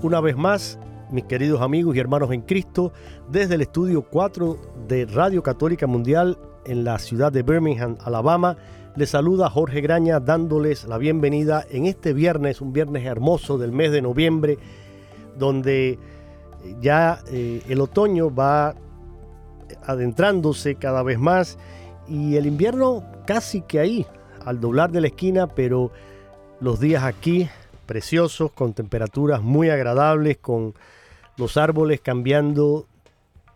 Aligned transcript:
Una 0.00 0.20
vez 0.20 0.36
más, 0.36 0.78
mis 1.10 1.24
queridos 1.24 1.60
amigos 1.60 1.96
y 1.96 1.98
hermanos 1.98 2.30
en 2.30 2.42
Cristo, 2.42 2.92
desde 3.28 3.56
el 3.56 3.62
estudio 3.62 4.02
4 4.02 4.56
de 4.86 5.06
Radio 5.06 5.42
Católica 5.42 5.88
Mundial 5.88 6.38
en 6.66 6.84
la 6.84 7.00
ciudad 7.00 7.32
de 7.32 7.42
Birmingham, 7.42 7.96
Alabama, 8.04 8.56
les 8.94 9.10
saluda 9.10 9.50
Jorge 9.50 9.80
Graña 9.80 10.20
dándoles 10.20 10.84
la 10.84 10.98
bienvenida 10.98 11.66
en 11.68 11.86
este 11.86 12.12
viernes, 12.12 12.60
un 12.60 12.72
viernes 12.72 13.04
hermoso 13.06 13.58
del 13.58 13.72
mes 13.72 13.90
de 13.90 14.00
noviembre, 14.00 14.58
donde 15.36 15.98
ya 16.80 17.18
eh, 17.32 17.64
el 17.68 17.80
otoño 17.80 18.32
va 18.32 18.76
adentrándose 19.82 20.76
cada 20.76 21.02
vez 21.02 21.18
más 21.18 21.58
y 22.06 22.36
el 22.36 22.46
invierno 22.46 23.02
casi 23.26 23.62
que 23.62 23.80
ahí, 23.80 24.06
al 24.44 24.60
doblar 24.60 24.92
de 24.92 25.00
la 25.00 25.08
esquina, 25.08 25.48
pero 25.48 25.90
los 26.60 26.78
días 26.78 27.02
aquí 27.02 27.48
preciosos, 27.88 28.52
con 28.52 28.74
temperaturas 28.74 29.42
muy 29.42 29.70
agradables, 29.70 30.36
con 30.36 30.74
los 31.38 31.56
árboles 31.56 32.00
cambiando 32.00 32.86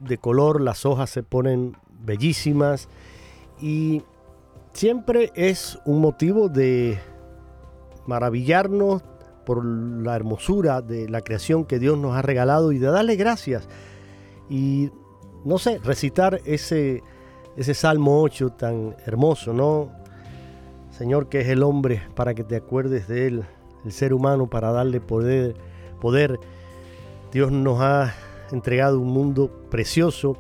de 0.01 0.19
color, 0.19 0.61
las 0.61 0.85
hojas 0.87 1.11
se 1.11 1.23
ponen 1.23 1.77
bellísimas 2.05 2.89
y 3.61 4.03
siempre 4.73 5.31
es 5.37 5.79
un 5.85 6.01
motivo 6.01 6.49
de 6.49 6.99
maravillarnos 8.07 9.03
por 9.45 9.65
la 9.65 10.17
hermosura 10.17 10.81
de 10.81 11.09
la 11.09 11.21
creación 11.21 11.67
que 11.67 11.79
Dios 11.79 11.99
nos 11.99 12.17
ha 12.17 12.23
regalado 12.23 12.73
y 12.73 12.79
de 12.79 12.87
darle 12.87 13.17
gracias. 13.17 13.69
Y 14.49 14.91
no 15.45 15.59
sé, 15.59 15.79
recitar 15.79 16.41
ese, 16.47 17.03
ese 17.57 17.75
Salmo 17.75 18.23
8 18.23 18.51
tan 18.51 18.97
hermoso, 19.05 19.53
¿no? 19.53 19.93
Señor, 20.91 21.29
que 21.29 21.41
es 21.41 21.49
el 21.49 21.63
hombre 21.63 22.03
para 22.15 22.35
que 22.35 22.45
te 22.45 22.57
acuerdes 22.57 23.09
de 23.09 23.27
él 23.27 23.45
el 23.85 23.93
ser 23.93 24.13
humano 24.15 24.49
para 24.49 24.73
darle 24.73 25.01
poder, 25.01 25.55
poder. 26.01 26.39
Dios 27.33 27.51
nos 27.51 27.81
ha 27.81 28.15
entregado 28.51 29.01
un 29.01 29.09
mundo 29.09 29.51
precioso 29.71 30.37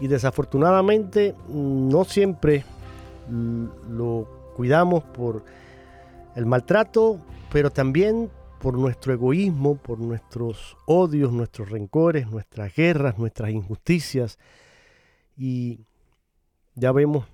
y 0.00 0.08
desafortunadamente 0.08 1.34
no 1.48 2.04
siempre 2.04 2.64
lo 3.28 4.26
cuidamos 4.56 5.04
por 5.04 5.44
el 6.34 6.46
maltrato, 6.46 7.20
pero 7.52 7.70
también 7.70 8.30
por 8.60 8.78
nuestro 8.78 9.12
egoísmo, 9.12 9.76
por 9.76 9.98
nuestros 9.98 10.76
odios, 10.86 11.32
nuestros 11.32 11.70
rencores, 11.70 12.30
nuestras 12.30 12.74
guerras, 12.74 13.18
nuestras 13.18 13.50
injusticias. 13.50 14.38
Y 15.36 15.80
ya 16.74 16.92
vemos 16.92 17.26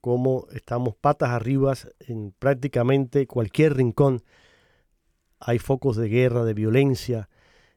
cómo 0.00 0.46
estamos 0.52 0.94
patas 0.94 1.30
arriba 1.30 1.74
en 2.00 2.32
prácticamente 2.38 3.26
cualquier 3.26 3.76
rincón 3.76 4.22
hay 5.46 5.60
focos 5.60 5.96
de 5.96 6.08
guerra, 6.08 6.44
de 6.44 6.54
violencia, 6.54 7.28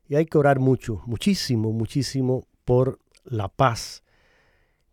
y 0.07 0.15
hay 0.15 0.25
que 0.25 0.39
orar 0.39 0.59
mucho, 0.59 1.03
muchísimo, 1.05 1.71
muchísimo 1.71 2.47
por 2.65 2.97
la 3.23 3.47
paz, 3.47 4.03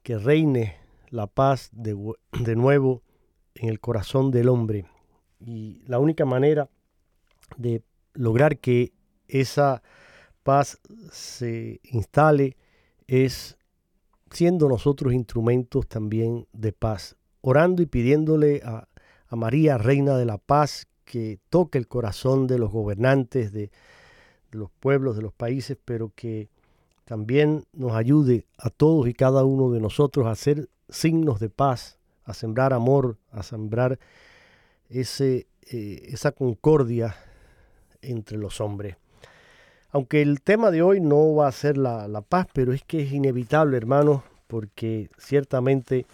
que 0.03 0.19
reine 0.19 0.77
la 1.09 1.27
paz 1.27 1.71
de, 1.73 1.97
de 2.39 2.55
nuevo 2.55 3.03
en 3.55 3.71
el 3.71 3.81
corazón 3.81 4.31
del 4.31 4.51
hombre. 4.51 4.85
Y 5.41 5.85
la 5.87 5.99
única 5.99 6.27
manera 6.27 6.69
de 7.57 7.83
lograr 8.13 8.59
que 8.59 8.93
esa 9.27 9.83
paz 10.43 10.79
se 11.11 11.81
instale 11.83 12.59
es 13.07 13.57
siendo 14.31 14.69
nosotros 14.69 15.15
instrumentos 15.15 15.89
también 15.89 16.47
de 16.53 16.73
paz, 16.73 17.17
orando 17.41 17.81
y 17.81 17.87
pidiéndole 17.87 18.61
a, 18.63 18.87
a 19.29 19.37
María, 19.37 19.79
Reina 19.79 20.19
de 20.19 20.27
la 20.27 20.37
Paz, 20.37 20.89
que 21.07 21.39
toque 21.49 21.79
el 21.79 21.89
corazón 21.89 22.47
de 22.47 22.59
los 22.59 22.71
gobernantes, 22.71 23.53
de, 23.53 23.71
los 24.51 24.71
pueblos, 24.71 25.17
de 25.17 25.23
los 25.23 25.33
países, 25.33 25.79
pero 25.85 26.13
que 26.15 26.49
también 27.05 27.65
nos 27.73 27.93
ayude 27.93 28.47
a 28.59 28.71
todos 28.71 29.09
y 29.09 29.15
cada 29.15 29.45
uno 29.45 29.71
de 29.71 29.81
nosotros 29.81 30.27
a 30.27 30.33
hacer 30.33 30.69
signos 30.89 31.41
de 31.41 31.49
paz, 31.49 31.99
a 32.25 32.35
sembrar 32.35 32.73
amor, 32.73 33.17
a 33.31 33.43
sembrar 33.43 33.99
ese, 34.89 35.47
eh, 35.71 36.03
esa 36.09 36.33
concordia 36.33 37.17
entre 38.03 38.39
los 38.39 38.61
hombres. 38.61 38.97
Aunque 39.91 40.21
el 40.21 40.43
tema 40.43 40.71
de 40.71 40.83
hoy 40.83 41.01
no 41.01 41.35
va 41.35 41.49
a 41.49 41.53
ser 41.53 41.79
la, 41.79 42.09
la 42.09 42.23
paz, 42.23 42.49
pero 42.53 42.73
es 42.73 42.83
que 42.83 43.03
es 43.03 43.13
inevitable, 43.13 43.77
hermanos, 43.77 44.23
porque 44.47 45.11
ciertamente 45.19 46.07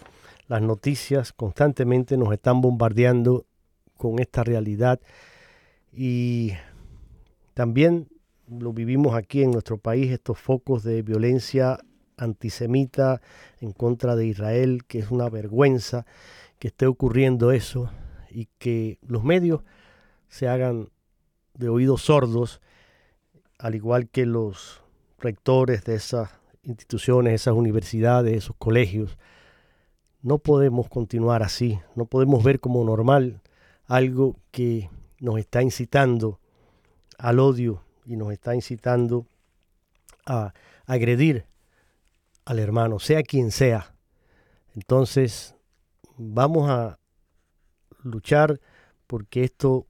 las 0.47 0.61
noticias 0.61 1.33
constantemente 1.33 2.17
nos 2.17 2.31
están 2.31 2.61
bombardeando 2.61 3.45
con 4.03 4.19
esta 4.19 4.43
realidad 4.43 4.99
y 5.93 6.51
también 7.53 8.09
lo 8.49 8.73
vivimos 8.73 9.15
aquí 9.15 9.43
en 9.43 9.51
nuestro 9.51 9.77
país, 9.77 10.11
estos 10.11 10.37
focos 10.37 10.83
de 10.83 11.01
violencia 11.03 11.79
antisemita 12.17 13.21
en 13.61 13.71
contra 13.71 14.17
de 14.17 14.27
Israel, 14.27 14.83
que 14.89 14.99
es 14.99 15.09
una 15.09 15.29
vergüenza 15.29 16.05
que 16.59 16.67
esté 16.67 16.85
ocurriendo 16.85 17.53
eso 17.53 17.91
y 18.29 18.49
que 18.57 18.99
los 19.07 19.23
medios 19.23 19.61
se 20.27 20.49
hagan 20.49 20.89
de 21.53 21.69
oídos 21.69 22.01
sordos, 22.01 22.59
al 23.57 23.75
igual 23.75 24.09
que 24.09 24.25
los 24.25 24.81
rectores 25.17 25.85
de 25.85 25.95
esas 25.95 26.29
instituciones, 26.63 27.35
esas 27.35 27.53
universidades, 27.53 28.35
esos 28.35 28.57
colegios. 28.57 29.17
No 30.21 30.39
podemos 30.39 30.89
continuar 30.89 31.41
así, 31.41 31.79
no 31.95 32.03
podemos 32.03 32.43
ver 32.43 32.59
como 32.59 32.83
normal 32.83 33.42
algo 33.85 34.37
que 34.51 34.89
nos 35.19 35.37
está 35.39 35.61
incitando 35.61 36.39
al 37.17 37.39
odio 37.39 37.83
y 38.05 38.15
nos 38.15 38.31
está 38.31 38.55
incitando 38.55 39.27
a 40.25 40.53
agredir 40.85 41.45
al 42.45 42.59
hermano, 42.59 42.99
sea 42.99 43.23
quien 43.23 43.51
sea. 43.51 43.95
Entonces, 44.75 45.55
vamos 46.17 46.69
a 46.69 46.99
luchar 48.03 48.59
porque 49.07 49.43
esto 49.43 49.87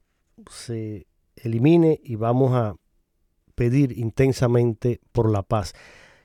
se 0.49 1.07
elimine 1.35 1.99
y 2.03 2.15
vamos 2.15 2.53
a 2.53 2.75
pedir 3.55 3.97
intensamente 3.97 4.99
por 5.11 5.31
la 5.31 5.43
paz. 5.43 5.73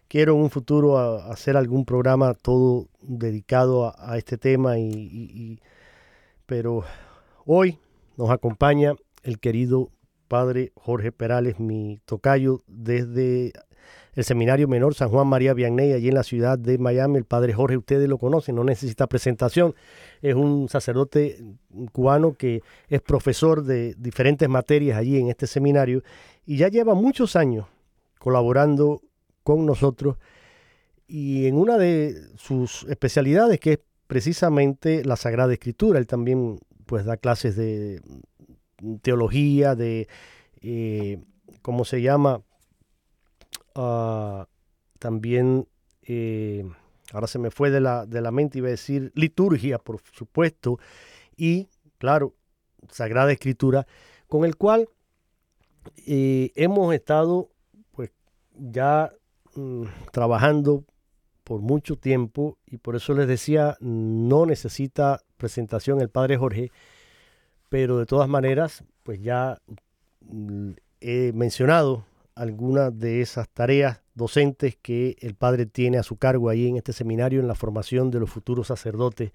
Quiero 0.09 0.35
en 0.35 0.41
un 0.43 0.51
futuro 0.51 0.99
hacer 0.99 1.57
algún 1.57 1.85
programa 1.85 2.35
todo 2.35 2.89
dedicado 3.03 3.95
a, 3.99 4.17
este 4.17 4.39
tema, 4.39 4.79
y, 4.79 5.61
pero 6.47 6.85
Hoy 7.51 7.79
nos 8.19 8.29
acompaña 8.29 8.95
el 9.23 9.39
querido 9.39 9.89
padre 10.29 10.71
Jorge 10.75 11.13
Perales, 11.13 11.59
mi 11.59 11.99
tocayo 12.05 12.61
desde 12.67 13.55
el 14.13 14.25
Seminario 14.25 14.69
Menor 14.69 14.95
San 14.95 15.09
Juan 15.09 15.29
María 15.29 15.55
Vianney, 15.55 15.95
allí 15.95 16.09
en 16.09 16.15
la 16.15 16.25
ciudad 16.25 16.59
de 16.59 16.77
Miami. 16.77 17.17
El 17.17 17.25
padre 17.25 17.55
Jorge, 17.55 17.79
ustedes 17.79 18.07
lo 18.07 18.19
conocen, 18.19 18.55
no 18.55 18.65
necesita 18.65 19.07
presentación. 19.07 19.75
Es 20.21 20.35
un 20.35 20.69
sacerdote 20.69 21.43
cubano 21.91 22.35
que 22.35 22.61
es 22.87 23.01
profesor 23.01 23.65
de 23.65 23.95
diferentes 23.97 24.47
materias 24.47 24.99
allí 24.99 25.19
en 25.19 25.31
este 25.31 25.47
seminario 25.47 26.03
y 26.45 26.59
ya 26.59 26.69
lleva 26.69 26.93
muchos 26.93 27.35
años 27.35 27.65
colaborando 28.19 29.01
con 29.43 29.65
nosotros 29.65 30.19
y 31.07 31.47
en 31.47 31.57
una 31.57 31.79
de 31.79 32.15
sus 32.37 32.85
especialidades 32.91 33.59
que 33.59 33.73
es 33.73 33.79
precisamente 34.07 35.03
la 35.03 35.17
Sagrada 35.17 35.55
Escritura. 35.55 35.99
Él 35.99 36.07
también 36.07 36.59
pues 36.89 37.05
da 37.05 37.19
clases 37.19 37.55
de 37.55 38.01
teología, 39.03 39.75
de, 39.75 40.09
eh, 40.63 41.23
¿cómo 41.61 41.85
se 41.85 42.01
llama? 42.01 42.41
Ah, 43.75 44.49
también, 44.99 45.69
eh, 46.03 46.65
ahora 47.13 47.27
se 47.27 47.39
me 47.39 47.51
fue 47.51 47.71
de 47.71 47.81
la, 47.81 48.07
de 48.07 48.23
la 48.23 48.31
mente, 48.31 48.57
iba 48.57 48.69
a 48.69 48.71
decir 48.71 49.13
liturgia, 49.15 49.79
por 49.79 50.01
supuesto, 50.15 50.79
y 51.37 51.69
claro, 51.99 52.35
Sagrada 52.91 53.33
Escritura, 53.33 53.87
con 54.27 54.47
el 54.47 54.57
cual 54.57 54.89
eh, 56.07 56.53
hemos 56.55 56.95
estado 56.95 57.51
pues 57.93 58.13
ya 58.55 59.13
mm, 59.57 59.85
trabajando 60.11 60.85
por 61.49 61.63
mucho 61.63 61.97
tiempo 61.97 62.59
y 62.67 62.77
por 62.77 62.95
eso 62.95 63.15
les 63.15 63.27
decía, 63.27 63.79
no 63.81 64.45
necesita 64.45 65.23
presentación 65.39 66.03
el 66.03 66.11
Padre 66.11 66.37
Jorge, 66.37 66.71
pero 67.71 67.97
de 67.97 68.05
todas 68.05 68.29
maneras, 68.29 68.85
pues 69.03 69.23
ya 69.23 69.59
mm, 70.21 70.73
he 71.01 71.33
mencionado 71.33 72.05
algunas 72.35 72.97
de 72.99 73.23
esas 73.23 73.49
tareas 73.49 74.03
docentes 74.15 74.77
que 74.77 75.17
el 75.21 75.35
padre 75.35 75.65
tiene 75.65 75.97
a 75.97 76.03
su 76.03 76.17
cargo 76.17 76.51
ahí 76.51 76.69
en 76.69 76.77
este 76.77 76.93
seminario 76.93 77.41
en 77.41 77.49
la 77.49 77.55
formación 77.55 78.11
de 78.11 78.21
los 78.21 78.29
futuros 78.29 78.67
sacerdotes. 78.67 79.33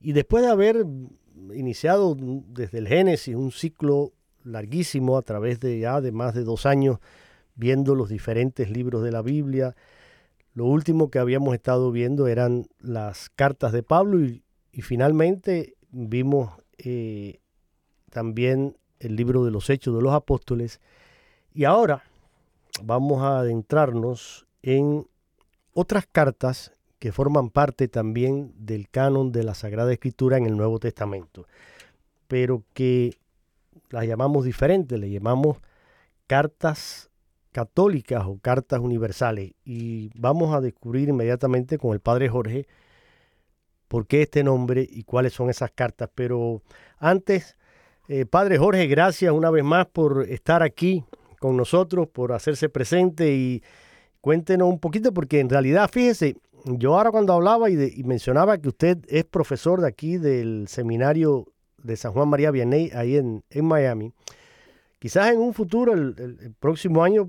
Y 0.00 0.12
después 0.12 0.42
de 0.42 0.50
haber 0.50 0.86
iniciado 1.54 2.16
desde 2.18 2.78
el 2.78 2.88
Génesis 2.88 3.36
un 3.36 3.52
ciclo 3.52 4.12
larguísimo 4.42 5.18
a 5.18 5.22
través 5.22 5.60
de 5.60 5.80
ya 5.80 6.00
de 6.00 6.12
más 6.12 6.34
de 6.34 6.44
dos 6.44 6.64
años 6.64 6.98
viendo 7.56 7.94
los 7.94 8.08
diferentes 8.08 8.70
libros 8.70 9.02
de 9.02 9.12
la 9.12 9.20
Biblia, 9.20 9.76
lo 10.54 10.64
último 10.66 11.10
que 11.10 11.18
habíamos 11.18 11.54
estado 11.54 11.90
viendo 11.92 12.26
eran 12.26 12.66
las 12.78 13.30
cartas 13.30 13.72
de 13.72 13.82
Pablo 13.82 14.20
y, 14.20 14.42
finalmente 14.82 15.74
vimos 15.90 16.52
eh, 16.78 17.40
también 18.10 18.76
el 18.98 19.16
libro 19.16 19.44
de 19.44 19.50
los 19.50 19.68
Hechos 19.68 19.94
de 19.94 20.02
los 20.02 20.14
Apóstoles. 20.14 20.80
Y 21.52 21.64
ahora 21.64 22.04
vamos 22.82 23.22
a 23.22 23.40
adentrarnos 23.40 24.46
en 24.62 25.06
otras 25.72 26.06
cartas 26.06 26.72
que 26.98 27.12
forman 27.12 27.50
parte 27.50 27.88
también 27.88 28.52
del 28.56 28.88
canon 28.88 29.32
de 29.32 29.42
la 29.42 29.54
Sagrada 29.54 29.92
Escritura 29.92 30.36
en 30.36 30.46
el 30.46 30.56
Nuevo 30.56 30.78
Testamento, 30.78 31.46
pero 32.28 32.62
que 32.74 33.16
las 33.90 34.06
llamamos 34.06 34.44
diferentes, 34.44 34.98
le 34.98 35.10
llamamos 35.10 35.58
cartas 36.26 37.09
católicas 37.52 38.24
o 38.26 38.38
cartas 38.38 38.80
universales. 38.80 39.52
Y 39.64 40.10
vamos 40.18 40.54
a 40.54 40.60
descubrir 40.60 41.08
inmediatamente 41.08 41.78
con 41.78 41.92
el 41.92 42.00
Padre 42.00 42.28
Jorge 42.28 42.66
por 43.88 44.06
qué 44.06 44.22
este 44.22 44.44
nombre 44.44 44.86
y 44.88 45.02
cuáles 45.04 45.32
son 45.32 45.50
esas 45.50 45.70
cartas. 45.72 46.10
Pero 46.14 46.62
antes, 46.98 47.56
eh, 48.08 48.26
Padre 48.26 48.58
Jorge, 48.58 48.86
gracias 48.86 49.32
una 49.32 49.50
vez 49.50 49.64
más 49.64 49.86
por 49.86 50.26
estar 50.28 50.62
aquí 50.62 51.04
con 51.40 51.56
nosotros, 51.56 52.06
por 52.08 52.32
hacerse 52.32 52.68
presente 52.68 53.32
y 53.32 53.62
cuéntenos 54.20 54.68
un 54.68 54.78
poquito, 54.78 55.12
porque 55.12 55.40
en 55.40 55.48
realidad, 55.48 55.90
fíjese, 55.90 56.36
yo 56.64 56.96
ahora 56.96 57.10
cuando 57.10 57.32
hablaba 57.32 57.70
y, 57.70 58.02
mencionaba 58.04 58.58
que 58.58 58.68
usted 58.68 58.98
es 59.08 59.24
profesor 59.24 59.80
de 59.80 59.88
aquí 59.88 60.18
del 60.18 60.68
seminario 60.68 61.46
de 61.82 61.96
San 61.96 62.12
Juan 62.12 62.28
María 62.28 62.50
Vianney, 62.50 62.90
ahí 62.94 63.16
en, 63.16 63.42
Miami, 63.64 64.12
quizás 65.00 65.32
en 65.32 65.40
un 65.40 65.52
futuro, 65.52 65.92
el, 65.92 66.54
próximo 66.60 67.02
año, 67.02 67.28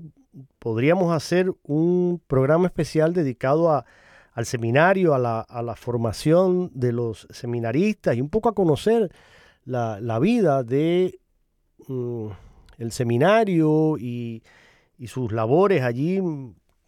podríamos 0.60 1.12
hacer 1.12 1.52
un 1.64 2.22
programa 2.28 2.66
especial 2.66 3.12
dedicado 3.12 3.84
al 4.32 4.46
seminario, 4.46 5.14
a 5.14 5.18
la, 5.18 5.74
formación 5.76 6.70
de 6.72 6.92
los 6.92 7.26
seminaristas 7.30 8.16
y 8.16 8.20
un 8.20 8.30
poco 8.30 8.48
a 8.48 8.54
conocer 8.54 9.10
la, 9.64 10.18
vida 10.20 10.62
de... 10.62 11.18
Mm, 11.88 12.28
el 12.78 12.92
seminario 12.92 13.96
y, 13.98 14.42
sus 15.06 15.32
labores 15.32 15.82
allí 15.82 16.20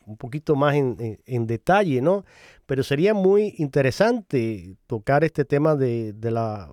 un 0.06 0.16
poquito 0.16 0.54
más 0.54 0.76
en, 0.76 1.46
detalle, 1.46 2.00
¿no? 2.00 2.24
Pero 2.66 2.84
sería 2.84 3.12
muy 3.12 3.54
interesante 3.58 4.76
tocar 4.86 5.24
este 5.24 5.44
tema 5.44 5.74
de, 5.74 6.14
la 6.20 6.70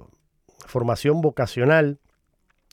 formación 0.68 1.22
vocacional 1.22 2.00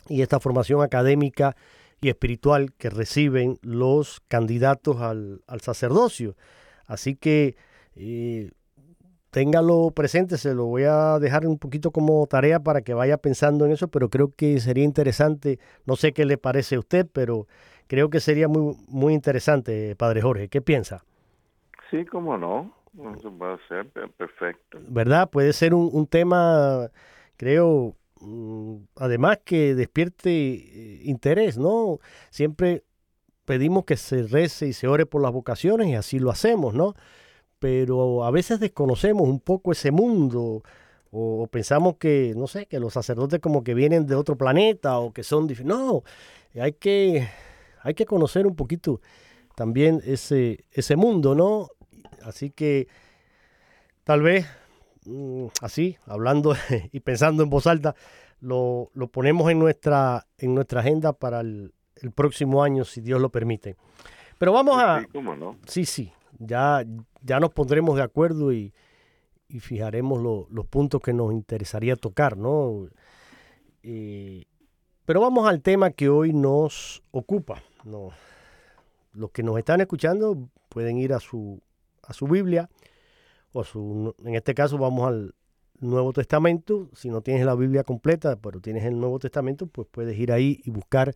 y 0.08 0.22
esta 0.22 0.40
formación 0.40 0.82
académica 0.82 1.56
y 2.00 2.08
espiritual 2.08 2.72
que 2.74 2.90
reciben 2.90 3.58
los 3.62 4.20
candidatos 4.28 5.00
al, 5.00 5.42
sacerdocio. 5.60 6.36
Así 6.86 7.16
que 7.16 7.56
eh, 7.96 8.50
téngalo 9.30 9.90
presente, 9.94 10.38
se 10.38 10.54
lo 10.54 10.66
voy 10.66 10.84
a 10.84 11.18
dejar 11.18 11.46
un 11.46 11.58
poquito 11.58 11.90
como 11.90 12.26
tarea 12.26 12.60
para 12.60 12.82
que 12.82 12.94
vaya 12.94 13.18
pensando 13.18 13.66
en 13.66 13.72
eso, 13.72 13.88
pero 13.88 14.08
creo 14.08 14.32
que 14.34 14.60
sería 14.60 14.84
interesante, 14.84 15.58
no 15.86 15.96
sé 15.96 16.12
qué 16.12 16.24
le 16.24 16.38
parece 16.38 16.76
a 16.76 16.80
usted, 16.80 17.06
pero 17.12 17.46
creo 17.86 18.10
que 18.10 18.20
sería 18.20 18.48
muy, 18.48 18.76
muy 18.88 19.14
interesante, 19.14 19.96
Padre 19.96 20.22
Jorge. 20.22 20.48
¿Qué 20.48 20.60
piensa? 20.60 21.04
Sí, 21.90 22.04
cómo 22.04 22.36
no, 22.36 22.74
eso 23.16 23.36
va 23.36 23.54
a 23.54 23.58
ser 23.68 23.88
perfecto. 23.90 24.78
¿Verdad? 24.88 25.28
Puede 25.30 25.52
ser 25.52 25.74
un, 25.74 26.06
tema, 26.06 26.90
creo, 27.36 27.94
además 28.96 29.38
que 29.44 29.74
despierte 29.74 30.30
eh, 30.30 31.00
interés, 31.04 31.58
¿no? 31.58 31.98
Siempre 32.30 32.84
pedimos 33.44 33.84
que 33.84 33.96
se 33.96 34.24
rece 34.24 34.68
y 34.68 34.72
se 34.72 34.88
ore 34.88 35.06
por 35.06 35.22
las 35.22 35.32
vocaciones 35.32 35.88
y 35.88 35.94
así 35.94 36.18
lo 36.18 36.30
hacemos, 36.30 36.74
¿no? 36.74 36.94
pero 37.58 38.24
a 38.24 38.30
veces 38.30 38.60
desconocemos 38.60 39.28
un 39.28 39.40
poco 39.40 39.72
ese 39.72 39.90
mundo 39.90 40.62
o, 41.10 41.46
pensamos 41.50 41.96
que, 41.96 42.34
no 42.36 42.46
sé, 42.46 42.66
que 42.66 42.78
los 42.78 42.92
sacerdotes 42.92 43.40
como 43.40 43.64
que 43.64 43.72
vienen 43.74 44.06
de 44.06 44.14
otro 44.14 44.36
planeta 44.36 44.98
o 44.98 45.12
que 45.12 45.22
son 45.22 45.48
No, 45.64 46.02
hay 46.54 46.72
que, 46.72 47.26
hay 47.82 47.94
que 47.94 48.04
conocer 48.04 48.46
un 48.46 48.54
poquito 48.54 49.00
también 49.56 50.02
ese, 50.04 50.66
ese 50.70 50.96
mundo, 50.96 51.34
¿no? 51.34 51.70
Así 52.22 52.50
que 52.50 52.88
tal 54.04 54.20
vez 54.20 54.46
mm, 54.46 54.50
así, 55.60 55.96
hablando 56.06 56.54
y 56.92 57.00
pensando 57.00 57.42
en 57.42 57.50
voz 57.50 57.66
alta, 57.66 57.94
lo, 58.40 58.90
lo, 58.94 59.08
ponemos 59.08 59.50
en 59.50 59.58
nuestra, 59.58 60.26
en 60.38 60.54
nuestra 60.54 60.80
agenda 60.80 61.12
para 61.12 61.40
el, 61.40 61.74
el, 61.96 62.12
próximo 62.12 62.62
año, 62.62 62.84
si 62.84 63.00
Dios 63.00 63.20
lo 63.20 63.30
permite. 63.30 63.76
Pero 64.38 64.52
vamos 64.52 64.80
a... 64.80 65.00
Sí, 65.00 65.06
¿cómo 65.12 65.34
no? 65.34 65.56
Sí, 65.66 65.84
sí, 65.84 66.12
ya, 66.38 66.84
ya 67.22 67.40
nos 67.40 67.50
pondremos 67.50 67.96
de 67.96 68.02
acuerdo 68.02 68.52
y, 68.52 68.72
fijaremos 69.60 70.20
los 70.50 70.66
puntos 70.66 71.00
que 71.00 71.14
nos 71.14 71.32
interesaría 71.32 71.96
tocar, 71.96 72.36
¿no? 72.36 72.86
Eh, 73.82 74.44
pero 75.06 75.22
vamos 75.22 75.48
al 75.48 75.62
tema 75.62 75.90
que 75.90 76.10
hoy 76.10 76.34
nos 76.34 77.02
ocupa. 77.12 77.62
¿no? 77.84 78.10
Los 79.12 79.30
que 79.30 79.42
nos 79.42 79.58
están 79.58 79.80
escuchando 79.80 80.48
pueden 80.68 80.98
ir 80.98 81.12
a 81.12 81.20
su, 81.20 81.62
a 82.02 82.12
su 82.12 82.26
Biblia, 82.26 82.68
o 83.52 83.64
su, 83.64 84.14
en 84.24 84.34
este 84.34 84.54
caso 84.54 84.78
vamos 84.78 85.08
al 85.08 85.34
Nuevo 85.80 86.12
Testamento. 86.12 86.88
Si 86.94 87.08
no 87.08 87.20
tienes 87.20 87.44
la 87.44 87.54
Biblia 87.54 87.84
completa, 87.84 88.36
pero 88.36 88.60
tienes 88.60 88.84
el 88.84 88.98
Nuevo 88.98 89.18
Testamento, 89.18 89.66
pues 89.66 89.88
puedes 89.90 90.18
ir 90.18 90.32
ahí 90.32 90.60
y 90.64 90.70
buscar 90.70 91.14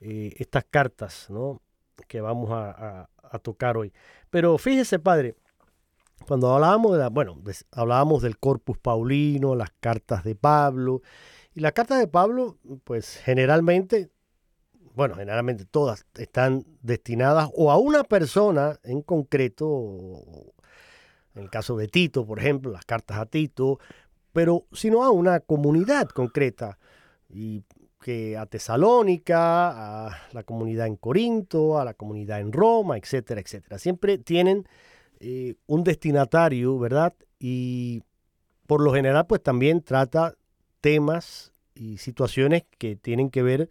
eh, 0.00 0.34
estas 0.38 0.64
cartas, 0.64 1.26
¿no? 1.30 1.60
que 2.08 2.20
vamos 2.20 2.50
a, 2.52 3.08
tocar 3.42 3.78
hoy. 3.78 3.92
Pero 4.28 4.58
fíjese, 4.58 4.98
padre, 4.98 5.36
cuando 6.26 6.52
hablábamos 6.52 6.92
de 6.92 6.98
la, 6.98 7.08
bueno, 7.08 7.40
hablábamos 7.70 8.22
del 8.22 8.38
Corpus 8.38 8.76
Paulino, 8.76 9.54
las 9.54 9.70
cartas 9.80 10.22
de 10.22 10.34
Pablo, 10.34 11.00
y 11.54 11.60
las 11.60 11.72
cartas 11.72 11.98
de 11.98 12.08
Pablo, 12.08 12.58
pues 12.84 13.16
generalmente, 13.24 14.10
bueno, 14.94 15.14
generalmente 15.14 15.64
todas 15.64 16.04
están 16.14 16.66
destinadas 16.82 17.48
o 17.54 17.70
a 17.70 17.78
una 17.78 18.04
persona 18.04 18.78
en 18.82 19.00
concreto, 19.00 19.66
en 21.34 21.42
el 21.42 21.50
caso 21.50 21.76
de 21.76 21.88
Tito, 21.88 22.26
por 22.26 22.38
ejemplo, 22.38 22.70
las 22.70 22.84
cartas 22.84 23.18
a 23.18 23.26
Tito, 23.26 23.78
pero 24.32 24.66
sino 24.72 25.04
a 25.04 25.10
una 25.10 25.40
comunidad 25.40 26.08
concreta. 26.08 26.78
Y 27.28 27.64
que 28.02 28.36
a 28.36 28.44
Tesalónica, 28.44 30.08
a 30.08 30.18
la 30.32 30.42
comunidad 30.42 30.88
en 30.88 30.96
Corinto, 30.96 31.78
a 31.78 31.84
la 31.84 31.94
comunidad 31.94 32.40
en 32.40 32.52
Roma, 32.52 32.98
etcétera, 32.98 33.40
etcétera. 33.40 33.78
Siempre 33.78 34.18
tienen 34.18 34.66
eh, 35.20 35.54
un 35.66 35.84
destinatario, 35.84 36.78
¿verdad? 36.78 37.14
Y 37.38 38.02
por 38.66 38.82
lo 38.82 38.92
general, 38.92 39.26
pues 39.26 39.42
también 39.42 39.82
trata 39.82 40.34
temas 40.80 41.52
y 41.74 41.98
situaciones 41.98 42.64
que 42.76 42.96
tienen 42.96 43.30
que 43.30 43.42
ver 43.42 43.68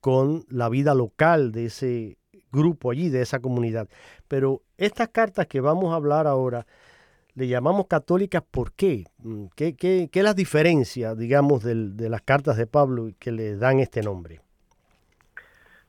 con 0.00 0.44
la 0.48 0.68
vida 0.68 0.94
local 0.94 1.52
de 1.52 1.66
ese 1.66 2.18
grupo 2.50 2.90
allí, 2.90 3.08
de 3.08 3.22
esa 3.22 3.40
comunidad. 3.40 3.88
Pero 4.28 4.62
estas 4.76 5.08
cartas 5.08 5.46
que 5.46 5.60
vamos 5.60 5.92
a 5.92 5.96
hablar 5.96 6.26
ahora, 6.26 6.66
le 7.34 7.48
llamamos 7.48 7.86
católicas, 7.86 8.42
¿por 8.50 8.72
qué? 8.72 9.04
Mm, 9.18 9.46
¿Qué, 9.56 9.74
qué, 9.74 10.08
qué 10.12 10.18
es 10.20 10.24
la 10.24 10.34
diferencia, 10.34 11.14
digamos, 11.14 11.62
del- 11.64 11.96
de 11.96 12.08
las 12.10 12.22
cartas 12.22 12.56
de 12.56 12.66
Pablo 12.66 13.08
que 13.18 13.32
le 13.32 13.56
dan 13.56 13.80
este 13.80 14.02
nombre? 14.02 14.40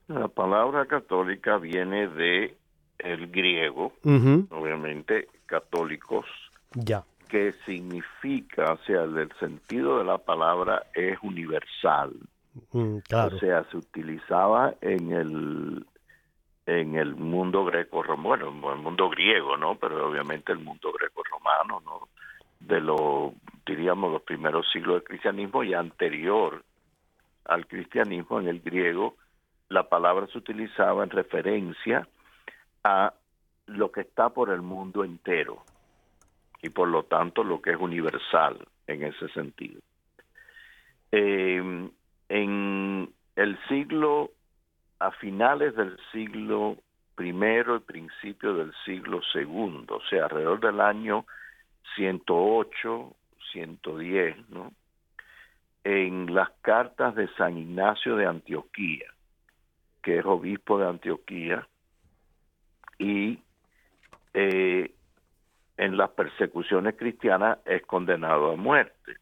La 0.07 0.27
palabra 0.27 0.85
católica 0.85 1.57
viene 1.57 2.07
de 2.07 2.55
el 2.99 3.27
griego, 3.31 3.93
obviamente 4.51 5.27
católicos, 5.45 6.25
Ya, 6.75 7.03
que 7.29 7.53
significa, 7.65 8.73
o 8.73 8.77
sea, 8.85 9.03
el 9.03 9.31
sentido 9.39 9.97
de 9.99 10.05
la 10.05 10.17
palabra 10.17 10.83
es 10.93 11.17
universal. 11.23 12.13
mm, 12.71 12.97
claro. 13.07 13.35
O 13.35 13.39
sea, 13.39 13.63
se 13.71 13.77
utilizaba 13.77 14.75
en 14.81 15.11
el 15.11 15.85
en 16.65 16.95
el 16.95 17.15
mundo 17.15 17.65
greco 17.65 18.03
romano, 18.03 18.51
bueno, 18.51 18.71
en 18.71 18.77
el 18.77 18.83
mundo 18.83 19.09
griego, 19.09 19.57
¿no? 19.57 19.75
Pero 19.75 20.07
obviamente 20.09 20.51
el 20.51 20.59
mundo 20.59 20.91
greco 20.93 21.21
romano, 21.23 21.81
¿no? 21.85 22.07
De 22.59 22.79
los 22.79 23.33
diríamos 23.65 24.11
los 24.11 24.21
primeros 24.21 24.69
siglos 24.71 24.95
del 24.95 25.03
cristianismo 25.03 25.63
y 25.63 25.73
anterior 25.73 26.63
al 27.45 27.67
cristianismo 27.67 28.39
en 28.39 28.47
el 28.47 28.61
griego, 28.61 29.15
la 29.69 29.89
palabra 29.89 30.27
se 30.27 30.37
utilizaba 30.37 31.03
en 31.03 31.09
referencia 31.09 32.07
a 32.83 33.13
lo 33.65 33.91
que 33.91 34.01
está 34.01 34.29
por 34.29 34.49
el 34.49 34.61
mundo 34.61 35.03
entero 35.03 35.63
y 36.61 36.69
por 36.69 36.87
lo 36.87 37.03
tanto 37.03 37.43
lo 37.43 37.61
que 37.61 37.71
es 37.71 37.77
universal 37.77 38.57
en 38.87 39.03
ese 39.03 39.27
sentido. 39.29 39.81
Eh, 41.11 41.89
en 42.29 43.13
el 43.35 43.59
siglo, 43.67 44.31
a 45.03 45.11
finales 45.11 45.75
del 45.75 45.97
siglo 46.13 46.77
primero 47.15 47.75
y 47.75 47.79
principio 47.81 48.53
del 48.55 48.73
siglo 48.85 49.21
segundo, 49.33 49.97
o 49.97 50.01
sea, 50.09 50.23
alrededor 50.23 50.61
del 50.61 50.79
año 50.79 51.25
108, 51.95 53.13
110, 53.51 54.49
¿no? 54.49 54.71
En 55.83 56.33
las 56.33 56.49
cartas 56.61 57.15
de 57.15 57.27
San 57.35 57.57
Ignacio 57.57 58.15
de 58.15 58.25
Antioquía, 58.25 59.11
que 60.01 60.19
es 60.19 60.25
obispo 60.25 60.79
de 60.79 60.87
Antioquía, 60.87 61.67
y 62.97 63.39
eh, 64.33 64.89
en 65.75 65.97
las 65.97 66.11
persecuciones 66.11 66.95
cristianas 66.95 67.59
es 67.65 67.81
condenado 67.85 68.53
a 68.53 68.55
muerte, 68.55 69.17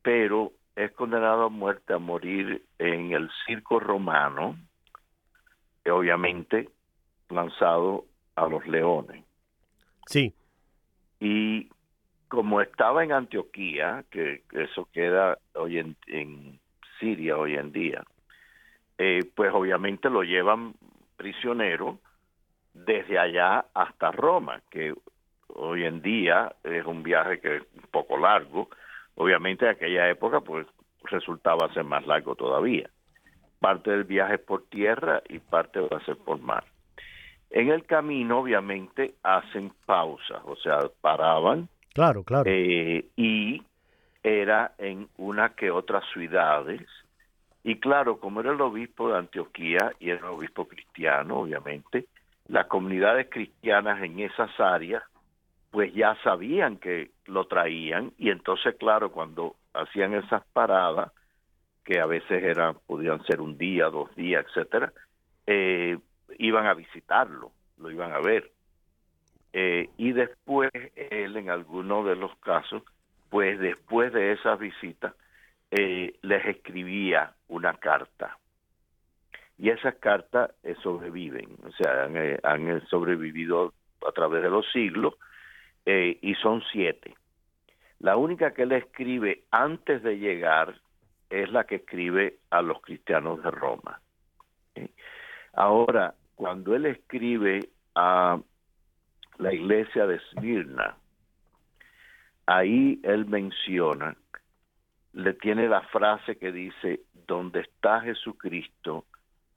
pero 0.00 0.52
es 0.74 0.90
condenado 0.92 1.44
a 1.44 1.48
muerte 1.50 1.92
a 1.92 1.98
morir 1.98 2.64
en 2.78 3.12
el 3.12 3.30
circo 3.44 3.78
romano, 3.78 4.56
obviamente 5.90 6.68
lanzado 7.30 8.04
a 8.34 8.46
los 8.46 8.66
leones. 8.66 9.24
Sí, 10.06 10.32
Y 11.18 11.68
como 12.28 12.60
estaba 12.60 13.02
en 13.02 13.12
Antioquía, 13.12 14.04
que 14.10 14.42
eso 14.52 14.88
queda 14.92 15.38
hoy 15.54 15.78
en, 15.78 15.96
en 16.06 16.60
Siria 17.00 17.36
hoy 17.36 17.54
en 17.54 17.72
día, 17.72 18.04
eh, 18.98 19.20
pues 19.34 19.52
obviamente 19.52 20.10
lo 20.10 20.22
llevan 20.22 20.74
prisionero 21.16 21.98
desde 22.72 23.18
allá 23.18 23.66
hasta 23.74 24.12
Roma, 24.12 24.62
que 24.70 24.94
hoy 25.48 25.84
en 25.84 26.02
día 26.02 26.54
es 26.62 26.84
un 26.84 27.02
viaje 27.02 27.40
que 27.40 27.56
es 27.56 27.62
un 27.74 27.88
poco 27.90 28.18
largo. 28.18 28.68
Obviamente 29.14 29.64
en 29.64 29.72
aquella 29.72 30.08
época 30.10 30.40
pues 30.40 30.66
resultaba 31.04 31.72
ser 31.72 31.84
más 31.84 32.06
largo 32.06 32.34
todavía. 32.34 32.90
Parte 33.66 33.90
del 33.90 34.04
viaje 34.04 34.34
es 34.34 34.40
por 34.42 34.62
tierra 34.68 35.24
y 35.28 35.40
parte 35.40 35.80
va 35.80 35.96
a 35.96 36.04
ser 36.04 36.16
por 36.18 36.38
mar. 36.38 36.62
En 37.50 37.68
el 37.68 37.84
camino 37.84 38.38
obviamente 38.38 39.16
hacen 39.24 39.72
pausas, 39.84 40.40
o 40.44 40.54
sea, 40.54 40.88
paraban 41.00 41.68
claro, 41.92 42.22
claro. 42.22 42.44
eh, 42.46 43.06
y 43.16 43.60
era 44.22 44.70
en 44.78 45.08
una 45.16 45.56
que 45.56 45.72
otras 45.72 46.04
ciudades. 46.12 46.82
Y 47.64 47.80
claro, 47.80 48.20
como 48.20 48.38
era 48.38 48.52
el 48.52 48.60
obispo 48.60 49.08
de 49.08 49.18
Antioquía 49.18 49.92
y 49.98 50.10
era 50.10 50.30
un 50.30 50.38
obispo 50.38 50.68
cristiano, 50.68 51.40
obviamente, 51.40 52.06
las 52.46 52.68
comunidades 52.68 53.26
cristianas 53.28 54.00
en 54.00 54.20
esas 54.20 54.60
áreas, 54.60 55.02
pues 55.72 55.92
ya 55.92 56.16
sabían 56.22 56.76
que 56.76 57.10
lo 57.24 57.48
traían 57.48 58.12
y 58.16 58.30
entonces, 58.30 58.76
claro, 58.78 59.10
cuando 59.10 59.56
hacían 59.74 60.14
esas 60.14 60.44
paradas, 60.52 61.10
que 61.86 62.00
a 62.00 62.06
veces 62.06 62.42
eran, 62.42 62.76
podían 62.86 63.24
ser 63.24 63.40
un 63.40 63.56
día, 63.56 63.86
dos 63.86 64.14
días, 64.16 64.44
etcétera, 64.48 64.92
eh, 65.46 65.96
iban 66.36 66.66
a 66.66 66.74
visitarlo, 66.74 67.52
lo 67.78 67.90
iban 67.92 68.12
a 68.12 68.18
ver. 68.18 68.50
Eh, 69.52 69.88
y 69.96 70.10
después 70.12 70.70
él, 70.96 71.36
en 71.36 71.48
algunos 71.48 72.04
de 72.04 72.16
los 72.16 72.36
casos, 72.38 72.82
pues 73.30 73.60
después 73.60 74.12
de 74.12 74.32
esas 74.32 74.58
visitas, 74.58 75.14
eh, 75.70 76.14
les 76.22 76.44
escribía 76.46 77.34
una 77.46 77.74
carta. 77.74 78.36
Y 79.56 79.70
esas 79.70 79.94
cartas 79.94 80.50
sobreviven, 80.82 81.56
o 81.64 81.70
sea, 81.70 82.04
han, 82.04 82.16
han, 82.42 82.86
sobrevivido 82.88 83.72
a 84.06 84.12
través 84.12 84.42
de 84.42 84.50
los 84.50 84.70
siglos 84.72 85.14
y 85.86 86.34
son 86.42 86.62
siete. 86.72 87.14
La 88.00 88.16
única 88.16 88.52
que 88.52 88.64
él 88.64 88.72
escribe 88.72 89.44
antes 89.52 90.02
de 90.02 90.18
llegar 90.18 90.74
es 91.42 91.50
la 91.50 91.64
que 91.64 91.76
escribe 91.76 92.38
a 92.50 92.62
los 92.62 92.80
cristianos 92.80 93.42
de 93.42 93.50
Roma. 93.50 94.00
Ahora, 95.52 96.14
cuando 96.34 96.74
él 96.74 96.86
escribe 96.86 97.68
a 97.94 98.38
la 99.38 99.52
iglesia 99.52 100.06
de 100.06 100.20
Smirna, 100.30 100.96
ahí 102.46 103.00
él 103.02 103.26
menciona, 103.26 104.16
le 105.12 105.32
tiene 105.34 105.68
la 105.68 105.80
frase 105.82 106.36
que 106.36 106.52
dice, 106.52 107.00
donde 107.26 107.60
está 107.60 108.00
Jesucristo 108.02 109.04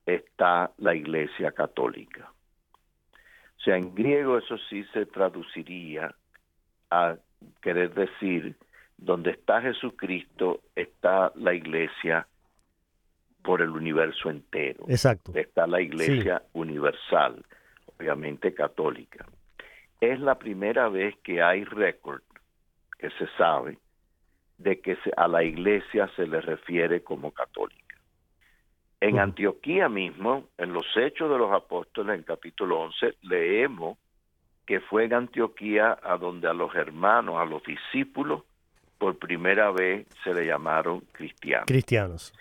está 0.05 0.71
la 0.77 0.95
iglesia 0.95 1.51
católica. 1.51 2.31
O 3.57 3.61
sea, 3.61 3.75
en 3.77 3.93
griego 3.93 4.37
eso 4.37 4.57
sí 4.69 4.85
se 4.93 5.05
traduciría 5.05 6.15
a 6.89 7.17
querer 7.61 7.93
decir, 7.93 8.55
donde 9.01 9.31
está 9.31 9.61
Jesucristo 9.61 10.61
está 10.75 11.31
la 11.35 11.53
iglesia 11.53 12.27
por 13.41 13.61
el 13.61 13.69
universo 13.69 14.29
entero. 14.29 14.83
Exacto. 14.89 15.31
Está 15.33 15.65
la 15.65 15.81
iglesia 15.81 16.43
universal, 16.53 17.43
obviamente 17.97 18.53
católica. 18.53 19.25
Es 20.01 20.19
la 20.19 20.37
primera 20.37 20.89
vez 20.89 21.15
que 21.23 21.41
hay 21.41 21.63
récord, 21.63 22.21
que 22.97 23.09
se 23.11 23.27
sabe, 23.37 23.77
de 24.57 24.81
que 24.81 24.97
se, 24.97 25.11
a 25.15 25.27
la 25.27 25.43
iglesia 25.43 26.09
se 26.15 26.27
le 26.27 26.41
refiere 26.41 27.01
como 27.01 27.31
católica. 27.31 27.95
En. 28.99 29.17
Antioquía 29.17 29.87
mismo, 29.87 30.49
en 30.57 30.73
los 30.73 30.85
Hechos 30.97 31.31
de 31.31 31.37
los 31.37 31.53
Apóstoles, 31.53 32.17
en 32.17 32.23
capítulo 32.23 32.81
11, 32.81 33.15
leemos 33.21 33.97
que 34.65 34.81
fue 34.81 35.05
en 35.05 35.13
Antioquía 35.13 35.97
a 36.03 36.17
donde 36.17 36.49
a 36.49 36.53
los 36.53 36.75
hermanos, 36.75 37.37
a 37.37 37.45
los 37.45 37.63
discípulos, 37.63 38.43
por 38.99 39.17
primera 39.17 39.71
vez 39.71 40.05
se 40.23 40.33
le 40.33 40.45
llamaron 40.45 40.99
cristianos. 41.13 41.65
Cristianos. 41.65 42.33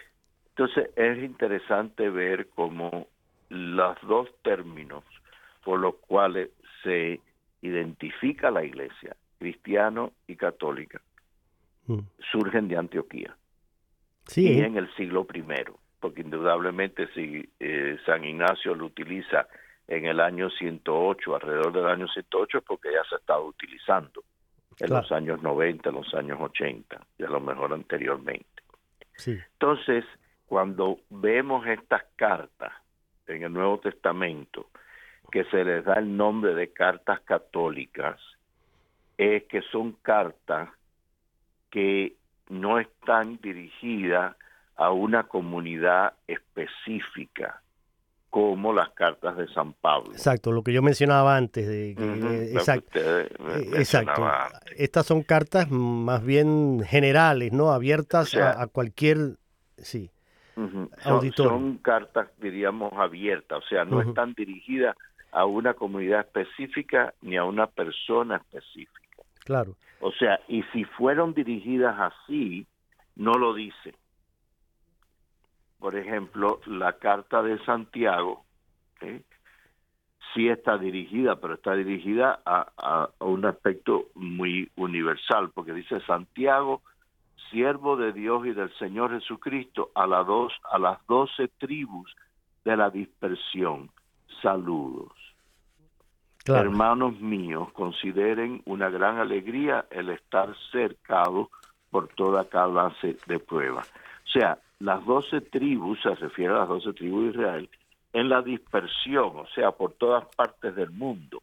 Entonces 0.50 0.90
es 0.96 1.18
interesante 1.22 2.10
ver 2.10 2.48
cómo 2.54 3.06
los 3.48 3.96
dos 4.02 4.28
términos 4.42 5.04
por 5.64 5.80
los 5.80 5.94
cuales 5.96 6.50
se 6.82 7.20
identifica 7.62 8.50
la 8.50 8.64
iglesia, 8.64 9.16
cristiano 9.38 10.12
y 10.26 10.36
católica, 10.36 11.00
Mm. 11.88 12.00
surgen 12.30 12.68
de 12.68 12.76
Antioquía 12.76 13.34
Sí, 14.26 14.46
y 14.46 14.60
en 14.60 14.76
el 14.76 14.94
siglo 14.94 15.24
primero, 15.24 15.78
porque 16.00 16.20
indudablemente 16.20 17.08
si 17.14 17.48
eh, 17.58 17.96
San 18.04 18.24
Ignacio 18.26 18.74
lo 18.74 18.84
utiliza 18.84 19.48
en 19.86 20.04
el 20.04 20.20
año 20.20 20.50
108, 20.50 21.34
alrededor 21.34 21.72
del 21.72 21.86
año 21.86 22.06
108, 22.08 22.58
es 22.58 22.64
porque 22.64 22.90
ya 22.92 23.02
se 23.08 23.14
ha 23.14 23.18
estado 23.18 23.46
utilizando 23.46 24.22
en 24.80 24.86
Claro. 24.88 25.02
los 25.02 25.12
años 25.12 25.42
90, 25.42 25.88
en 25.88 25.94
los 25.94 26.14
años 26.14 26.38
80, 26.40 27.00
y 27.18 27.24
a 27.24 27.28
lo 27.28 27.40
mejor 27.40 27.72
anteriormente. 27.72 28.46
sí. 29.16 29.36
Entonces, 29.54 30.04
cuando 30.46 31.00
vemos 31.10 31.66
estas 31.66 32.04
cartas 32.16 32.72
en 33.26 33.42
el 33.42 33.52
Nuevo 33.52 33.78
Testamento, 33.80 34.70
que 35.30 35.44
se 35.44 35.64
les 35.64 35.84
da 35.84 35.94
el 35.94 36.16
nombre 36.16 36.54
de 36.54 36.72
cartas 36.72 37.20
católicas, 37.20 38.18
es 39.18 39.44
que 39.44 39.60
son 39.62 39.92
cartas 40.02 40.70
que 41.70 42.14
no 42.48 42.78
están 42.78 43.38
dirigidas 43.42 44.36
a 44.76 44.90
una 44.92 45.24
comunidad 45.24 46.14
específica, 46.26 47.60
como 48.30 48.72
las 48.72 48.90
cartas 48.90 49.36
de 49.36 49.48
San 49.48 49.72
Pablo. 49.72 50.12
Exacto, 50.12 50.52
lo 50.52 50.62
que 50.62 50.72
yo 50.72 50.82
mencionaba 50.82 51.36
antes. 51.36 51.66
De, 51.66 51.94
que- 51.96 52.04
eh, 52.04 52.20
que 52.20 52.52
exacto. 52.52 52.98
eh, 52.98 53.28
Eh, 53.48 53.70
Exacto. 53.76 54.24
antes. 54.24 54.60
Estas 54.76 55.06
son 55.06 55.22
cartas 55.22 55.70
más 55.70 56.24
bien 56.24 56.80
generales, 56.86 57.52
¿no? 57.52 57.70
Abiertas 57.70 58.26
O 58.28 58.30
sea, 58.38 58.50
a, 58.50 58.62
a 58.64 58.66
cualquier 58.66 59.36
sí. 59.78 60.10
son, 61.36 61.78
cartas, 61.78 62.28
diríamos, 62.38 62.92
abiertas, 62.94 63.58
o 63.64 63.68
sea, 63.68 63.84
no 63.84 64.00
están 64.00 64.34
dirigidas 64.34 64.96
a 65.30 65.44
una 65.44 65.74
comunidad 65.74 66.20
específica 66.20 67.14
ni 67.22 67.36
a 67.36 67.44
una 67.44 67.66
persona 67.66 68.36
específica. 68.36 69.22
Claro. 69.44 69.76
O 70.00 70.12
sea, 70.12 70.40
y 70.48 70.62
si 70.72 70.84
fueron 70.84 71.34
dirigidas 71.34 71.96
así, 71.98 72.66
no 73.16 73.34
lo 73.34 73.54
dice. 73.54 73.94
Por 75.88 75.96
ejemplo, 75.96 76.60
la 76.66 76.98
carta 76.98 77.42
de 77.42 77.58
Santiago, 77.64 78.44
sí 80.34 80.46
está 80.46 80.76
dirigida, 80.76 81.36
pero 81.36 81.54
está 81.54 81.72
dirigida 81.72 82.42
a, 82.44 83.08
un 83.20 83.46
aspecto 83.46 84.08
muy 84.14 84.70
universal, 84.76 85.50
porque 85.54 85.72
dice 85.72 85.98
Santiago, 86.00 86.82
siervo 87.50 87.96
de 87.96 88.12
Dios 88.12 88.44
y 88.44 88.50
del 88.50 88.70
Señor 88.74 89.18
Jesucristo, 89.18 89.90
a, 89.94 90.06
las 90.06 90.26
dos, 90.26 90.52
a 90.70 90.78
las 90.78 90.98
doce 91.06 91.48
tribus 91.56 92.14
de 92.66 92.76
la 92.76 92.90
dispersión. 92.90 93.90
Saludos. 94.42 95.14
Hermanos 96.44 97.18
míos, 97.18 97.72
consideren 97.72 98.60
una 98.66 98.90
gran 98.90 99.16
alegría 99.16 99.86
el 99.90 100.10
estar 100.10 100.54
cercado 100.70 101.48
por 101.90 102.08
toda 102.08 102.44
clase 102.44 103.16
de 103.26 103.38
prueba. 103.38 103.80
O 103.80 104.30
sea, 104.30 104.58
las 104.80 105.04
doce 105.04 105.40
tribus, 105.40 106.00
se 106.02 106.14
refiere 106.14 106.54
a 106.54 106.58
las 106.58 106.68
doce 106.68 106.92
tribus 106.92 107.24
de 107.24 107.30
Israel, 107.40 107.70
en 108.12 108.28
la 108.28 108.42
dispersión, 108.42 109.36
o 109.36 109.46
sea, 109.54 109.72
por 109.72 109.92
todas 109.92 110.24
partes 110.34 110.74
del 110.74 110.90
mundo. 110.90 111.42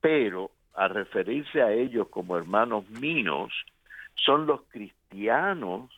Pero 0.00 0.50
a 0.74 0.88
referirse 0.88 1.62
a 1.62 1.72
ellos 1.72 2.08
como 2.08 2.36
hermanos 2.36 2.88
míos, 2.90 3.52
son 4.14 4.46
los 4.46 4.62
cristianos 4.68 5.90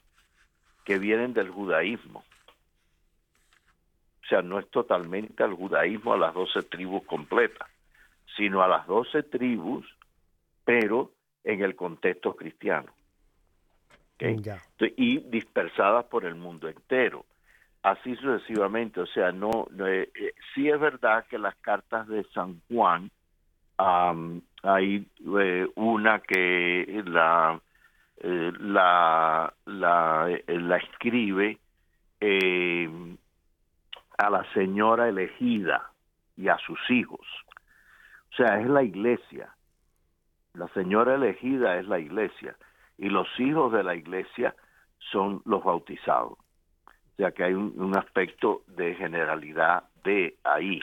que 0.84 0.98
vienen 0.98 1.34
del 1.34 1.50
judaísmo. 1.50 2.24
O 4.22 4.26
sea, 4.28 4.42
no 4.42 4.58
es 4.58 4.70
totalmente 4.70 5.42
al 5.42 5.54
judaísmo 5.54 6.12
a 6.12 6.18
las 6.18 6.34
doce 6.34 6.62
tribus 6.62 7.02
completas, 7.04 7.68
sino 8.36 8.62
a 8.62 8.68
las 8.68 8.86
doce 8.86 9.22
tribus, 9.22 9.86
pero 10.64 11.10
en 11.44 11.62
el 11.62 11.74
contexto 11.74 12.36
cristiano. 12.36 12.92
Y 14.96 15.18
dispersadas 15.18 16.04
por 16.06 16.24
el 16.24 16.34
mundo 16.34 16.68
entero 16.68 17.24
así 17.82 18.14
sucesivamente. 18.16 19.00
O 19.00 19.06
sea, 19.06 19.32
no, 19.32 19.68
eh, 19.86 20.10
eh, 20.14 20.34
sí 20.54 20.68
es 20.68 20.78
verdad 20.78 21.24
que 21.28 21.38
las 21.38 21.56
cartas 21.56 22.06
de 22.08 22.24
San 22.34 22.60
Juan, 22.68 23.10
hay 23.78 25.06
eh, 25.40 25.68
una 25.76 26.18
que 26.20 27.02
la, 27.06 27.60
la, 28.20 29.54
la, 29.66 30.40
la, 30.46 30.76
escribe 30.78 31.58
a 34.18 34.30
la 34.30 34.52
señora 34.52 35.08
elegida 35.08 35.92
y 36.36 36.48
a 36.48 36.58
sus 36.58 36.78
hijos. 36.90 37.24
O 38.32 38.36
sea, 38.36 38.60
es 38.60 38.68
la 38.68 38.82
iglesia. 38.82 39.54
La 40.54 40.66
señora 40.68 41.14
elegida 41.14 41.78
es 41.78 41.86
la 41.86 42.00
iglesia 42.00 42.56
y 42.98 43.08
los 43.08 43.28
hijos 43.38 43.72
de 43.72 43.82
la 43.82 43.94
iglesia 43.94 44.54
son 44.98 45.40
los 45.44 45.64
bautizados 45.64 46.38
sea 47.18 47.32
que 47.32 47.44
hay 47.44 47.52
un, 47.52 47.96
aspecto 47.98 48.62
de 48.68 48.94
generalidad 48.94 49.82
de 50.04 50.36
ahí. 50.44 50.80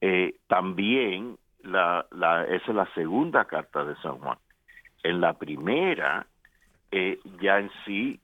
Eh, 0.00 0.34
también 0.48 1.38
esa 1.62 2.46
es 2.50 2.68
la 2.68 2.88
segunda 2.94 3.44
carta 3.44 3.84
de 3.84 3.94
San 4.02 4.18
Juan. 4.18 4.36
En 5.04 5.20
la 5.20 5.34
primera, 5.34 6.26
eh, 6.90 7.20
ya 7.40 7.60
en 7.60 7.70
sí 7.84 8.20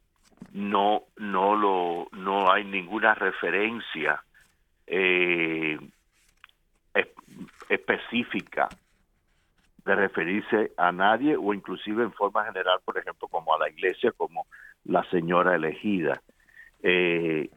no, 0.52 1.04
no, 1.16 1.54
lo, 1.54 2.08
no 2.12 2.50
hay 2.50 2.64
ninguna 2.64 3.14
referencia 3.14 4.22
eh, 4.86 5.78
específica 7.68 8.68
de 9.84 9.94
referirse 9.94 10.72
a 10.76 10.92
nadie 10.92 11.36
o 11.36 11.52
inclusive 11.52 12.02
en 12.02 12.12
forma 12.12 12.44
general, 12.44 12.78
por 12.84 12.98
ejemplo, 12.98 13.28
como 13.28 13.54
a 13.54 13.58
la 13.58 13.68
iglesia, 13.68 14.12
como 14.12 14.46
la 14.84 15.04
señora 15.10 15.54
elegida 15.54 16.20
eh, 16.84 17.48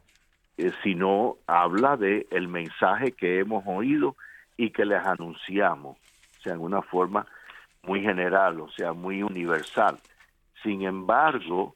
eh, 0.58 0.72
sino 0.82 1.36
habla 1.48 1.98
de 1.98 2.28
el 2.32 2.48
mensaje 2.48 3.12
que 3.12 3.40
hemos 3.40 3.64
oído 3.68 4.16
y 4.56 4.72
que 4.72 4.86
les 4.86 5.06
anunciamos, 5.06 5.98
o 5.98 6.42
sea, 6.42 6.54
en 6.54 6.62
una 6.62 6.82
forma 6.82 7.28
muy 7.84 8.02
general, 8.02 8.62
o 8.62 8.70
sea, 8.70 8.94
muy 8.94 9.22
universal. 9.22 10.00
Sin 10.64 10.84
embargo, 10.84 11.76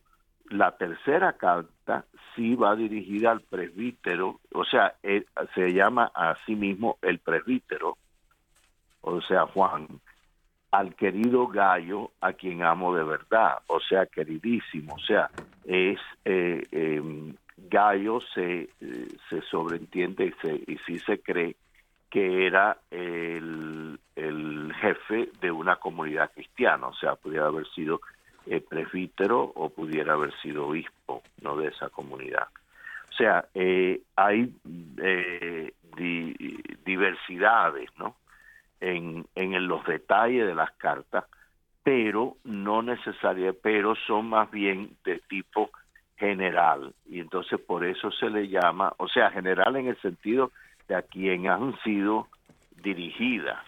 la 0.49 0.77
tercera 0.77 1.33
carta 1.33 2.05
sí 2.35 2.55
va 2.55 2.75
dirigida 2.77 3.31
al 3.31 3.41
presbítero, 3.41 4.39
o 4.53 4.63
sea, 4.63 4.95
eh, 5.03 5.25
se 5.53 5.73
llama 5.73 6.09
a 6.15 6.37
sí 6.45 6.55
mismo 6.55 6.97
el 7.01 7.19
presbítero, 7.19 7.97
o 9.01 9.21
sea, 9.21 9.45
Juan, 9.47 9.87
al 10.71 10.95
querido 10.95 11.47
Gallo, 11.47 12.11
a 12.21 12.33
quien 12.33 12.63
amo 12.63 12.95
de 12.95 13.03
verdad, 13.03 13.59
o 13.67 13.79
sea, 13.79 14.05
queridísimo, 14.05 14.95
o 14.95 14.99
sea, 14.99 15.29
es 15.65 15.99
eh, 16.25 16.63
em, 16.71 17.35
Gallo 17.69 18.19
se, 18.33 18.69
se 19.29 19.41
sobreentiende 19.43 20.25
y, 20.25 20.31
se, 20.41 20.55
y 20.67 20.77
sí 20.85 20.99
se 20.99 21.21
cree 21.21 21.55
que 22.09 22.45
era 22.45 22.77
el, 22.89 23.99
el 24.15 24.73
jefe 24.81 25.29
de 25.39 25.51
una 25.51 25.77
comunidad 25.77 26.31
cristiana, 26.33 26.87
o 26.87 26.93
sea, 26.93 27.15
pudiera 27.15 27.47
haber 27.47 27.67
sido 27.69 28.01
eh, 28.47 28.59
presbítero 28.59 29.51
o 29.55 29.69
pudiera 29.69 30.13
haber 30.13 30.33
sido 30.41 30.67
obispo, 30.67 31.23
no 31.41 31.55
de 31.57 31.67
esa 31.67 31.89
comunidad. 31.89 32.47
O 33.09 33.13
sea, 33.13 33.45
eh, 33.53 34.01
hay 34.15 34.53
eh, 34.97 35.73
diversidades, 36.83 37.89
¿no? 37.97 38.15
En, 38.81 39.25
en 39.35 39.67
los 39.67 39.85
detalles 39.85 40.47
de 40.47 40.55
las 40.55 40.71
cartas, 40.71 41.25
pero 41.83 42.37
no 42.43 42.81
necesariamente, 42.81 43.59
pero 43.61 43.95
son 44.07 44.27
más 44.27 44.49
bien 44.49 44.97
de 45.05 45.19
tipo 45.29 45.69
general 46.17 46.93
y 47.07 47.19
entonces 47.19 47.59
por 47.59 47.83
eso 47.83 48.11
se 48.11 48.29
le 48.29 48.47
llama, 48.47 48.93
o 48.97 49.07
sea, 49.07 49.31
general 49.31 49.75
en 49.75 49.87
el 49.87 49.99
sentido 50.01 50.51
de 50.87 50.95
a 50.95 51.01
quien 51.01 51.47
han 51.47 51.75
sido 51.81 52.27
dirigidas. 52.83 53.59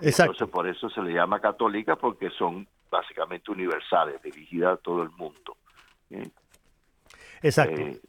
Entonces 0.00 0.48
por 0.48 0.66
eso 0.66 0.88
se 0.88 1.02
le 1.02 1.12
llama 1.12 1.40
católica 1.40 1.96
porque 1.96 2.30
son 2.30 2.66
básicamente 2.90 3.50
universales, 3.50 4.22
dirigidas 4.22 4.78
a 4.78 4.82
todo 4.82 5.02
el 5.02 5.10
mundo. 5.10 5.56
Exacto. 7.44 7.80
Eh, 7.82 8.00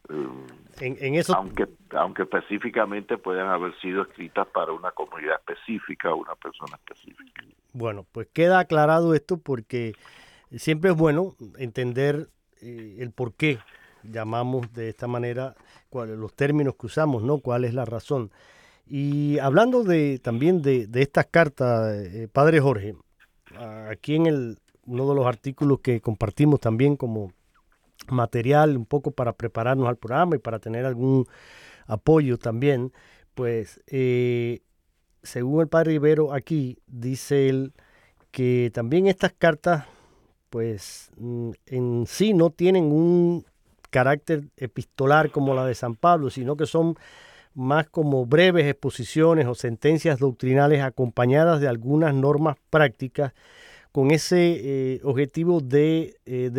en, 0.80 1.16
eso... 1.16 1.36
aunque, 1.36 1.68
aunque 1.92 2.24
específicamente 2.24 3.18
puedan 3.18 3.50
haber 3.50 3.78
sido 3.82 4.04
escritas 4.04 4.48
para 4.48 4.72
una 4.72 4.92
comunidad 4.92 5.36
específica 5.36 6.14
o 6.14 6.18
una 6.18 6.36
persona 6.36 6.78
específica. 6.78 7.44
Bueno, 7.74 8.06
pues 8.12 8.28
queda 8.32 8.60
aclarado 8.60 9.14
esto 9.14 9.38
porque 9.38 9.94
siempre 10.56 10.92
es 10.92 10.98
bueno 10.98 11.36
entender 11.58 12.30
eh, 12.62 12.96
el 13.00 13.12
por 13.12 13.34
qué 13.34 13.60
llamamos 14.04 14.72
de 14.74 14.88
esta 14.88 15.08
manera, 15.08 15.56
cuáles 15.90 16.18
los 16.18 16.34
términos 16.34 16.76
que 16.80 16.86
usamos, 16.86 17.22
¿no? 17.22 17.40
¿Cuál 17.40 17.66
es 17.66 17.74
la 17.74 17.84
razón? 17.84 18.32
Y 18.88 19.38
hablando 19.40 19.84
de 19.84 20.20
también 20.20 20.62
de, 20.62 20.88
estas 20.94 21.26
cartas, 21.26 21.94
eh, 21.94 22.30
Padre 22.32 22.62
Jorge, 22.62 22.96
aquí 23.90 24.16
en 24.16 24.28
el, 24.28 24.58
uno 24.86 25.10
de 25.10 25.16
los 25.16 25.26
artículos 25.26 25.80
que 25.80 26.00
compartimos 26.00 26.62
también 26.62 26.96
como 26.96 27.32
material 28.10 28.78
un 28.78 28.86
poco 28.86 29.12
para 29.12 29.34
prepararnos 29.34 29.88
al 29.88 29.98
programa 29.98 30.36
y 30.36 30.40
para 30.40 30.60
tener 30.60 30.86
algún 30.86 31.26
apoyo 31.88 32.38
también, 32.38 32.92
pues 33.34 33.82
eh, 33.88 34.62
según 35.24 35.62
el 35.62 35.68
Padre 35.68 35.92
Rivero 35.92 36.34
aquí, 36.34 36.80
dice 36.88 37.50
él 37.50 37.74
que 38.32 38.72
también 38.74 39.08
estas 39.08 39.34
cartas 39.34 39.86
pues 40.50 41.12
mm, 41.18 41.52
en 41.66 42.06
sí 42.08 42.34
no 42.34 42.50
tienen 42.50 42.86
un 42.86 43.46
carácter 43.90 44.50
epistolar 44.58 45.32
como 45.32 45.54
la 45.54 45.66
de 45.66 45.76
San 45.76 45.96
Pablo, 45.96 46.30
sino 46.30 46.56
que 46.58 46.66
son 46.66 46.96
más 47.54 47.88
como 47.90 48.26
breves 48.26 48.66
exposiciones 48.66 49.48
o 49.48 49.56
sentencias 49.56 50.20
doctrinales 50.20 50.82
acompañadas 50.82 51.62
de 51.62 51.68
algunas 51.68 52.14
normas 52.14 52.58
prácticas 52.70 53.34
con 53.96 54.12
ese 54.12 54.60
eh, 54.96 55.00
objetivo 55.04 55.62
de, 55.62 56.18
eh, 56.26 56.52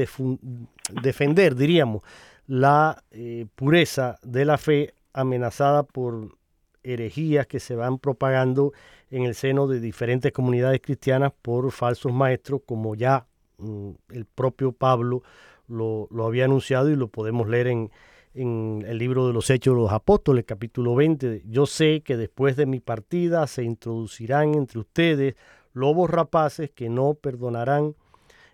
defender, 1.03 1.55
diríamos, 1.55 2.03
la 2.47 3.05
eh, 3.11 3.45
pureza 3.55 4.19
de 4.23 4.47
la 4.47 4.57
fe 4.57 4.95
amenazada 5.13 5.83
por 5.83 6.37
herejías 6.83 7.47
que 7.47 7.61
se 7.61 7.75
van 7.75 7.99
propagando 7.99 8.73
en 9.11 9.25
el 9.25 9.35
seno 9.35 9.67
de 9.67 9.81
diferentes 9.81 10.33
comunidades 10.33 10.81
cristianas 10.81 11.33
por 11.43 11.71
falsos 11.73 12.13
maestros, 12.13 12.63
como 12.65 12.95
ya 12.95 13.27
Mm, 13.59 13.93
el 14.11 14.27
propio 14.27 14.73
Pablo 14.73 15.23
lo, 15.69 16.09
había 16.25 16.45
anunciado 16.45 16.91
y 16.91 16.97
lo 16.97 17.09
podemos 17.09 17.49
leer 17.49 17.69
en, 17.69 17.91
en, 18.35 18.85
el 18.87 18.99
libro 18.99 19.27
de 19.27 19.33
los 19.33 19.49
Hechos 19.51 19.75
de 19.75 19.81
los 19.81 19.93
Apóstoles, 19.93 20.45
capítulo 20.45 20.95
20. 20.95 21.43
Yo 21.47 21.67
sé 21.67 22.03
que 22.03 22.17
después 22.17 22.57
de 22.57 22.67
mi 22.67 22.81
partida 22.81 23.47
se 23.47 23.63
introducirán 23.65 24.55
entre 24.55 24.81
ustedes 24.81 25.37
lobos 25.77 26.09
rapaces 26.09 26.71
que 26.71 26.89
no 26.89 27.15
perdonarán 27.15 27.95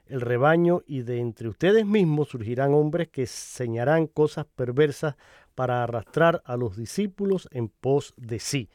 el 0.06 0.20
rebaño 0.20 0.82
y 0.86 1.02
de 1.02 1.20
entre 1.20 1.48
ustedes 1.48 1.86
mismos 1.86 2.30
surgirán 2.30 2.74
hombres 2.74 3.08
que 3.08 3.26
señarán 3.26 4.08
cosas 4.08 4.44
perversas 4.56 5.14
para 5.54 5.84
arrastrar 5.84 6.42
a 6.44 6.56
los 6.56 6.76
discípulos 6.76 7.48
en 7.52 7.68
pos 7.68 8.12
de 8.16 8.40
sí. 8.40 8.68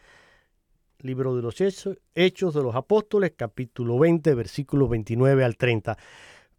Libro 0.99 1.35
de 1.35 1.41
los 1.41 1.59
Hechos, 1.59 1.99
Hechos 2.15 2.53
de 2.53 2.63
los 2.63 2.73
Apóstoles, 2.73 3.33
capítulo 3.35 3.99
20, 3.99 4.33
versículos 4.33 4.89
29 4.89 5.43
al 5.43 5.57
30. 5.57 5.97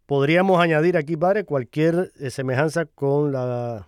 Podríamos 0.05 0.61
añadir 0.61 0.95
aquí, 0.95 1.17
padre, 1.17 1.43
cualquier 1.43 2.11
eh, 2.19 2.29
semejanza 2.29 2.85
con 2.85 3.31
la 3.31 3.87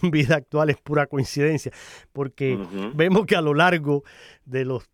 vida 0.02 0.36
actual 0.36 0.70
es 0.70 0.76
pura 0.76 1.06
coincidencia, 1.06 1.72
porque 2.12 2.56
vemos 2.94 3.26
que 3.26 3.34
a 3.34 3.40
lo 3.40 3.54
largo 3.54 4.04
de 4.44 4.64
los 4.64 4.88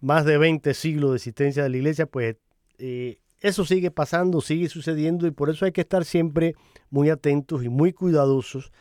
más 0.00 0.24
de 0.24 0.38
20 0.38 0.74
siglos 0.74 1.10
de 1.10 1.16
existencia 1.16 1.62
de 1.62 1.70
la 1.70 1.76
iglesia, 1.76 2.06
pues 2.06 2.36
eh, 2.78 3.18
eso 3.40 3.64
sigue 3.64 3.90
pasando, 3.90 4.40
sigue 4.40 4.68
sucediendo 4.68 5.26
y 5.26 5.30
por 5.30 5.50
eso 5.50 5.64
hay 5.64 5.72
que 5.72 5.82
estar 5.82 6.04
siempre 6.04 6.54
muy 6.90 7.10
atentos 7.10 7.64
y 7.64 7.68
muy 7.68 7.92
cuidadosos 7.92 8.72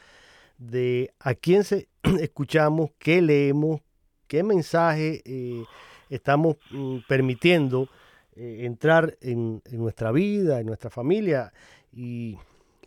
de 0.58 1.12
a 1.20 1.34
quién 1.34 1.64
se, 1.64 1.88
escuchamos, 2.20 2.92
qué 2.98 3.22
leemos, 3.22 3.82
qué 4.28 4.44
mensaje 4.44 5.22
eh, 5.26 5.64
estamos 6.10 6.58
mm, 6.72 6.98
permitiendo 7.08 7.90
eh, 8.36 8.66
entrar 8.66 9.18
en, 9.22 9.62
nuestra 9.72 10.12
vida, 10.12 10.60
en 10.60 10.68
nuestra 10.68 10.90
familia, 10.90 11.54
y 11.92 12.38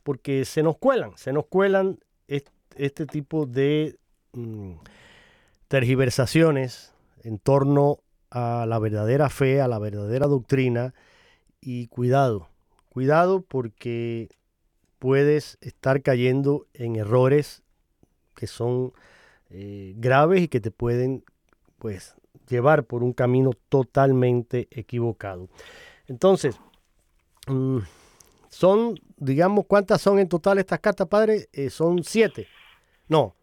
porque 0.02 0.44
se 0.44 0.62
nos 0.62 0.76
cuelan, 0.78 1.16
se 1.16 1.32
nos 1.32 1.46
cuelan 1.46 1.98
este, 2.26 3.06
tipo 3.06 3.46
de 3.46 3.96
mm, 4.32 4.72
tergiversaciones 5.68 6.94
en 7.22 7.38
torno 7.38 8.00
a 8.30 8.66
la 8.66 8.78
verdadera 8.78 9.30
fe, 9.30 9.60
a 9.60 9.68
la 9.68 9.78
verdadera 9.78 10.26
doctrina, 10.26 10.94
y 11.60 11.88
cuidado, 11.88 12.48
cuidado 12.90 13.42
porque 13.42 14.28
puedes 14.98 15.58
estar 15.60 16.02
cayendo 16.02 16.66
en 16.74 16.96
errores 16.96 17.62
que 18.34 18.46
son 18.46 18.92
eh, 19.50 19.94
graves 19.96 20.42
y 20.42 20.48
que 20.48 20.60
te 20.60 20.70
pueden 20.70 21.24
pues 21.78 22.14
llevar 22.48 22.84
por 22.84 23.02
un 23.02 23.12
camino 23.12 23.50
totalmente 23.68 24.68
equivocado. 24.70 25.48
Entonces, 26.06 26.58
mm, 27.46 27.78
son, 28.48 28.98
digamos, 29.16 29.66
¿cuántas 29.66 30.00
son 30.00 30.18
en 30.18 30.28
total 30.28 30.58
estas 30.58 30.80
cartas, 30.80 31.06
padre? 31.08 31.48
Eh, 31.52 31.70
son 31.70 32.02
siete. 32.02 32.46
No, 33.08 33.34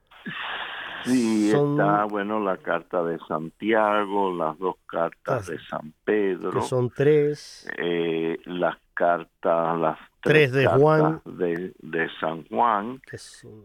Sí, 1.05 1.51
está, 1.51 2.05
bueno, 2.05 2.39
la 2.39 2.57
carta 2.57 3.03
de 3.03 3.19
Santiago, 3.27 4.35
las 4.35 4.57
dos 4.57 4.75
cartas 4.87 5.47
de 5.47 5.59
San 5.59 5.93
Pedro. 6.03 6.51
Que 6.51 6.61
son 6.61 6.89
tres. 6.89 7.67
Eh, 7.77 8.39
las 8.45 8.77
cartas, 8.95 9.79
las 9.79 9.99
tres, 10.21 10.51
de 10.51 10.65
Juan. 10.65 11.21
De, 11.25 12.07
San 12.19 12.45
Juan. 12.47 12.99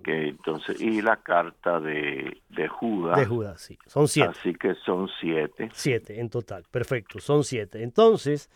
Que, 0.05 0.29
entonces, 0.29 0.81
y 0.81 1.01
la 1.01 1.17
carta 1.17 1.81
de, 1.81 2.43
de 2.51 2.69
Judas. 2.69 3.19
De 3.19 3.27
Judas, 3.27 3.61
sí. 3.63 3.79
Son 3.87 4.07
siete. 4.07 4.31
Así 4.31 4.55
que 4.55 4.75
son 4.85 5.09
siete. 5.21 5.71
Siete 5.73 6.21
en 6.21 6.29
total, 6.29 6.65
perfecto, 6.71 7.21
son 7.21 7.45
siete. 7.45 7.83
Entonces, 7.83 8.51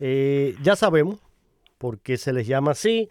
eh, 0.00 0.56
ya 0.62 0.76
sabemos 0.76 1.20
por 1.76 1.98
qué 1.98 2.16
se 2.16 2.32
les 2.32 2.46
llama 2.46 2.70
así. 2.70 3.10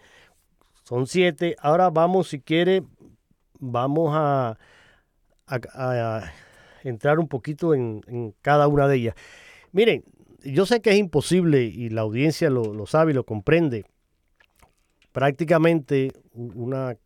Son 0.82 1.06
siete. 1.06 1.54
Ahora 1.60 1.90
vamos, 1.90 2.28
si 2.28 2.40
quiere, 2.40 2.82
vamos 3.60 4.12
a 4.14 4.58
a, 5.52 6.32
entrar 6.84 7.18
un 7.18 7.28
poquito 7.28 7.74
en, 7.74 8.34
cada 8.42 8.66
una 8.68 8.88
de 8.88 8.96
ellas. 8.96 9.14
Miren, 9.72 10.04
yo 10.42 10.66
sé 10.66 10.80
que 10.80 10.90
es 10.90 10.96
imposible 10.96 11.62
y 11.62 11.88
la 11.90 12.00
audiencia 12.00 12.50
lo, 12.50 12.86
sabe 12.86 13.12
y 13.12 13.14
lo 13.14 13.24
comprende. 13.24 13.84
Prácticamente 15.12 16.12
una, 16.34 16.96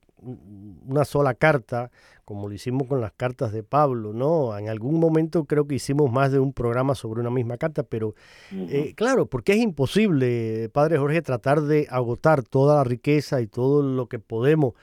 una 0.86 1.04
sola 1.04 1.34
carta, 1.34 1.90
como 2.24 2.48
lo 2.48 2.54
hicimos 2.54 2.88
con 2.88 3.00
las 3.00 3.12
cartas 3.12 3.52
de 3.52 3.62
Pablo, 3.62 4.12
¿no? 4.12 4.56
En 4.56 4.68
algún 4.68 4.98
momento 4.98 5.44
creo 5.44 5.66
que 5.66 5.74
hicimos 5.74 6.10
más 6.10 6.32
de 6.32 6.38
un 6.38 6.52
programa 6.52 6.94
sobre 6.94 7.20
una 7.20 7.30
misma 7.30 7.56
carta, 7.56 7.82
pero 7.82 8.14
eh, 8.52 8.94
claro, 8.96 9.26
porque 9.26 9.52
es 9.52 9.58
imposible, 9.58 10.68
Padre 10.72 10.98
Jorge, 10.98 11.20
tratar 11.22 11.62
de 11.62 11.86
agotar 11.90 12.42
toda 12.42 12.76
la 12.76 12.84
riqueza 12.84 13.40
y 13.40 13.46
todo 13.46 13.82
lo 13.82 14.08
que 14.08 14.18
podemos 14.18 14.74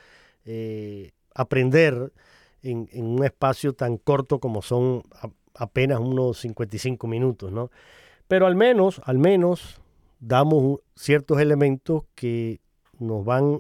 eh, 0.46 1.12
aprender 1.34 2.12
en, 2.64 2.88
un 2.94 3.24
espacio 3.24 3.74
tan 3.74 3.98
corto 3.98 4.40
como 4.40 4.62
son 4.62 5.04
apenas 5.54 6.00
unos 6.00 6.40
55 6.40 7.06
minutos, 7.08 7.52
¿no? 7.52 7.70
Pero 8.28 8.48
al 8.48 8.56
menos, 8.56 9.02
al 9.04 9.20
menos 9.20 9.82
damos 10.20 10.80
ciertos 10.96 11.40
elementos 11.40 12.04
que 12.16 12.62
nos 12.98 13.26
van 13.26 13.60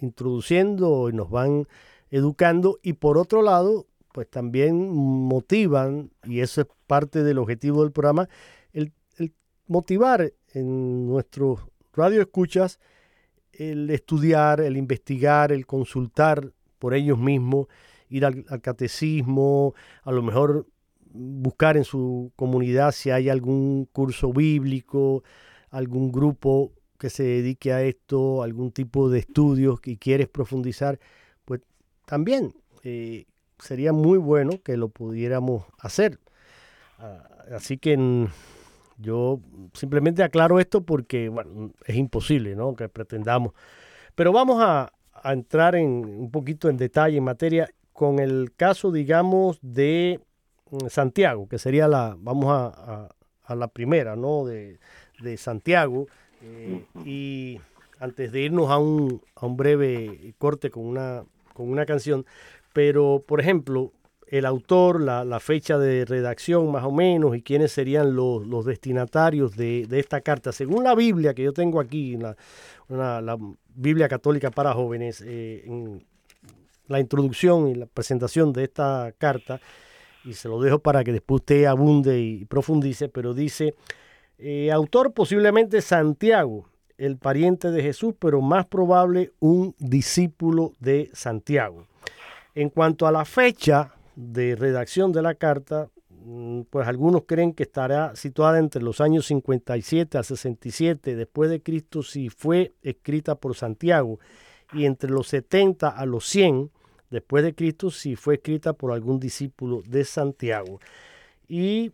introduciendo 0.00 1.08
y 1.08 1.12
nos 1.12 1.30
van 1.30 1.66
educando 2.10 2.78
y 2.82 2.94
por 2.94 3.16
otro 3.16 3.40
lado, 3.42 3.86
pues 4.12 4.28
también 4.28 4.90
motivan, 4.90 6.10
y 6.24 6.40
eso 6.40 6.62
es 6.62 6.66
parte 6.86 7.22
del 7.22 7.38
objetivo 7.38 7.82
del 7.82 7.92
programa, 7.92 8.28
el, 8.72 8.92
el 9.16 9.32
motivar 9.66 10.32
en 10.52 11.06
nuestros 11.06 11.60
radioescuchas 11.94 12.78
el 13.52 13.90
estudiar, 13.90 14.60
el 14.60 14.76
investigar, 14.76 15.52
el 15.52 15.66
consultar 15.66 16.52
por 16.78 16.94
ellos 16.94 17.18
mismos 17.18 17.68
ir 18.12 18.24
al, 18.24 18.44
catecismo, 18.60 19.74
a 20.02 20.12
lo 20.12 20.22
mejor 20.22 20.66
buscar 21.12 21.76
en 21.76 21.84
su 21.84 22.32
comunidad 22.36 22.92
si 22.92 23.10
hay 23.10 23.28
algún 23.28 23.86
curso 23.86 24.32
bíblico, 24.32 25.24
algún 25.70 26.12
grupo 26.12 26.72
que 26.98 27.10
se 27.10 27.24
dedique 27.24 27.72
a 27.72 27.82
esto, 27.82 28.42
algún 28.42 28.70
tipo 28.70 29.10
de 29.10 29.18
estudios 29.18 29.80
que 29.80 29.98
quieres 29.98 30.28
profundizar, 30.28 31.00
pues 31.44 31.60
también 32.06 32.54
eh, 32.84 33.24
sería 33.58 33.92
muy 33.92 34.18
bueno 34.18 34.62
que 34.62 34.76
lo 34.76 34.88
pudiéramos 34.88 35.64
hacer. 35.78 36.20
Ah, 36.98 37.26
así 37.56 37.78
que 37.78 38.28
yo 38.98 39.40
simplemente 39.72 40.22
aclaro 40.22 40.60
esto 40.60 40.84
porque 40.84 41.32
es 41.86 41.96
imposible 41.96 42.54
¿no? 42.54 42.76
que 42.76 42.88
pretendamos. 42.88 43.52
Pero 44.14 44.32
vamos 44.32 44.62
a, 44.62 44.92
a 45.12 45.32
entrar 45.32 45.74
en 45.74 46.04
un 46.04 46.30
poquito 46.30 46.68
en 46.68 46.76
detalle 46.76 47.16
en 47.16 47.24
materia 47.24 47.68
con 47.92 48.18
el 48.18 48.52
caso, 48.56 48.90
digamos, 48.92 49.58
de 49.62 50.20
mm, 50.70 50.88
Santiago, 50.88 51.48
que 51.48 51.58
sería 51.58 51.88
la, 51.88 52.16
vamos 52.18 52.46
a, 52.50 53.08
la 53.54 53.68
primera, 53.68 54.16
¿no? 54.16 54.44
De, 54.44 54.78
Santiago. 55.36 56.06
Eh, 56.42 56.84
y 57.04 57.60
antes 58.00 58.32
de 58.32 58.40
irnos 58.40 58.70
a 58.70 58.78
un, 58.78 59.22
a 59.36 59.46
un 59.46 59.56
breve 59.56 60.34
corte 60.38 60.70
con 60.70 60.84
una, 60.84 61.24
con 61.52 61.70
una 61.70 61.86
canción, 61.86 62.26
pero, 62.72 63.22
por 63.24 63.40
ejemplo, 63.40 63.92
el 64.32 64.46
autor, 64.46 65.02
la, 65.02 65.40
fecha 65.40 65.76
de 65.76 66.06
redacción 66.06 66.72
más 66.72 66.84
o 66.84 66.90
menos 66.90 67.36
y 67.36 67.42
quiénes 67.42 67.70
serían 67.70 68.16
los, 68.16 68.64
destinatarios 68.64 69.54
de, 69.56 69.86
esta 69.90 70.22
carta. 70.22 70.52
Según 70.52 70.84
la 70.84 70.94
Biblia 70.94 71.34
que 71.34 71.42
yo 71.42 71.52
tengo 71.52 71.78
aquí, 71.78 72.16
la, 72.16 72.34
la 72.88 73.38
Biblia 73.74 74.08
católica 74.08 74.50
para 74.50 74.72
jóvenes, 74.72 75.22
eh, 75.24 75.64
en, 75.66 76.02
la 76.92 77.00
introducción 77.00 77.68
y 77.68 77.74
la 77.74 77.86
presentación 77.86 78.52
de 78.52 78.64
esta 78.64 79.12
carta, 79.18 79.60
y 80.24 80.34
se 80.34 80.48
lo 80.48 80.60
dejo 80.60 80.78
para 80.78 81.02
que 81.02 81.12
después 81.12 81.40
usted 81.40 81.64
abunde 81.64 82.20
y 82.20 82.44
profundice, 82.44 83.08
pero 83.08 83.34
dice, 83.34 83.74
eh, 84.38 84.70
autor 84.70 85.12
posiblemente 85.12 85.80
Santiago, 85.80 86.68
el 86.98 87.16
pariente 87.16 87.70
de 87.70 87.82
Jesús, 87.82 88.14
pero 88.18 88.40
más 88.40 88.66
probable 88.66 89.32
un 89.40 89.74
discípulo 89.78 90.72
de 90.78 91.10
Santiago. 91.12 91.86
En 92.54 92.68
cuanto 92.68 93.06
a 93.06 93.12
la 93.12 93.24
fecha 93.24 93.94
de 94.14 94.54
redacción 94.54 95.10
de 95.10 95.22
la 95.22 95.34
carta, 95.34 95.88
mm, 96.10 96.62
pues 96.70 96.86
algunos 96.86 97.22
creen 97.26 97.54
que 97.54 97.62
estará 97.62 98.14
situada 98.14 98.58
entre 98.58 98.82
los 98.82 99.00
años 99.00 99.26
57 99.26 100.18
a 100.18 100.22
67 100.22 101.16
después 101.16 101.50
de 101.50 101.62
Cristo 101.62 102.02
si 102.02 102.28
fue 102.28 102.72
escrita 102.82 103.34
por 103.36 103.56
Santiago 103.56 104.20
y 104.72 104.84
entre 104.84 105.10
los 105.10 105.28
70 105.28 105.88
a 105.88 106.06
los 106.06 106.26
100 106.26 106.70
después 107.12 107.44
de 107.44 107.54
Cristo 107.54 107.90
si 107.90 108.16
fue 108.16 108.34
escrita 108.34 108.72
por 108.72 108.90
algún 108.90 109.20
discípulo 109.20 109.82
de 109.86 110.04
Santiago 110.04 110.80
y 111.46 111.92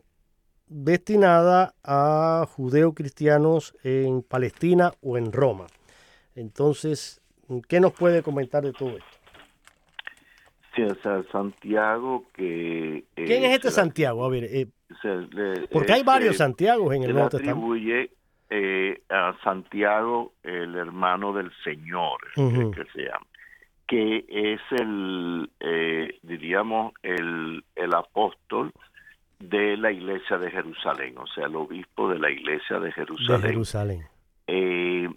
destinada 0.68 1.74
a 1.82 2.46
judeo-cristianos 2.48 3.74
en 3.82 4.22
Palestina 4.22 4.92
o 5.02 5.18
en 5.18 5.32
Roma. 5.32 5.66
Entonces, 6.36 7.20
¿qué 7.68 7.80
nos 7.80 7.92
puede 7.92 8.22
comentar 8.22 8.62
de 8.62 8.72
todo 8.72 8.90
esto? 8.90 9.18
Sí, 10.76 10.82
o 10.82 10.94
sea, 11.02 11.24
Santiago 11.32 12.24
que... 12.34 13.04
¿Quién 13.16 13.44
es 13.44 13.54
este 13.54 13.70
Santiago? 13.72 14.24
A 14.24 14.28
ver, 14.28 14.44
eh, 14.44 14.68
porque 15.72 15.94
hay 15.94 16.04
varios 16.04 16.36
Santiagos 16.36 16.94
en 16.94 17.02
el 17.02 17.12
Nuevo 17.12 17.28
Testamento. 17.30 17.74
Eh, 18.50 19.02
a 19.10 19.36
Santiago 19.44 20.32
el 20.42 20.74
hermano 20.76 21.34
del 21.34 21.50
Señor, 21.64 22.18
que 22.34 22.84
se 22.94 23.02
llama 23.02 23.26
que 23.88 24.24
es 24.28 24.60
el, 24.80 25.50
eh, 25.58 26.18
diríamos, 26.22 26.92
el, 27.02 27.64
el 27.74 27.94
apóstol 27.94 28.70
de 29.40 29.76
la 29.76 29.90
iglesia 29.90 30.38
de 30.38 30.50
Jerusalén, 30.50 31.16
o 31.18 31.26
sea, 31.26 31.46
el 31.46 31.56
obispo 31.56 32.08
de 32.10 32.18
la 32.18 32.30
iglesia 32.30 32.78
de 32.78 32.92
Jerusalén. 32.92 33.42
Jerusalén. 33.42 34.06
Eh, 34.46 35.08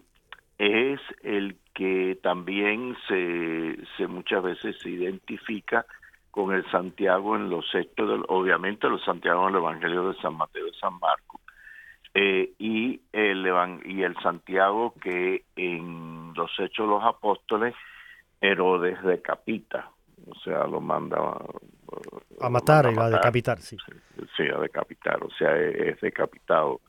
también 2.22 2.96
se, 3.08 3.78
se 3.98 4.08
muchas 4.08 4.44
veces 4.44 4.78
se 4.80 4.90
identifica 4.90 5.86
con 6.30 6.54
el 6.54 6.66
Santiago 6.72 7.36
en 7.36 7.50
los 7.50 7.66
hechos, 7.76 8.08
del, 8.08 8.24
obviamente 8.30 8.88
los 8.88 9.04
Santiago 9.04 9.44
en 9.44 9.56
el 9.56 9.62
Evangelio 9.62 10.10
de 10.10 10.22
San 10.22 10.38
Mateo 10.38 10.68
y 10.68 10.74
San 10.80 10.98
Marcos, 11.00 11.42
eh, 12.14 12.52
y, 12.58 13.02
el, 13.12 13.48
y 13.86 14.04
el 14.04 14.16
Santiago 14.24 14.94
que 15.02 15.44
en 15.56 16.34
los 16.36 16.52
hechos 16.60 16.88
de 16.88 16.94
los 16.94 17.04
apóstoles 17.04 17.74
Herodes 18.42 19.02
decapita, 19.04 19.92
o 20.28 20.36
sea, 20.40 20.66
lo 20.66 20.82
manda 20.82 21.18
a 22.40 22.50
matar, 22.50 22.88
a, 22.88 23.10
decapitar, 23.10 23.60
sí. 23.60 23.78
Sí, 24.36 24.44
a 24.44 24.60
decapitar, 24.60 25.24
o 25.24 25.30
sea, 25.32 25.56
es, 25.58 26.00
decapitado 26.02 26.82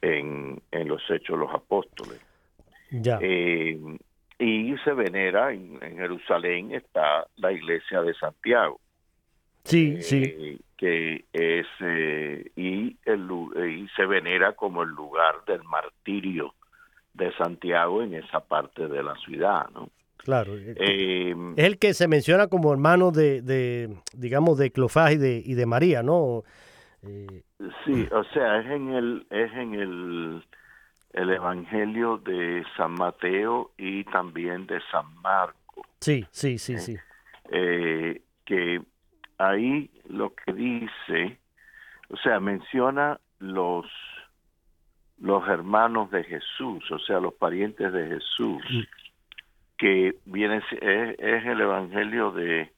en, 0.00 0.60
en 0.70 0.88
los 0.88 1.02
hechos 1.10 1.38
de 1.38 1.44
los 1.44 1.54
apóstoles. 1.54 2.20
Ya. 2.90 3.18
Eh, 3.22 3.78
y 4.38 4.76
se 4.84 4.92
venera 4.92 5.52
en, 5.52 5.80
Jerusalén 5.80 6.72
está 6.72 7.26
la 7.36 7.52
iglesia 7.52 8.02
de 8.02 8.12
Santiago. 8.14 8.80
Sí, 9.64 9.94
eh, 9.98 10.02
sí. 10.02 10.60
Que 10.76 11.24
es 11.32 11.66
eh, 11.80 12.50
y, 12.56 12.96
el, 13.04 13.30
y 13.70 13.88
se 13.96 14.04
venera 14.04 14.52
como 14.52 14.82
el 14.82 14.90
lugar 14.90 15.44
del 15.46 15.62
martirio 15.62 16.54
de 17.14 17.32
Santiago 17.36 18.02
en 18.02 18.14
esa 18.14 18.40
parte 18.40 18.88
de 18.88 19.02
la 19.02 19.14
ciudad, 19.16 19.68
¿no? 19.70 19.88
Claro. 20.24 20.52
Eh, 20.56 21.34
es 21.56 21.64
el 21.64 21.78
que 21.78 21.94
se 21.94 22.06
menciona 22.08 22.46
como 22.46 22.72
hermano 22.72 23.10
de, 23.10 23.42
de 23.42 23.96
digamos, 24.14 24.58
de 24.58 24.70
Clofás 24.70 25.12
y 25.12 25.16
de, 25.16 25.42
y 25.44 25.54
de 25.54 25.66
María, 25.66 26.02
¿no? 26.02 26.44
sí, 27.84 28.08
o 28.12 28.22
sea, 28.32 28.60
es 28.60 28.66
en 28.66 28.90
el, 28.90 29.26
es 29.30 29.52
en 29.54 29.74
el 29.74 30.42
el 31.12 31.30
Evangelio 31.30 32.18
de 32.18 32.64
San 32.76 32.92
Mateo 32.92 33.72
y 33.76 34.04
también 34.04 34.66
de 34.66 34.80
San 34.90 35.04
Marco. 35.22 35.86
Sí, 36.00 36.24
sí, 36.30 36.58
sí, 36.58 36.78
sí. 36.78 36.96
Eh, 37.50 38.22
que 38.44 38.80
ahí 39.38 39.90
lo 40.08 40.34
que 40.34 40.52
dice, 40.52 41.38
o 42.08 42.16
sea, 42.16 42.40
menciona 42.40 43.20
los 43.38 43.86
los 45.18 45.46
hermanos 45.46 46.10
de 46.10 46.24
Jesús, 46.24 46.90
o 46.90 46.98
sea, 46.98 47.20
los 47.20 47.34
parientes 47.34 47.92
de 47.92 48.08
Jesús, 48.08 48.62
mm. 48.68 48.80
Que 49.82 50.14
viene 50.26 50.58
es, 50.58 50.64
el 51.44 51.60
Evangelio 51.60 52.30
de 52.30 52.70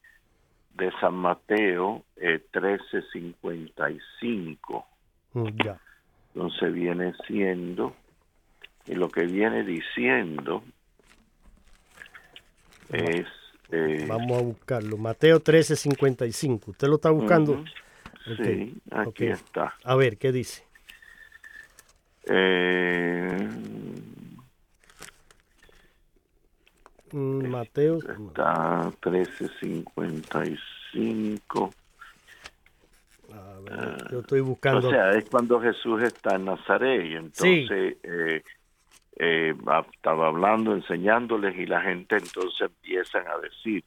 de 0.73 0.91
San 0.99 1.13
Mateo 1.13 2.03
eh, 2.17 2.41
13:55. 2.51 4.85
Mm, 5.33 5.49
ya. 5.63 5.79
Entonces 6.33 6.73
viene 6.73 7.13
siendo 7.27 7.95
y 8.87 8.95
lo 8.95 9.09
que 9.09 9.25
viene 9.25 9.63
diciendo 9.63 10.63
es... 12.91 13.27
Eh, 13.71 14.05
Vamos 14.07 14.37
a 14.37 14.41
buscarlo. 14.41 14.97
Mateo 14.97 15.39
13:55. 15.39 16.69
¿Usted 16.69 16.87
lo 16.87 16.95
está 16.95 17.11
buscando? 17.11 17.63
Sí, 18.25 18.81
aquí 18.91 19.27
está. 19.27 19.75
A 19.83 19.95
ver, 19.95 20.17
¿qué 20.17 20.31
dice? 20.31 20.63
Eh, 22.25 23.47
mm, 23.47 24.24
Mateo. 27.15 27.97
Está 27.97 28.91
13:55. 29.01 31.73
A 33.33 33.59
ver, 33.61 34.11
yo 34.11 34.19
estoy 34.19 34.41
buscando. 34.41 34.87
O 34.87 34.91
sea, 34.91 35.09
es 35.11 35.27
cuando 35.29 35.61
Jesús 35.61 36.03
está 36.03 36.35
en 36.35 36.45
Nazaret 36.45 37.05
y 37.05 37.15
entonces 37.15 37.97
eh, 38.03 38.43
eh, 39.17 39.55
estaba 39.93 40.27
hablando, 40.27 40.73
enseñándoles 40.73 41.57
y 41.57 41.65
la 41.65 41.81
gente 41.81 42.17
entonces 42.17 42.61
empiezan 42.61 43.27
a 43.27 43.37
decir, 43.37 43.83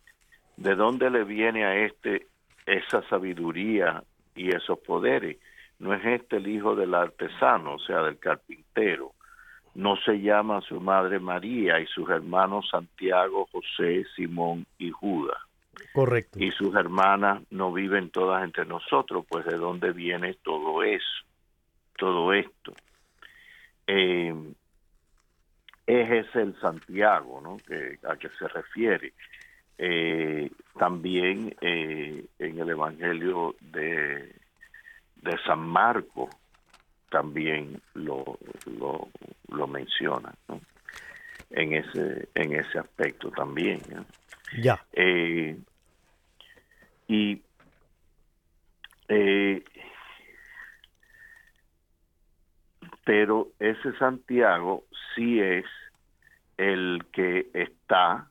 ¿de 0.57 0.75
dónde 0.75 1.11
le 1.11 1.25
viene 1.25 1.65
a 1.65 1.85
este 1.85 2.27
esa 2.67 3.03
sabiduría 3.09 4.03
y 4.35 4.55
esos 4.55 4.79
poderes? 4.79 5.39
No 5.79 5.95
es 5.95 6.05
este 6.05 6.39
el 6.39 6.49
hijo 6.49 6.75
del 6.75 6.95
artesano, 6.95 7.75
o 7.75 7.79
sea, 7.79 8.03
del 8.03 8.19
carpintero. 8.19 9.13
No 9.79 9.95
se 10.05 10.21
llama 10.21 10.61
su 10.63 10.81
madre 10.81 11.21
María 11.21 11.79
y 11.79 11.87
sus 11.87 12.11
hermanos 12.11 12.69
Santiago, 12.69 13.49
José, 13.53 14.05
Simón 14.17 14.67
y 14.77 14.91
Judas. 14.91 15.39
Correcto. 15.93 16.41
Y 16.43 16.51
sus 16.51 16.75
hermanas 16.75 17.45
no 17.53 17.73
viven 17.73 18.11
todas 18.11 18.43
entre 18.43 18.67
nosotros, 18.67 19.25
pues 19.29 19.47
de 19.47 19.57
dónde 19.57 19.93
viene 19.93 20.35
todo 20.43 20.83
eso, 20.83 21.25
todo 21.97 22.33
esto. 22.33 22.75
Eh, 23.87 24.35
ese 25.87 26.19
es 26.19 26.35
el 26.35 26.61
Santiago 26.61 27.41
¿no? 27.41 27.59
que, 27.59 28.01
a 28.05 28.17
que 28.17 28.31
se 28.31 28.49
refiere. 28.49 29.13
Eh, 29.79 30.51
también 30.77 31.55
eh, 31.61 32.27
en 32.41 32.59
el 32.59 32.71
Evangelio 32.71 33.55
de, 33.61 34.35
de 35.23 35.39
San 35.47 35.61
Marco 35.61 36.29
también 37.11 37.81
lo, 37.95 38.39
lo, 39.49 39.67
menciona 39.67 40.33
¿no? 40.49 40.61
en 41.51 41.75
ese 41.75 42.29
en 42.35 42.55
ese 42.55 42.79
aspecto 42.79 43.31
también 43.31 43.81
ya 44.61 44.83
eh, 44.93 45.57
y 47.07 47.43
pero 53.05 53.49
ese 53.59 53.97
Santiago 53.97 54.85
sí 55.15 55.41
es 55.41 55.65
el 56.59 57.07
que 57.11 57.49
está, 57.55 58.29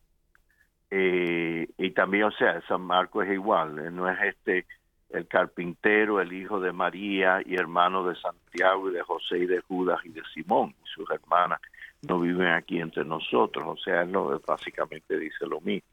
eh, 0.92 1.68
y 1.78 1.92
también, 1.92 2.26
o 2.26 2.32
sea, 2.32 2.62
San 2.68 2.82
Marcos 2.82 3.26
es 3.26 3.34
igual, 3.34 3.80
eh, 3.80 3.90
no 3.90 4.08
es 4.08 4.22
este 4.22 4.68
el 5.10 5.28
carpintero, 5.28 6.22
el 6.22 6.34
hijo 6.34 6.60
de 6.60 6.72
María 6.72 7.41
y 7.46 7.56
hermano 7.56 8.08
de 8.08 8.15
Santiago 8.15 8.89
y 8.89 8.93
de 8.93 9.02
José 9.02 9.39
y 9.39 9.46
de 9.46 9.62
Judas 9.62 10.00
y 10.04 10.10
de 10.10 10.22
Simón, 10.34 10.76
sus 10.84 11.10
hermanas 11.10 11.60
no 12.08 12.20
viven 12.20 12.48
aquí 12.48 12.80
entre 12.80 13.04
nosotros, 13.06 13.65
o 13.67 13.78
sea, 13.78 14.06
no 14.06 14.39
básicamente 14.46 15.17
dice 15.17 15.46
lo 15.48 15.60
mismo. 15.62 15.89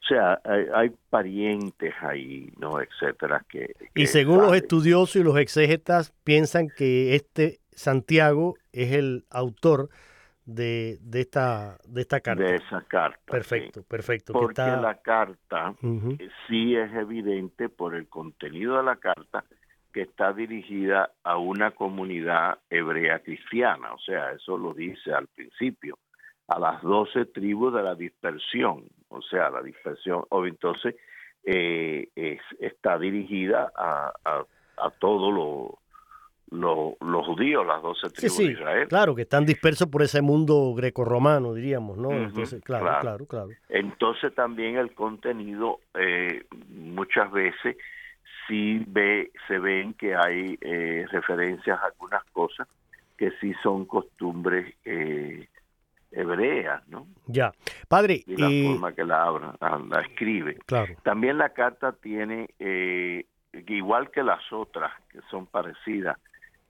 O 0.00 0.06
sea, 0.08 0.40
hay, 0.74 0.92
parientes 1.10 1.92
ahí, 2.00 2.52
¿no? 2.58 2.80
Etcétera. 2.80 3.44
Que, 3.48 3.74
y 3.94 4.06
según 4.06 4.38
los 4.42 4.54
estudiosos 4.54 5.16
y 5.16 5.24
los 5.24 5.36
exégetas, 5.36 6.12
piensan 6.24 6.68
que 6.68 7.14
este 7.14 7.58
Santiago 7.72 8.54
es 8.72 8.92
el 8.92 9.24
autor 9.28 9.90
de, 10.48 10.96
de, 11.02 11.20
esta, 11.20 11.76
de 11.86 12.00
esta 12.00 12.20
carta. 12.20 12.42
De 12.42 12.56
esa 12.56 12.80
carta. 12.80 13.20
Perfecto, 13.26 13.82
perfecto. 13.82 14.32
Porque 14.32 14.62
la 14.62 14.98
carta 15.02 15.74
eh, 15.82 16.28
sí 16.46 16.74
es 16.74 16.90
evidente 16.94 17.68
por 17.68 17.94
el 17.94 18.08
contenido 18.08 18.78
de 18.78 18.82
la 18.82 18.96
carta 18.96 19.44
que 19.92 20.02
está 20.02 20.32
dirigida 20.32 21.10
a 21.22 21.36
una 21.36 21.72
comunidad 21.72 22.60
hebrea 22.70 23.18
cristiana, 23.18 23.92
o 23.92 23.98
sea, 23.98 24.32
eso 24.32 24.56
lo 24.56 24.72
dice 24.72 25.12
al 25.12 25.26
principio, 25.26 25.98
a 26.46 26.58
las 26.58 26.80
doce 26.82 27.26
tribus 27.26 27.74
de 27.74 27.82
la 27.82 27.94
dispersión, 27.94 28.84
o 29.08 29.20
sea, 29.20 29.50
la 29.50 29.60
dispersión, 29.62 30.24
o 30.30 30.46
entonces 30.46 30.94
eh, 31.44 32.08
es, 32.14 32.40
está 32.58 32.98
dirigida 32.98 33.70
a, 33.76 34.12
a, 34.24 34.44
a 34.78 34.90
todo 34.98 35.30
lo, 35.30 35.78
los 36.50 37.26
judíos, 37.26 37.66
las 37.66 37.82
doce 37.82 38.08
tribus 38.10 38.38
de 38.38 38.44
Israel. 38.44 38.88
Claro, 38.88 39.14
que 39.14 39.22
están 39.22 39.44
dispersos 39.44 39.88
por 39.88 40.02
ese 40.02 40.22
mundo 40.22 40.74
grecorromano, 40.74 41.54
diríamos, 41.54 41.98
¿no? 41.98 42.10
Entonces, 42.12 42.62
claro, 42.62 42.86
claro, 43.00 43.26
claro, 43.26 43.48
Entonces 43.68 44.34
también 44.34 44.76
el 44.76 44.94
contenido 44.94 45.80
eh, 45.94 46.44
muchas 46.68 47.30
veces 47.30 47.76
sí 48.46 48.82
ve, 48.86 49.30
se 49.46 49.58
ven 49.58 49.92
que 49.94 50.14
hay 50.14 50.58
eh, 50.60 51.06
referencias 51.10 51.78
a 51.80 51.86
algunas 51.86 52.24
cosas 52.32 52.66
que 53.16 53.32
sí 53.40 53.52
son 53.62 53.84
costumbres 53.84 54.74
eh, 54.84 55.48
hebreas, 56.10 56.86
¿no? 56.88 57.06
Ya, 57.26 57.52
padre. 57.88 58.22
Y 58.26 58.36
la 58.36 58.70
forma 58.70 58.92
que 58.92 59.04
la, 59.04 59.22
habla, 59.24 59.54
la, 59.60 60.00
escribe. 60.00 60.56
Claro. 60.64 60.94
También 61.02 61.36
la 61.36 61.50
carta 61.50 61.92
tiene, 61.92 62.48
igual 63.52 64.10
que 64.10 64.22
las 64.22 64.40
otras 64.50 64.92
que 65.10 65.18
son 65.30 65.46
parecidas, 65.46 66.16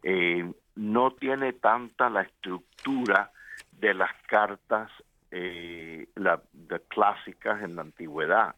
eh, 0.03 0.51
no 0.77 1.13
tiene 1.13 1.53
tanta 1.53 2.09
la 2.09 2.23
estructura 2.23 3.33
de 3.73 3.95
las 3.95 4.11
cartas 4.27 4.91
eh, 5.31 6.07
clásicas 6.89 7.63
en 7.63 7.77
la 7.77 7.83
antigüedad 7.83 8.55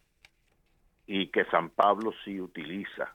y 1.06 1.26
que 1.28 1.44
San 1.46 1.70
Pablo 1.70 2.12
sí 2.24 2.40
utiliza, 2.40 3.14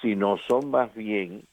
sino 0.00 0.38
son 0.48 0.70
más 0.70 0.94
bien, 0.94 1.44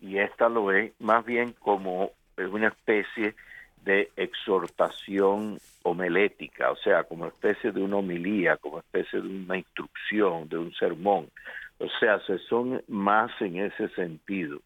y 0.00 0.18
esta 0.18 0.48
lo 0.48 0.72
es, 0.72 0.92
más 1.00 1.24
bien 1.24 1.52
como 1.52 2.12
una 2.36 2.68
especie 2.68 3.34
de 3.84 4.10
exhortación 4.16 5.58
homilética, 5.82 6.70
o 6.70 6.76
sea, 6.76 7.04
como 7.04 7.26
especie 7.26 7.70
de 7.70 7.82
una 7.82 7.96
homilía, 7.96 8.56
como 8.56 8.78
especie 8.78 9.20
de 9.20 9.28
una 9.28 9.58
instrucción, 9.58 10.48
de 10.48 10.56
un 10.56 10.72
sermón. 10.72 11.28
O 11.78 11.88
sea, 12.00 12.18
se 12.20 12.38
son 12.38 12.82
más 12.88 13.30
en 13.40 13.58
ese 13.58 13.88
sentido. 13.90 14.60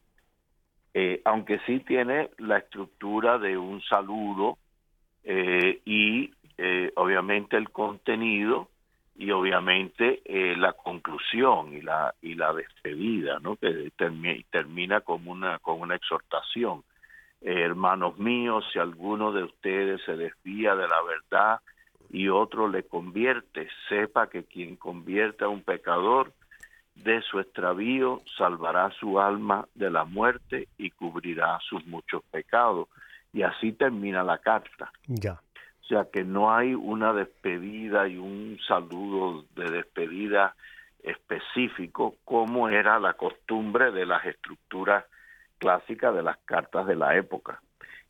Eh, 0.95 1.21
aunque 1.25 1.61
sí 1.67 1.81
tiene 1.81 2.31
la 2.39 2.59
estructura 2.59 3.39
de 3.39 3.59
un 3.59 3.83
saludo 3.83 4.59
eh, 5.23 5.81
y 5.85 6.33
eh, 6.57 6.93
obviamente 6.97 7.57
el 7.57 7.71
contenido 7.71 8.69
y 9.17 9.31
obviamente 9.33 10.23
la 10.57 10.75
conclusión 10.75 11.75
y 11.75 11.81
la 11.81 12.15
y 12.23 12.35
la 12.35 12.53
despedida, 12.53 13.41
¿no? 13.41 13.57
Que 13.57 13.91
termina 14.51 15.01
como 15.01 15.33
una 15.33 15.59
con 15.59 15.81
una 15.81 15.97
exhortación. 15.97 16.85
hermanos 17.41 18.17
míos, 18.19 18.65
si 18.73 18.79
alguno 18.79 19.33
de 19.33 19.43
ustedes 19.43 20.01
se 20.05 20.17
desvía 20.17 20.77
de 20.77 20.87
la 20.87 21.03
verdad 21.03 21.61
y 22.11 22.29
otro 22.29 22.69
le 22.69 22.85
convierte, 22.85 23.69
sepa 23.89 24.29
que 24.29 24.45
quien 24.45 24.77
convierte 24.77 25.45
a 25.45 25.49
un 25.49 25.63
pecador 25.63 26.33
de 27.05 27.23
su 27.23 27.41
extravío 27.41 28.23
salvará 28.37 28.91
su 28.99 29.21
alma 29.21 29.67
de 29.75 29.91
la 29.91 30.05
muerte 30.05 30.69
y 30.77 30.91
cubrirá 30.91 31.59
sus 31.61 31.87
muchos 31.87 32.23
pecados. 32.31 32.89
Y 33.33 33.43
así 33.43 33.73
termina 33.73 34.23
la 34.23 34.39
carta. 34.39 34.91
Ya. 35.07 35.41
O 35.83 35.87
sea 35.87 36.07
que 36.13 36.25
no 36.25 36.55
hay 36.55 36.75
una 36.75 37.13
despedida 37.13 38.09
y 38.09 38.17
un 38.17 38.59
saludo 38.67 39.45
de 39.55 39.71
despedida 39.71 40.55
específico 41.03 42.17
como 42.25 42.69
era 42.69 42.99
la 42.99 43.15
costumbre 43.15 43.93
de 43.93 44.05
las 44.05 44.25
estructuras 44.27 45.05
clásicas 45.59 46.15
de 46.15 46.23
las 46.23 46.37
cartas 46.39 46.87
de 46.87 46.97
la 46.97 47.17
época 47.17 47.61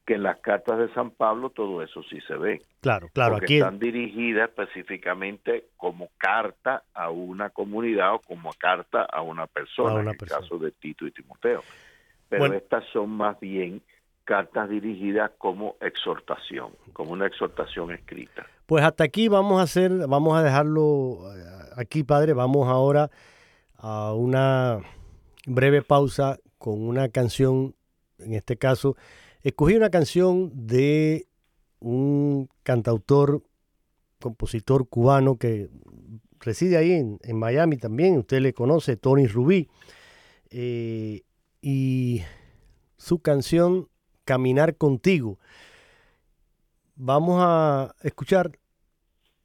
que 0.08 0.14
en 0.14 0.22
las 0.22 0.40
cartas 0.40 0.78
de 0.78 0.90
San 0.94 1.10
Pablo 1.10 1.50
todo 1.50 1.82
eso 1.82 2.02
sí 2.04 2.18
se 2.26 2.34
ve. 2.34 2.62
Claro, 2.80 3.10
claro. 3.12 3.32
Porque 3.32 3.44
aquí 3.44 3.56
están 3.58 3.78
dirigidas 3.78 4.48
específicamente 4.48 5.66
como 5.76 6.08
carta 6.16 6.82
a 6.94 7.10
una 7.10 7.50
comunidad 7.50 8.14
o 8.14 8.20
como 8.20 8.50
carta 8.54 9.02
a 9.02 9.20
una 9.20 9.46
persona, 9.46 10.00
en 10.00 10.08
el 10.08 10.16
caso 10.16 10.56
de 10.56 10.70
Tito 10.70 11.06
y 11.06 11.10
Timoteo. 11.10 11.62
Pero 12.30 12.54
estas 12.54 12.84
son 12.90 13.10
más 13.10 13.38
bien 13.38 13.82
cartas 14.24 14.70
dirigidas 14.70 15.30
como 15.36 15.76
exhortación, 15.78 16.70
como 16.94 17.12
una 17.12 17.26
exhortación 17.26 17.92
escrita. 17.92 18.46
Pues 18.64 18.82
hasta 18.86 19.04
aquí 19.04 19.28
vamos 19.28 19.60
a 19.60 19.64
hacer, 19.64 19.90
vamos 20.08 20.38
a 20.38 20.42
dejarlo 20.42 21.18
eh, 21.36 21.44
aquí, 21.76 22.02
padre. 22.02 22.32
Vamos 22.32 22.66
ahora 22.66 23.10
a 23.76 24.14
una 24.14 24.78
breve 25.46 25.82
pausa 25.82 26.38
con 26.56 26.80
una 26.80 27.10
canción, 27.10 27.74
en 28.18 28.32
este 28.32 28.56
caso 28.56 28.96
Escogí 29.42 29.74
una 29.74 29.90
canción 29.90 30.50
de 30.54 31.28
un 31.80 32.48
cantautor, 32.62 33.42
compositor 34.20 34.88
cubano 34.88 35.36
que 35.36 35.70
reside 36.40 36.76
ahí 36.76 36.92
en, 36.92 37.36
Miami 37.36 37.76
también, 37.76 38.18
usted 38.18 38.40
le 38.40 38.52
conoce, 38.52 38.96
Tony 38.96 39.26
Rubí, 39.26 39.68
eh, 40.50 41.22
y 41.60 42.22
su 42.96 43.20
canción 43.20 43.88
Caminar 44.24 44.76
contigo. 44.76 45.38
Vamos 46.96 47.40
a 47.40 47.94
escuchar 48.02 48.58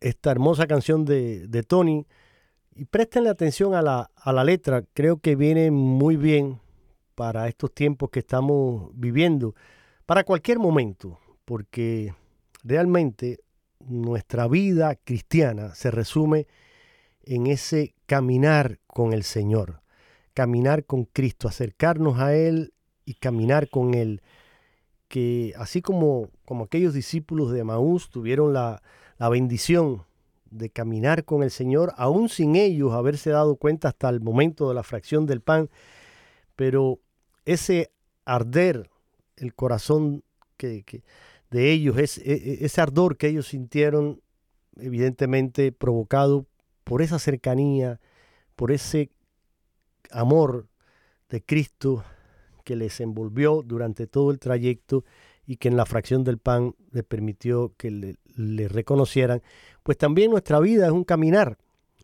esta 0.01 0.32
hermosa 0.32 0.67
canción 0.67 1.06
de, 1.06 1.47
de 1.47 1.63
Tony 1.63 2.06
y 2.75 2.84
prestenle 2.84 3.29
atención 3.29 3.75
a 3.75 3.82
la, 3.82 4.12
a 4.15 4.34
la 4.34 4.43
letra, 4.43 4.84
creo 4.93 5.21
que 5.21 5.38
viene 5.38 5.71
muy 5.71 6.17
bien 6.17 6.60
para 7.15 7.47
estos 7.47 7.73
tiempos 7.73 8.10
que 8.10 8.19
estamos 8.19 8.91
viviendo 8.95 9.56
para 10.06 10.24
cualquier 10.24 10.60
momento, 10.60 11.20
porque 11.46 12.13
realmente 12.63 13.39
nuestra 13.80 14.48
vida 14.48 14.96
cristiana 14.96 15.76
se 15.76 15.92
resume 15.92 16.48
en 17.24 17.48
ese 17.48 17.96
caminar 18.06 18.80
con 18.88 19.13
el 19.13 19.24
Señor, 19.24 19.82
caminar 20.34 20.86
con 20.86 21.06
Cristo, 21.06 21.48
acercarnos 21.48 22.20
a 22.20 22.36
Él 22.36 22.74
y 23.06 23.16
caminar 23.16 23.70
con 23.70 23.94
Él. 23.94 24.22
Que 25.08 25.54
así 25.58 25.82
como, 25.82 26.30
como 26.46 26.66
aquellos 26.66 26.94
discípulos 26.94 27.52
de 27.52 27.63
Maús 27.63 28.10
tuvieron 28.10 28.54
la, 28.54 28.82
la 29.18 29.30
bendición 29.30 30.04
de 30.50 30.70
caminar 30.70 31.24
con 31.24 31.44
el 31.44 31.52
Señor, 31.52 31.94
aún 31.98 32.30
sin 32.30 32.56
ellos 32.56 32.94
haberse 32.94 33.30
dado 33.30 33.56
cuenta 33.56 33.89
hasta 33.89 34.10
el 34.10 34.22
momento 34.22 34.68
de 34.70 34.76
la 34.76 34.84
fracción 34.84 35.26
del 35.26 35.42
pan, 35.42 35.70
pero 36.56 37.00
ese 37.46 37.92
arder 38.26 38.89
el 39.38 39.54
corazón 39.54 40.24
que, 40.58 41.04
de 41.50 41.72
ellos, 41.72 41.98
es, 41.98 42.17
e, 42.19 42.34
e, 42.34 42.65
ese 42.65 42.82
ardor 42.82 43.17
que 43.17 43.28
ellos 43.28 43.48
sintieron, 43.48 44.22
evidentemente 44.78 45.72
provocado 45.72 46.48
por 46.84 47.02
esa 47.02 47.19
cercanía, 47.19 48.00
por 48.56 48.72
ese 48.72 49.12
amor 50.12 50.67
de 51.30 51.43
Cristo 51.43 52.04
que 52.63 52.76
les 52.76 53.00
envolvió 53.00 53.62
durante 53.63 54.08
todo 54.08 54.32
el 54.32 54.39
trayecto 54.39 55.04
y 55.46 55.58
que 55.58 55.67
en 55.67 55.78
la 55.78 55.86
fracción 55.86 56.24
del 56.24 56.38
pan 56.38 56.76
le 56.91 57.04
permitió 57.04 57.74
que 57.78 57.91
le, 57.91 58.67
reconocieran, 58.67 59.41
pues 59.84 59.98
también 59.98 60.32
nuestra 60.32 60.60
vida 60.60 60.86
es 60.86 60.91
un 60.91 61.04
caminar. 61.04 61.58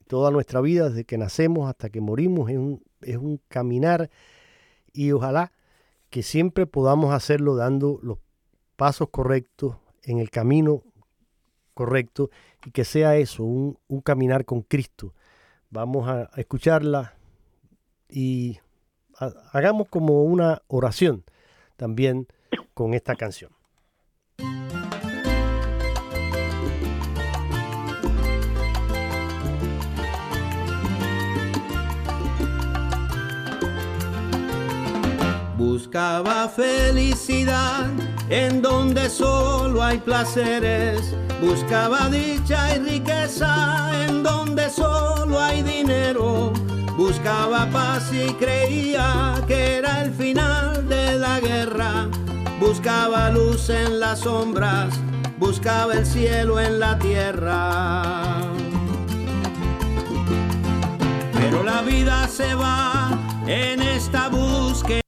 Toda 0.08 0.32
nuestra 0.32 0.60
vida, 0.60 0.90
desde 0.90 1.06
que 1.06 1.18
nacemos 1.18 1.70
hasta 1.70 1.90
que 1.90 2.02
morimos, 2.02 2.50
es 2.50 2.58
un, 2.58 2.84
es 3.02 3.18
un 3.18 3.40
caminar 3.48 4.10
y 4.92 5.12
ojalá 5.12 5.54
que 6.10 6.24
siempre 6.24 6.66
podamos 6.66 7.14
hacerlo 7.14 7.56
dando 7.56 8.00
los 8.02 8.18
pasos 8.76 9.10
correctos 9.10 9.78
en 10.04 10.20
el 10.20 10.30
camino 10.30 10.84
correcto 11.74 12.30
y 12.66 12.72
que 12.72 12.84
sea 12.84 13.16
eso, 13.16 13.44
un, 13.44 13.78
caminar 14.04 14.46
con 14.46 14.62
Cristo. 14.62 15.14
Vamos 15.70 16.08
a, 16.10 16.30
escucharla 16.36 17.16
y 18.10 18.60
hagamos 19.54 19.88
como 19.88 20.24
una 20.24 20.62
oración 20.68 21.24
también 21.78 22.28
con 22.74 22.94
esta 22.94 23.16
canción. 23.16 23.52
Buscaba 35.60 36.48
felicidad 36.48 37.88
en 38.30 38.62
donde 38.62 39.10
solo 39.10 39.84
hay 39.84 39.98
placeres. 39.98 41.14
Buscaba 41.42 42.08
dicha 42.08 42.78
y 42.78 42.80
riqueza 42.80 44.06
en 44.06 44.24
donde 44.24 44.70
solo 44.70 45.38
hay 45.38 45.62
dinero. 45.62 46.54
Buscaba 46.96 47.66
paz 47.74 48.10
y 48.14 48.32
creía 48.36 49.44
que 49.48 49.76
era 49.80 50.04
el 50.04 50.14
final 50.14 50.88
de 50.88 51.20
la 51.20 51.42
guerra. 51.42 52.08
Buscaba 52.62 53.30
luz 53.30 53.70
en 53.70 54.00
las 54.00 54.20
sombras, 54.20 54.94
buscaba 55.40 55.94
el 55.94 56.06
cielo 56.06 56.62
en 56.62 56.80
la 56.80 56.98
tierra. 57.00 58.14
Pero 61.34 61.64
la 61.64 61.82
vida 61.82 62.30
se 62.30 62.56
va 62.56 62.99
en 63.50 63.82
esta 63.82 64.30
búsqueda 64.30 65.02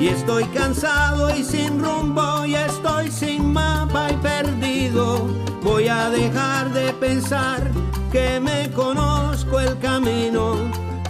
y 0.00 0.08
estoy 0.08 0.44
cansado 0.46 1.34
y 1.36 1.44
sin 1.44 1.82
rumbo 1.82 2.46
y 2.46 2.54
estoy 2.54 3.10
sin 3.10 3.52
mapa 3.52 4.10
y 4.10 4.16
perdido. 4.16 5.28
Voy 5.62 5.88
a 5.88 6.08
dejar 6.08 6.72
de 6.72 6.92
pensar 6.94 7.70
que 8.10 8.40
me 8.40 8.70
conozco 8.70 9.60
el 9.60 9.78
camino. 9.78 10.56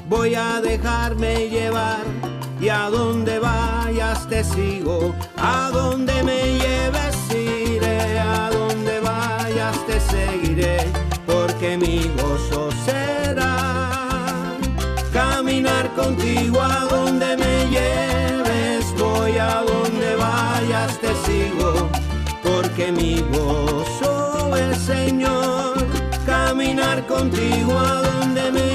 Voy 0.09 0.35
a 0.35 0.61
dejarme 0.61 1.49
llevar 1.49 2.03
y 2.61 2.69
a 2.69 2.90
donde 2.90 3.38
vayas 3.38 4.29
te 4.29 4.42
sigo. 4.42 5.15
A 5.37 5.71
donde 5.73 6.23
me 6.25 6.59
lleves 6.59 7.17
iré, 7.31 8.19
a 8.19 8.51
donde 8.51 8.99
vayas 9.01 9.77
te 9.87 10.01
seguiré, 10.01 10.79
porque 11.27 11.79
mi 11.79 12.11
gozo 12.17 12.71
será 12.85 13.04
contigo 15.95 16.61
a 16.61 16.87
donde 16.90 17.37
me 17.37 17.67
lleves, 17.71 18.85
voy 18.99 19.38
a 19.38 19.63
donde 19.63 20.17
vayas, 20.17 20.99
te 21.01 21.15
sigo, 21.25 21.88
porque 22.42 22.92
mi 22.92 23.21
gozo 23.33 24.57
es 24.57 24.79
Señor, 24.79 25.75
caminar 26.27 27.07
contigo 27.07 27.79
a 27.79 28.03
donde 28.03 28.51
me 28.53 28.73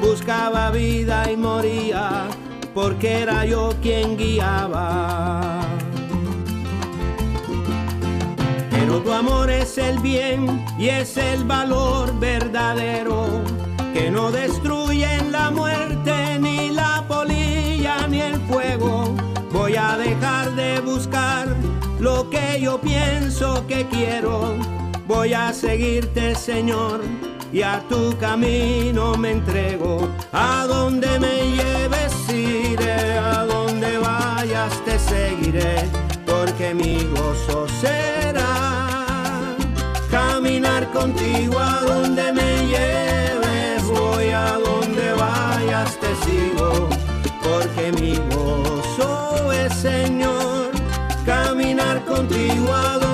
buscaba 0.00 0.70
vida 0.70 1.30
y 1.30 1.36
moría, 1.36 2.26
porque 2.74 3.22
era 3.22 3.44
yo 3.44 3.72
quien 3.80 4.16
guiaba. 4.16 5.60
Pero 8.70 9.00
tu 9.00 9.12
amor 9.12 9.50
es 9.50 9.78
el 9.78 9.98
bien 10.00 10.64
y 10.78 10.88
es 10.88 11.16
el 11.16 11.44
valor 11.44 12.18
verdadero, 12.18 13.26
que 13.92 14.10
no 14.10 14.32
destruyen 14.32 15.30
la 15.30 15.50
muerte, 15.50 16.38
ni 16.40 16.70
la 16.70 17.04
polilla, 17.06 18.08
ni 18.08 18.20
el 18.20 18.36
fuego. 18.48 19.14
Voy 19.52 19.76
a 19.76 19.96
dejar 19.96 20.54
de 20.56 20.80
buscar 20.80 21.54
lo 22.00 22.28
que 22.30 22.60
yo 22.60 22.80
pienso 22.80 23.66
que 23.66 23.86
quiero 23.86 24.56
Voy 25.08 25.32
a 25.32 25.54
seguirte, 25.54 26.34
Señor, 26.34 27.00
y 27.52 27.62
a 27.62 27.80
tu 27.88 28.16
camino 28.18 29.14
me 29.16 29.32
entrego. 29.32 30.08
A 30.32 30.66
donde 30.66 31.18
me 31.18 31.50
lleves 31.56 32.14
iré, 32.28 33.18
a 33.18 33.44
donde 33.44 33.98
vayas 33.98 34.72
te 34.84 34.98
seguiré, 34.98 35.88
porque 36.26 36.74
mi 36.74 37.04
gozo 37.04 37.66
será 37.80 39.56
caminar 40.10 40.90
contigo 40.92 41.58
a 41.58 41.80
donde 41.82 42.32
me 42.32 42.66
lleves. 42.66 43.84
Voy 43.86 44.28
a 44.30 44.58
donde 44.58 45.12
vayas 45.14 45.96
te 45.98 46.14
sigo, 46.24 46.88
porque 47.42 47.92
mi 47.92 48.16
gozo 48.34 49.52
es, 49.52 49.72
Señor, 49.74 50.70
caminar 51.24 52.04
contigo 52.04 52.72
a 52.74 52.98
donde 52.98 53.07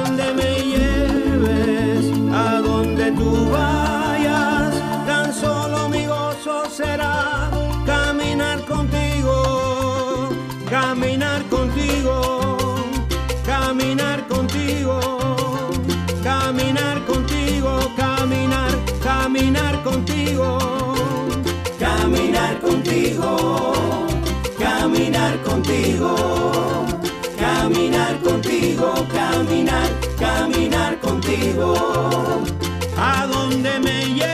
caminar 24.59 25.43
contigo, 25.43 26.15
caminar 27.37 28.21
contigo, 28.21 28.95
caminar, 29.13 29.89
caminar 30.19 31.01
contigo. 31.01 31.75
A 32.97 33.27
donde 33.27 33.81
me 33.81 34.15
lleves 34.15 34.34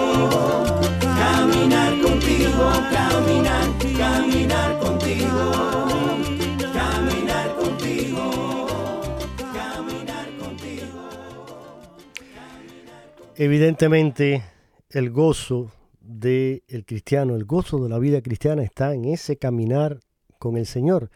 Evidentemente, 13.43 14.43
el 14.91 15.09
gozo 15.09 15.71
del 15.99 16.85
cristiano, 16.85 17.35
el 17.35 17.45
gozo 17.45 17.83
de 17.83 17.89
la 17.89 17.97
vida 17.97 18.21
cristiana 18.21 18.61
está 18.61 18.93
en 18.93 19.05
ese 19.05 19.37
caminar 19.37 19.99
con 20.37 20.57
el 20.57 20.67
Señor 20.67 21.09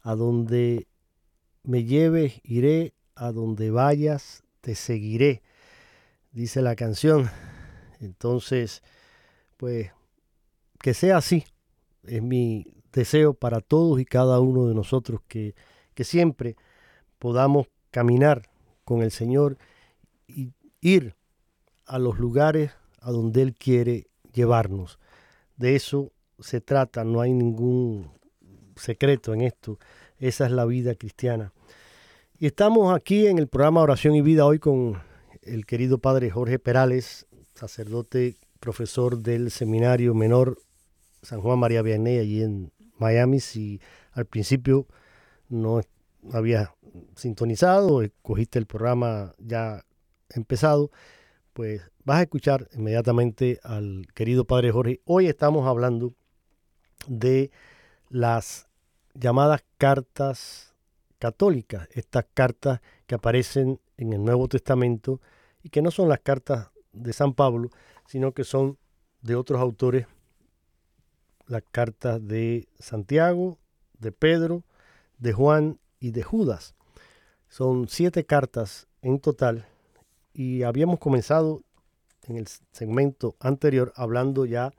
a 0.00 0.14
donde 0.14 0.86
me 1.64 1.82
lleves 1.82 2.40
iré, 2.44 2.94
a 3.16 3.32
donde 3.32 3.72
vayas 3.72 4.44
te 4.60 4.76
seguiré, 4.76 5.42
dice 6.30 6.62
la 6.62 6.76
canción. 6.76 7.28
Entonces, 7.98 8.84
pues, 9.56 9.90
que 10.80 10.94
sea 10.94 11.16
así. 11.16 11.46
Es 12.04 12.22
mi 12.22 12.64
deseo 12.96 13.34
para 13.34 13.60
todos 13.60 14.00
y 14.00 14.06
cada 14.06 14.40
uno 14.40 14.66
de 14.66 14.74
nosotros 14.74 15.20
que, 15.28 15.54
que 15.94 16.02
siempre 16.02 16.56
podamos 17.18 17.68
caminar 17.90 18.48
con 18.84 19.02
el 19.02 19.10
Señor 19.10 19.58
y 20.26 20.52
ir 20.80 21.14
a 21.84 21.98
los 21.98 22.18
lugares 22.18 22.72
a 23.00 23.12
donde 23.12 23.42
Él 23.42 23.54
quiere 23.54 24.06
llevarnos. 24.32 24.98
De 25.56 25.76
eso 25.76 26.10
se 26.40 26.60
trata, 26.62 27.04
no 27.04 27.20
hay 27.20 27.32
ningún 27.32 28.10
secreto 28.76 29.34
en 29.34 29.42
esto. 29.42 29.78
Esa 30.18 30.46
es 30.46 30.52
la 30.52 30.64
vida 30.64 30.94
cristiana. 30.94 31.52
Y 32.38 32.46
estamos 32.46 32.94
aquí 32.94 33.26
en 33.26 33.38
el 33.38 33.46
programa 33.46 33.82
Oración 33.82 34.14
y 34.14 34.22
Vida 34.22 34.46
hoy 34.46 34.58
con 34.58 35.02
el 35.42 35.66
querido 35.66 35.98
padre 35.98 36.30
Jorge 36.30 36.58
Perales, 36.58 37.26
sacerdote, 37.54 38.36
profesor 38.58 39.18
del 39.18 39.50
Seminario 39.50 40.14
Menor 40.14 40.58
San 41.26 41.40
Juan 41.40 41.58
María 41.58 41.82
Vianney 41.82 42.18
allí 42.18 42.42
en 42.42 42.70
Miami. 42.98 43.40
Si 43.40 43.80
al 44.12 44.26
principio 44.26 44.86
no 45.48 45.80
había 46.32 46.74
sintonizado, 47.14 48.02
cogiste 48.22 48.58
el 48.58 48.66
programa 48.66 49.34
ya 49.38 49.84
empezado, 50.30 50.90
pues 51.52 51.82
vas 52.04 52.18
a 52.18 52.22
escuchar 52.22 52.68
inmediatamente 52.74 53.60
al 53.62 54.06
querido 54.14 54.44
padre 54.44 54.72
Jorge. 54.72 55.00
Hoy 55.04 55.26
estamos 55.26 55.66
hablando 55.66 56.14
de 57.06 57.50
las 58.08 58.68
llamadas 59.14 59.64
cartas 59.78 60.74
católicas, 61.18 61.88
estas 61.92 62.26
cartas 62.34 62.80
que 63.06 63.14
aparecen 63.14 63.80
en 63.96 64.12
el 64.12 64.24
Nuevo 64.24 64.48
Testamento 64.48 65.20
y 65.62 65.70
que 65.70 65.82
no 65.82 65.90
son 65.90 66.08
las 66.08 66.20
cartas 66.20 66.70
de 66.92 67.12
San 67.12 67.34
Pablo, 67.34 67.70
sino 68.06 68.32
que 68.32 68.44
son 68.44 68.78
de 69.22 69.34
otros 69.34 69.60
autores, 69.60 70.06
las 71.46 71.62
cartas 71.70 72.26
de 72.26 72.68
Santiago, 72.78 73.58
de 73.98 74.12
Pedro, 74.12 74.64
de 75.18 75.32
Juan 75.32 75.78
y 76.00 76.10
de 76.10 76.22
Judas. 76.22 76.74
Son 77.48 77.88
siete 77.88 78.24
cartas 78.24 78.88
en 79.02 79.20
total 79.20 79.66
y 80.32 80.62
habíamos 80.62 80.98
comenzado 80.98 81.62
en 82.28 82.36
el 82.36 82.46
segmento 82.72 83.36
anterior 83.40 83.92
hablando 83.96 84.44
ya 84.44 84.72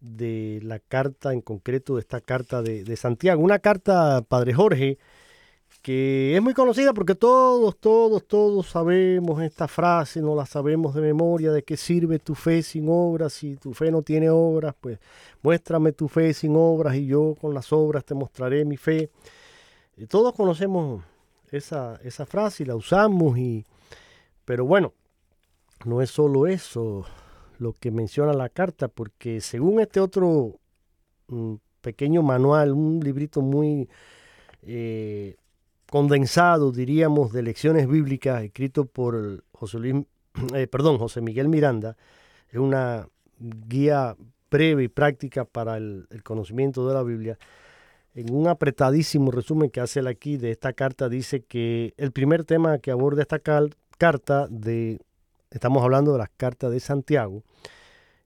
de 0.00 0.60
la 0.62 0.80
carta 0.80 1.32
en 1.32 1.40
concreto, 1.40 1.94
de 1.94 2.00
esta 2.00 2.20
carta 2.20 2.60
de, 2.60 2.96
Santiago. 2.96 3.42
Una 3.42 3.60
carta, 3.60 4.22
Padre 4.22 4.52
Jorge, 4.52 4.98
que 5.82 6.36
es 6.36 6.42
muy 6.42 6.54
conocida 6.54 6.94
porque 6.94 7.16
todos, 7.16 7.76
todos, 7.76 8.24
todos 8.24 8.68
sabemos 8.68 9.42
esta 9.42 9.66
frase, 9.66 10.22
no 10.22 10.36
la 10.36 10.46
sabemos 10.46 10.94
de 10.94 11.00
memoria, 11.00 11.50
de 11.50 11.64
qué 11.64 11.76
sirve 11.76 12.20
tu 12.20 12.36
fe 12.36 12.62
sin 12.62 12.86
obras, 12.88 13.32
si 13.32 13.56
tu 13.56 13.74
fe 13.74 13.90
no 13.90 14.02
tiene 14.02 14.30
obras, 14.30 14.76
pues 14.80 15.00
muéstrame 15.42 15.92
tu 15.92 16.06
fe 16.06 16.32
sin 16.34 16.54
obras 16.56 16.94
y 16.94 17.06
yo 17.06 17.34
con 17.40 17.52
las 17.52 17.72
obras 17.72 18.04
te 18.04 18.14
mostraré 18.14 18.64
mi 18.64 18.76
fe. 18.76 19.10
Y 19.96 20.06
todos 20.06 20.34
conocemos 20.34 21.02
esa, 21.50 22.00
esa 22.04 22.26
frase 22.26 22.62
y 22.62 22.66
la 22.66 22.76
usamos, 22.76 23.36
y, 23.36 23.66
pero 24.44 24.64
bueno, 24.64 24.94
no 25.84 26.00
es 26.00 26.10
solo 26.10 26.46
eso, 26.46 27.04
lo 27.58 27.72
que 27.72 27.90
menciona 27.90 28.32
la 28.32 28.48
carta, 28.48 28.86
porque 28.86 29.40
según 29.40 29.80
este 29.80 29.98
otro 29.98 30.60
mm, 31.26 31.54
pequeño 31.80 32.22
manual, 32.22 32.72
un 32.72 33.00
librito 33.00 33.40
muy 33.40 33.88
eh, 34.62 35.36
condensado, 35.92 36.72
diríamos, 36.72 37.34
de 37.34 37.42
lecciones 37.42 37.86
bíblicas, 37.86 38.42
escrito 38.42 38.86
por 38.86 39.44
José, 39.52 39.78
eh, 40.54 40.66
perdón, 40.66 40.96
José 40.96 41.20
Miguel 41.20 41.50
Miranda, 41.50 41.98
es 42.48 42.58
una 42.58 43.06
guía 43.38 44.16
breve 44.50 44.84
y 44.84 44.88
práctica 44.88 45.44
para 45.44 45.76
el, 45.76 46.06
conocimiento 46.24 46.88
de 46.88 46.94
la 46.94 47.02
Biblia. 47.02 47.38
En 48.14 48.34
un 48.34 48.48
apretadísimo 48.48 49.30
resumen 49.30 49.68
que 49.68 49.80
hace 49.80 50.00
él 50.00 50.06
aquí 50.06 50.38
de 50.38 50.52
esta 50.52 50.72
carta, 50.72 51.10
dice 51.10 51.42
que 51.42 51.92
el 51.98 52.10
primer 52.10 52.44
tema 52.44 52.78
que 52.78 52.90
aborda 52.90 53.20
esta 53.20 53.38
carta 53.38 53.76
carta 53.98 54.46
de, 54.48 54.98
estamos 55.50 55.84
hablando 55.84 56.12
de 56.12 56.18
las 56.20 56.30
cartas 56.38 56.72
de 56.72 56.80
Santiago, 56.80 57.42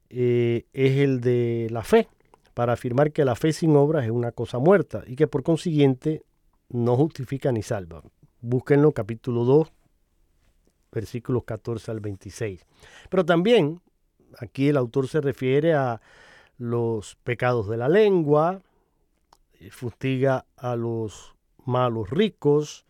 eh, 0.08 0.66
es 0.72 0.98
el 0.98 1.20
de 1.20 1.66
la 1.72 1.82
fe, 1.82 2.06
para 2.54 2.74
afirmar 2.74 3.10
que 3.10 3.24
la 3.24 3.34
fe 3.34 3.52
sin 3.52 3.74
obras 3.74 4.04
es 4.04 4.12
una 4.12 4.30
cosa 4.30 4.60
muerta 4.60 5.02
y 5.04 5.16
que 5.16 5.26
por 5.26 5.42
consiguiente 5.42 6.22
no 6.68 6.96
justifica 6.96 7.52
ni 7.52 7.62
salva. 7.62 8.02
Búsquenlo 8.40 8.92
capítulo 8.92 9.44
2, 9.44 9.72
versículos 10.92 11.44
14 11.44 11.90
al 11.90 12.00
26. 12.00 12.66
Pero 13.10 13.24
también 13.24 13.80
aquí 14.38 14.68
el 14.68 14.76
autor 14.76 15.08
se 15.08 15.20
refiere 15.20 15.74
a 15.74 16.00
los 16.58 17.16
pecados 17.16 17.68
de 17.68 17.76
la 17.76 17.88
lengua, 17.88 18.62
eh, 19.60 19.70
fustiga 19.70 20.46
a 20.56 20.76
los 20.76 21.34
malos 21.64 22.10
ricos, 22.10 22.86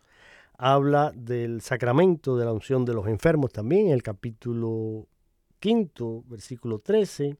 habla 0.57 1.11
del 1.15 1.61
sacramento 1.61 2.37
de 2.37 2.45
la 2.45 2.53
unción 2.53 2.85
de 2.85 2.93
los 2.93 3.07
enfermos 3.07 3.51
también 3.51 3.87
en 3.87 3.93
el 3.93 4.03
capítulo 4.03 5.07
quinto, 5.59 6.23
versículo 6.27 6.79
13. 6.79 7.37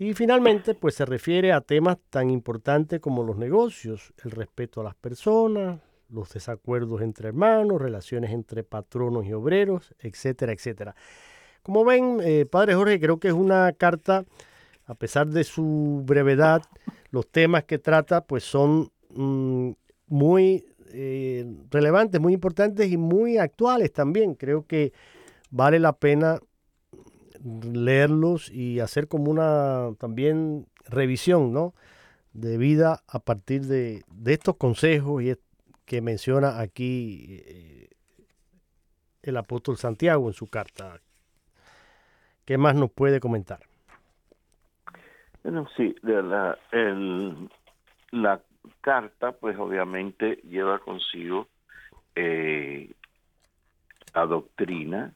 Y 0.00 0.14
finalmente, 0.14 0.74
pues 0.74 0.94
se 0.94 1.04
refiere 1.04 1.52
a 1.52 1.60
temas 1.60 1.98
tan 2.08 2.30
importantes 2.30 3.00
como 3.00 3.22
los 3.22 3.36
negocios, 3.36 4.14
el 4.24 4.30
respeto 4.30 4.80
a 4.80 4.84
las 4.84 4.94
personas, 4.94 5.78
los 6.08 6.32
desacuerdos 6.32 7.02
entre 7.02 7.28
hermanos, 7.28 7.82
relaciones 7.82 8.30
entre 8.30 8.64
patronos 8.64 9.26
y 9.26 9.34
obreros, 9.34 9.94
etcétera, 9.98 10.52
etcétera. 10.52 10.94
Como 11.62 11.84
ven, 11.84 12.18
eh, 12.22 12.46
Padre 12.46 12.76
Jorge, 12.76 12.98
creo 12.98 13.20
que 13.20 13.28
es 13.28 13.34
una 13.34 13.70
carta, 13.74 14.24
a 14.86 14.94
pesar 14.94 15.26
de 15.26 15.44
su 15.44 16.02
brevedad, 16.06 16.62
los 17.10 17.28
temas 17.30 17.64
que 17.64 17.78
trata 17.78 18.24
pues 18.24 18.42
son 18.42 18.90
mm, 19.10 19.72
muy 20.06 20.64
eh, 20.94 21.44
relevantes, 21.70 22.18
muy 22.22 22.32
importantes 22.32 22.90
y 22.90 22.96
muy 22.96 23.36
actuales 23.36 23.92
también. 23.92 24.34
Creo 24.34 24.64
que 24.66 24.94
vale 25.50 25.78
la 25.78 25.92
pena 25.92 26.40
leerlos 27.44 28.50
y 28.50 28.80
hacer 28.80 29.08
como 29.08 29.30
una 29.30 29.94
también 29.98 30.66
revisión 30.88 31.52
¿no? 31.52 31.74
de 32.32 32.58
vida 32.58 33.02
a 33.08 33.20
partir 33.20 33.62
de, 33.62 34.02
de 34.08 34.32
estos 34.32 34.56
consejos 34.56 35.22
y 35.22 35.34
que 35.86 36.00
menciona 36.00 36.60
aquí 36.60 37.42
eh, 37.46 37.88
el 39.22 39.36
apóstol 39.36 39.76
Santiago 39.76 40.28
en 40.28 40.34
su 40.34 40.48
carta. 40.48 41.00
¿Qué 42.44 42.58
más 42.58 42.74
nos 42.74 42.90
puede 42.90 43.20
comentar? 43.20 43.60
Bueno, 45.42 45.66
sí, 45.76 45.94
de 46.02 46.22
la, 46.22 46.58
el, 46.72 47.48
la 48.10 48.40
carta, 48.80 49.32
pues 49.32 49.58
obviamente 49.58 50.36
lleva 50.48 50.78
consigo 50.78 51.48
eh, 52.14 52.90
la 54.14 54.26
doctrina, 54.26 55.14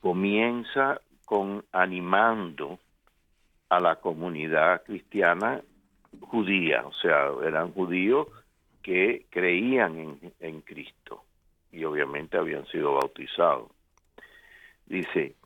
comienza 0.00 1.00
con 1.30 1.64
animando 1.70 2.80
a 3.68 3.78
la 3.78 3.94
comunidad 4.00 4.82
cristiana 4.82 5.62
judía, 6.22 6.84
o 6.84 6.92
sea, 6.92 7.30
eran 7.46 7.70
judíos 7.70 8.26
que 8.82 9.26
creían 9.30 10.18
en, 10.40 10.60
Cristo 10.62 11.22
y 11.70 11.84
obviamente 11.84 12.36
habían 12.36 12.66
sido 12.66 12.94
bautizados. 12.94 13.70
Dice, 14.86 15.36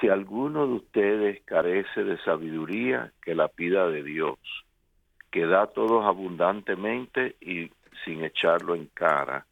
si 0.00 0.08
alguno 0.08 0.66
de 0.66 0.72
ustedes 0.76 1.42
carece 1.44 2.02
de 2.02 2.16
sabiduría, 2.22 3.12
que 3.20 3.34
la 3.34 3.48
pida 3.48 3.90
de 3.90 4.02
Dios, 4.02 4.38
que 5.30 5.44
da 5.44 5.64
a 5.64 5.66
todos 5.66 6.06
abundantemente 6.06 7.36
y 7.42 7.70
sin 8.02 8.24
echarlo 8.24 8.74
en 8.74 8.86
cara, 8.94 9.44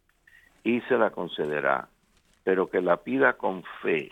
y 0.62 0.80
se 0.88 0.96
la 0.96 1.10
concederá, 1.10 1.86
pero 2.44 2.70
que 2.70 2.80
la 2.80 2.96
pida 2.96 3.34
con 3.34 3.62
fe, 3.82 4.10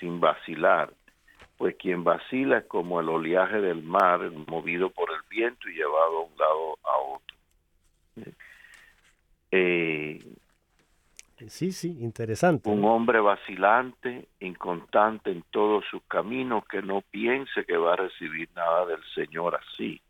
sin 0.00 0.18
vacilar, 0.18 0.92
pues 1.56 1.76
quien 1.76 2.02
vacila 2.02 2.58
es 2.58 2.64
como 2.64 3.00
el 3.00 3.08
oleaje 3.08 3.60
del 3.60 3.82
mar 3.82 4.28
movido 4.48 4.90
por 4.90 5.10
el 5.10 5.20
viento 5.28 5.68
y 5.68 5.74
llevado 5.74 6.18
a 6.18 6.22
un 6.22 6.38
lado 6.38 6.78
a 6.82 6.96
otro. 6.96 8.32
Eh, 9.52 10.18
sí, 11.48 11.70
sí, 11.72 11.98
interesante. 12.00 12.68
Un 12.68 12.84
hombre 12.84 13.20
vacilante, 13.20 14.28
inconstante 14.40 15.30
en 15.30 15.44
todos 15.50 15.84
sus 15.90 16.02
caminos, 16.04 16.64
que 16.66 16.82
no 16.82 17.02
piense 17.02 17.64
que 17.64 17.76
va 17.76 17.92
a 17.92 17.96
recibir 17.96 18.48
nada 18.54 18.86
del 18.86 19.02
Señor 19.14 19.56
así. 19.56 20.00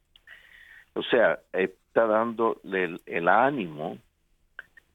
O 0.94 1.02
sea, 1.02 1.40
está 1.52 2.06
dándole 2.06 2.96
el, 3.06 3.28
ánimo 3.28 3.98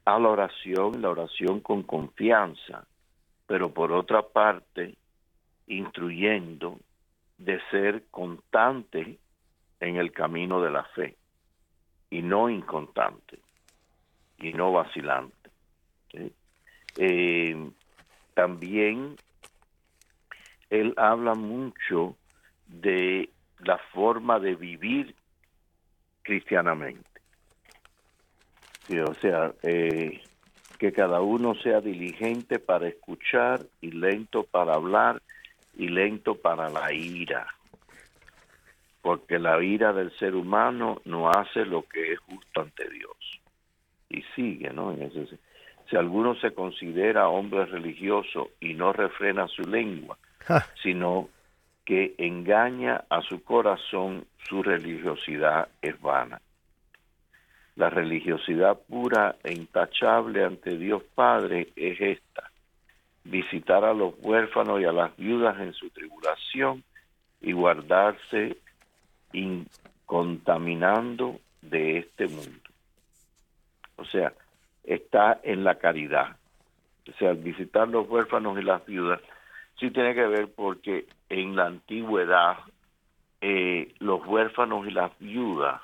a 0.06 0.20
la 0.20 0.30
oración, 0.30 1.02
la 1.02 1.10
oración 1.10 1.62
con 1.62 1.84
confianza, 1.84 2.86
pero 3.48 3.74
por 3.74 3.91
otra 3.91 4.22
parte, 4.22 4.96
instruyendo 5.68 6.80
de 7.38 7.60
ser 7.70 8.06
constante 8.12 9.20
en 9.80 9.98
el 9.98 10.12
camino 10.12 10.62
de 10.62 10.72
la 10.72 10.84
fe 10.84 11.16
y 12.10 12.22
no 12.22 12.50
inconstante 12.50 13.39
y 14.39 14.54
no 14.54 14.72
vacilante. 14.72 15.50
Eh, 16.98 17.72
también 18.34 19.16
él 20.70 20.93
habla 20.98 21.36
mucho 21.36 22.16
de 22.68 23.30
la 23.60 23.78
forma 23.93 24.39
de 24.39 24.56
vivir 24.56 25.16
cristianamente. 26.24 27.22
o 29.08 29.14
sea, 29.16 29.54
eh, 29.64 30.22
que 30.78 30.91
cada 30.91 31.21
uno 31.21 31.55
sea 31.55 31.82
diligente 31.82 32.59
para 32.59 32.88
escuchar 32.88 33.65
y 33.82 33.91
lento 33.91 34.43
para 34.43 34.73
hablar 34.73 35.21
y 35.78 35.89
lento 35.89 36.36
para 36.36 36.69
la 36.69 36.93
ira 36.93 37.47
porque 39.05 39.38
la 39.38 39.63
ira 39.63 39.93
del 39.93 40.11
ser 40.17 40.34
humano 40.34 40.99
no 41.05 41.30
hace 41.30 41.63
lo 41.63 41.84
que 41.84 42.13
es 42.13 42.19
justo 42.21 42.61
ante 42.61 42.89
Dios. 42.89 43.15
Y 44.09 44.23
sigue, 44.36 44.73
¿no? 44.73 44.93
En 44.93 45.03
ese, 45.03 45.38
si 45.88 45.95
alguno 45.95 46.34
se 46.38 46.55
considera 46.55 47.28
hombre 47.28 47.67
religioso 47.67 48.49
y 48.59 48.73
no 48.73 48.93
refrena 48.93 49.47
su 49.47 49.61
lengua, 49.61 50.17
sino 50.82 51.30
que 51.86 52.15
engaña 52.17 53.03
a 53.11 53.21
su 53.21 53.43
corazón, 53.43 54.26
su 54.49 54.63
religiosidad 54.63 55.67
es 55.84 56.01
vana. 56.01 56.41
La 57.76 57.89
religiosidad 57.89 58.80
pura 58.88 59.36
e 59.43 59.53
intachable 59.53 60.43
ante 60.43 60.78
Dios 60.78 61.03
Padre 61.13 61.69
es 61.76 61.99
esta, 61.99 62.49
visitar 63.23 63.84
a 63.84 63.93
los 63.93 64.13
huérfanos 64.21 64.80
y 64.80 64.86
a 64.86 64.93
las 64.93 65.15
viudas 65.17 65.59
en 65.59 65.73
su 65.73 65.89
tribulación 65.89 66.84
y 67.41 67.51
guardarse 67.51 68.57
contaminando 70.05 71.39
de 71.61 71.97
este 71.97 72.28
mundo. 72.28 72.69
O 73.97 74.05
sea, 74.05 74.34
está 74.84 75.39
en 75.43 75.63
la 75.63 75.76
caridad. 75.76 76.38
O 77.09 77.17
sea, 77.17 77.34
visitar 77.34 77.88
los 77.88 78.09
huérfanos 78.09 78.57
y 78.57 78.63
las 78.63 78.86
viudas 78.86 79.19
sí 79.80 79.91
tiene 79.91 80.15
que 80.15 80.26
ver 80.28 80.53
porque 80.53 81.07
en 81.30 81.55
la 81.55 81.65
antigüedad 81.65 82.57
eh, 83.41 83.93
los 83.99 84.26
huérfanos 84.26 84.88
y 84.88 84.91
las 84.91 85.11
viudas 85.19 85.82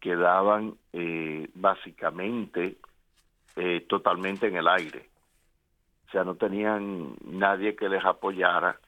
quedaban 0.00 0.74
eh, 0.92 1.48
básicamente 1.54 2.76
eh, 3.56 3.84
totalmente 3.88 4.46
en 4.48 4.56
el 4.56 4.68
aire. 4.68 5.08
O 6.08 6.10
sea, 6.10 6.24
no 6.24 6.34
tenían 6.34 7.14
nadie 7.24 7.74
que 7.74 7.88
les 7.88 8.04
apoyara 8.04 8.78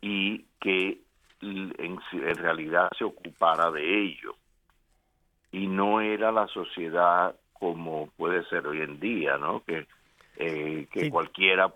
y 0.00 0.44
que 0.60 1.00
en, 1.40 1.98
realidad 2.36 2.88
se 2.96 3.04
ocupara 3.04 3.70
de 3.70 4.04
ello 4.04 4.36
y 5.52 5.66
no 5.66 6.00
era 6.00 6.32
la 6.32 6.46
sociedad 6.48 7.34
como 7.52 8.08
puede 8.16 8.44
ser 8.46 8.66
hoy 8.66 8.80
en 8.80 8.98
día, 9.00 9.36
¿no? 9.38 9.62
Que, 9.64 9.86
eh, 10.36 10.86
que 10.90 11.10
cualquiera 11.10 11.72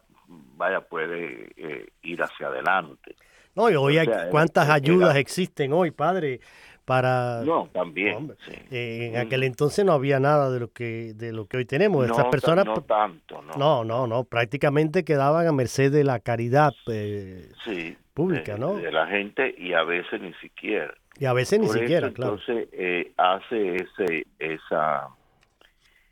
vaya 0.57 0.81
puede 0.81 1.53
eh, 1.57 1.89
ir 2.03 2.23
hacia 2.23 2.49
adelante. 2.49 3.17
No, 3.55 3.71
y 3.71 3.75
hoy 3.75 3.99
hay, 3.99 4.09
cuántas 4.31 4.69
ayudas 4.69 5.17
existen 5.17 5.73
hoy, 5.73 5.91
padre, 5.91 6.41
para 6.89 7.43
no 7.45 7.69
también 7.73 8.35
eh, 8.71 9.11
en 9.13 9.17
aquel 9.19 9.45
entonces 9.45 9.85
no 9.85 9.93
había 9.93 10.19
nada 10.19 10.51
de 10.51 10.59
lo 10.59 10.73
que 10.73 11.13
de 11.15 11.33
lo 11.33 11.47
que 11.47 11.59
hoy 11.59 11.65
tenemos 11.67 12.05
estas 12.05 12.27
personas 12.27 12.65
no 12.65 12.83
tanto 12.83 13.43
no. 13.43 13.55
no 13.57 13.85
no 13.85 14.07
no 14.07 14.25
prácticamente 14.25 15.05
quedaban 15.05 15.47
a 15.47 15.53
merced 15.53 15.93
de 15.93 16.03
la 16.03 16.19
caridad 16.19 16.73
sí 16.85 17.97
pública, 18.19 18.55
de, 18.55 18.59
¿no? 18.59 18.75
De 18.75 18.91
la 18.91 19.07
gente 19.07 19.55
y 19.57 19.73
a 19.75 19.85
veces 19.85 20.21
ni 20.21 20.35
siquiera. 20.35 20.93
Y 21.21 21.25
a 21.27 21.33
veces 21.33 21.61
ni 21.61 21.69
siquiera, 21.69 22.11
claro. 22.11 22.33
Entonces 22.33 22.69
eh, 22.73 23.13
hace 23.17 23.77
ese, 23.77 24.27
esa... 24.41 25.09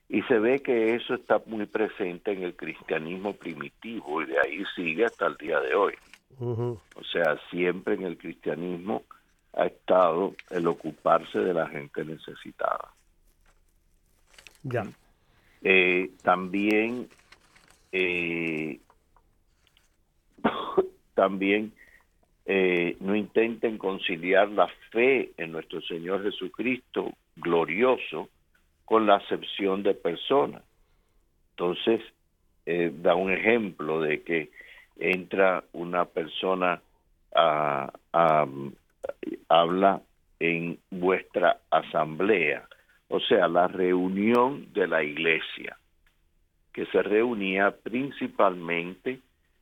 Y 0.09 0.23
se 0.23 0.39
ve 0.39 0.61
que 0.61 0.95
eso 0.95 1.15
está 1.15 1.43
muy 1.47 1.67
presente 1.67 2.31
en 2.31 2.45
el 2.45 2.55
cristianismo 2.55 3.33
primitivo 3.33 4.23
y 4.23 4.27
de 4.27 4.39
ahí 4.39 4.65
sigue 4.77 5.05
hasta 5.05 5.27
el 5.27 5.37
día 5.37 5.59
de 5.61 5.75
hoy. 5.75 5.95
O 6.39 6.79
sea, 7.13 7.37
siempre 7.51 7.95
en 7.95 8.03
el 8.03 8.17
cristianismo 8.17 9.03
ha 9.57 9.67
estado 9.67 10.35
el 10.51 10.67
ocuparse 10.67 11.39
de 11.39 11.55
la 11.55 11.67
gente 11.67 12.05
necesitada. 12.05 12.93
Ya. 14.63 14.85
Eh, 15.63 16.11
también 16.23 17.09
eh, 17.91 18.79
también 21.15 21.73
eh, 22.45 22.97
no 23.01 23.17
intenten 23.17 23.79
conciliar 23.79 24.51
la 24.51 24.69
fe 24.91 25.33
en 25.39 25.53
nuestro 25.53 25.81
Señor 25.81 26.23
Jesucristo 26.23 27.13
glorioso 27.37 28.29
con 28.85 29.07
la 29.07 29.17
acepción 29.17 29.83
de 29.83 29.95
personas. 29.95 30.63
Entonces, 31.51 32.03
da 33.03 33.15
un 33.15 33.33
ejemplo 33.33 34.01
de 34.01 34.23
que 34.23 34.51
entra 34.99 35.65
una 35.73 36.05
persona 36.05 36.83
a, 37.35 37.93
habla 39.49 40.03
en 40.39 40.79
vuestra 40.91 41.61
asamblea, 41.71 42.69
o 43.09 43.21
sea, 43.21 43.49
la 43.49 43.69
reunión 43.69 44.73
de 44.73 44.87
la 44.87 45.03
iglesia, 45.03 45.77
que 46.73 46.87
se 46.87 47.03
reunía 47.03 47.71
principalmente 47.71 49.21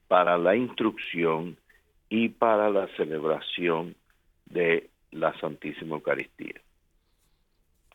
para 0.09 0.37
la 0.39 0.57
instrucción 0.57 1.57
y 2.09 2.29
para 2.29 2.71
la 2.71 2.89
celebración 2.97 3.95
de 4.47 4.91
la 5.11 5.39
Santísima 5.39 5.97
Eucaristía. 5.97 6.61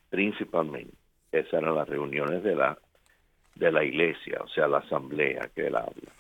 Principalmente, 0.10 0.94
esas 1.32 1.54
eran 1.54 1.76
las 1.76 1.88
reuniones 1.88 2.44
de 2.44 2.56
la 2.56 2.78
de 3.60 3.72
la 3.72 3.84
iglesia, 3.84 4.40
o 4.42 4.48
sea, 4.48 4.68
la 4.68 4.78
asamblea 4.78 5.50
que 5.54 5.68
él 5.68 5.76
habla. 5.76 6.14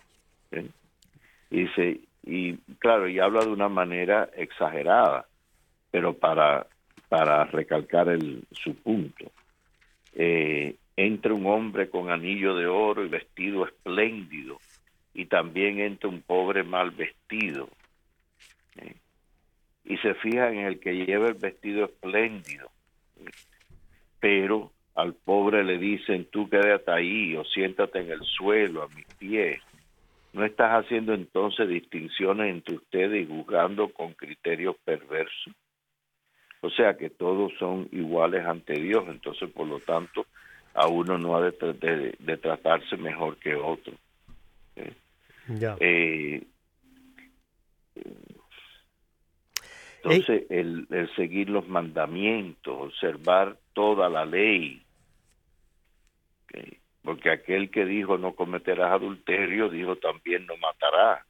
Y 1.49 1.61
dice, 1.61 2.01
y 2.23 2.57
claro, 2.79 3.07
y 3.07 3.19
habla 3.19 3.41
de 3.41 3.51
una 3.51 3.69
manera 3.69 4.29
exagerada, 4.35 5.25
pero 5.91 6.13
para, 6.13 6.67
para 7.07 7.45
recalcar 7.45 8.09
el, 8.09 8.43
su 8.51 8.75
punto. 8.75 9.31
Eh, 10.13 10.75
entra 10.95 11.33
un 11.33 11.45
hombre 11.45 11.89
con 11.89 12.09
anillo 12.09 12.55
de 12.55 12.67
oro 12.67 13.05
y 13.05 13.09
vestido 13.09 13.65
espléndido, 13.65 14.59
y 15.13 15.25
también 15.25 15.79
entra 15.79 16.09
un 16.09 16.21
pobre 16.21 16.63
mal 16.63 16.91
vestido. 16.91 17.69
¿eh? 18.77 18.95
Y 19.85 19.97
se 19.97 20.13
fija 20.15 20.49
en 20.49 20.59
el 20.59 20.79
que 20.79 20.93
lleva 20.93 21.27
el 21.27 21.35
vestido 21.35 21.85
espléndido, 21.85 22.69
pero 24.19 24.71
al 24.95 25.13
pobre 25.13 25.63
le 25.63 25.77
dicen, 25.77 26.27
tú 26.29 26.49
quédate 26.49 26.91
ahí 26.91 27.35
o 27.35 27.45
siéntate 27.45 27.99
en 27.99 28.11
el 28.11 28.21
suelo 28.23 28.83
a 28.83 28.89
mis 28.89 29.05
pies. 29.15 29.61
No 30.33 30.45
estás 30.45 30.85
haciendo 30.85 31.13
entonces 31.13 31.67
distinciones 31.67 32.51
entre 32.51 32.75
ustedes 32.75 33.23
y 33.23 33.27
juzgando 33.27 33.89
con 33.89 34.13
criterios 34.13 34.75
perversos. 34.83 35.53
O 36.61 36.69
sea 36.69 36.97
que 36.97 37.09
todos 37.09 37.51
son 37.57 37.87
iguales 37.91 38.45
ante 38.45 38.73
Dios, 38.73 39.05
entonces 39.07 39.49
por 39.51 39.67
lo 39.67 39.79
tanto 39.79 40.25
a 40.73 40.87
uno 40.87 41.17
no 41.17 41.35
ha 41.35 41.41
de, 41.41 42.37
tratarse 42.41 42.97
mejor 42.97 43.37
que 43.37 43.55
otro. 43.55 43.93
¿Eh? 44.75 44.93
Eh, 45.79 46.43
entonces, 50.03 50.45
el, 50.49 50.87
el, 50.91 51.15
seguir 51.15 51.49
los 51.49 51.67
mandamientos, 51.67 52.77
observar 52.79 53.57
toda 53.73 54.09
la 54.09 54.25
ley, 54.25 54.81
porque 57.03 57.31
aquel 57.31 57.69
que 57.69 57.85
dijo 57.85 58.17
no 58.17 58.33
cometerás 58.33 58.91
adulterio, 58.91 59.69
dijo 59.69 59.95
también 59.95 60.45
no 60.45 60.57
matarás. 60.57 61.25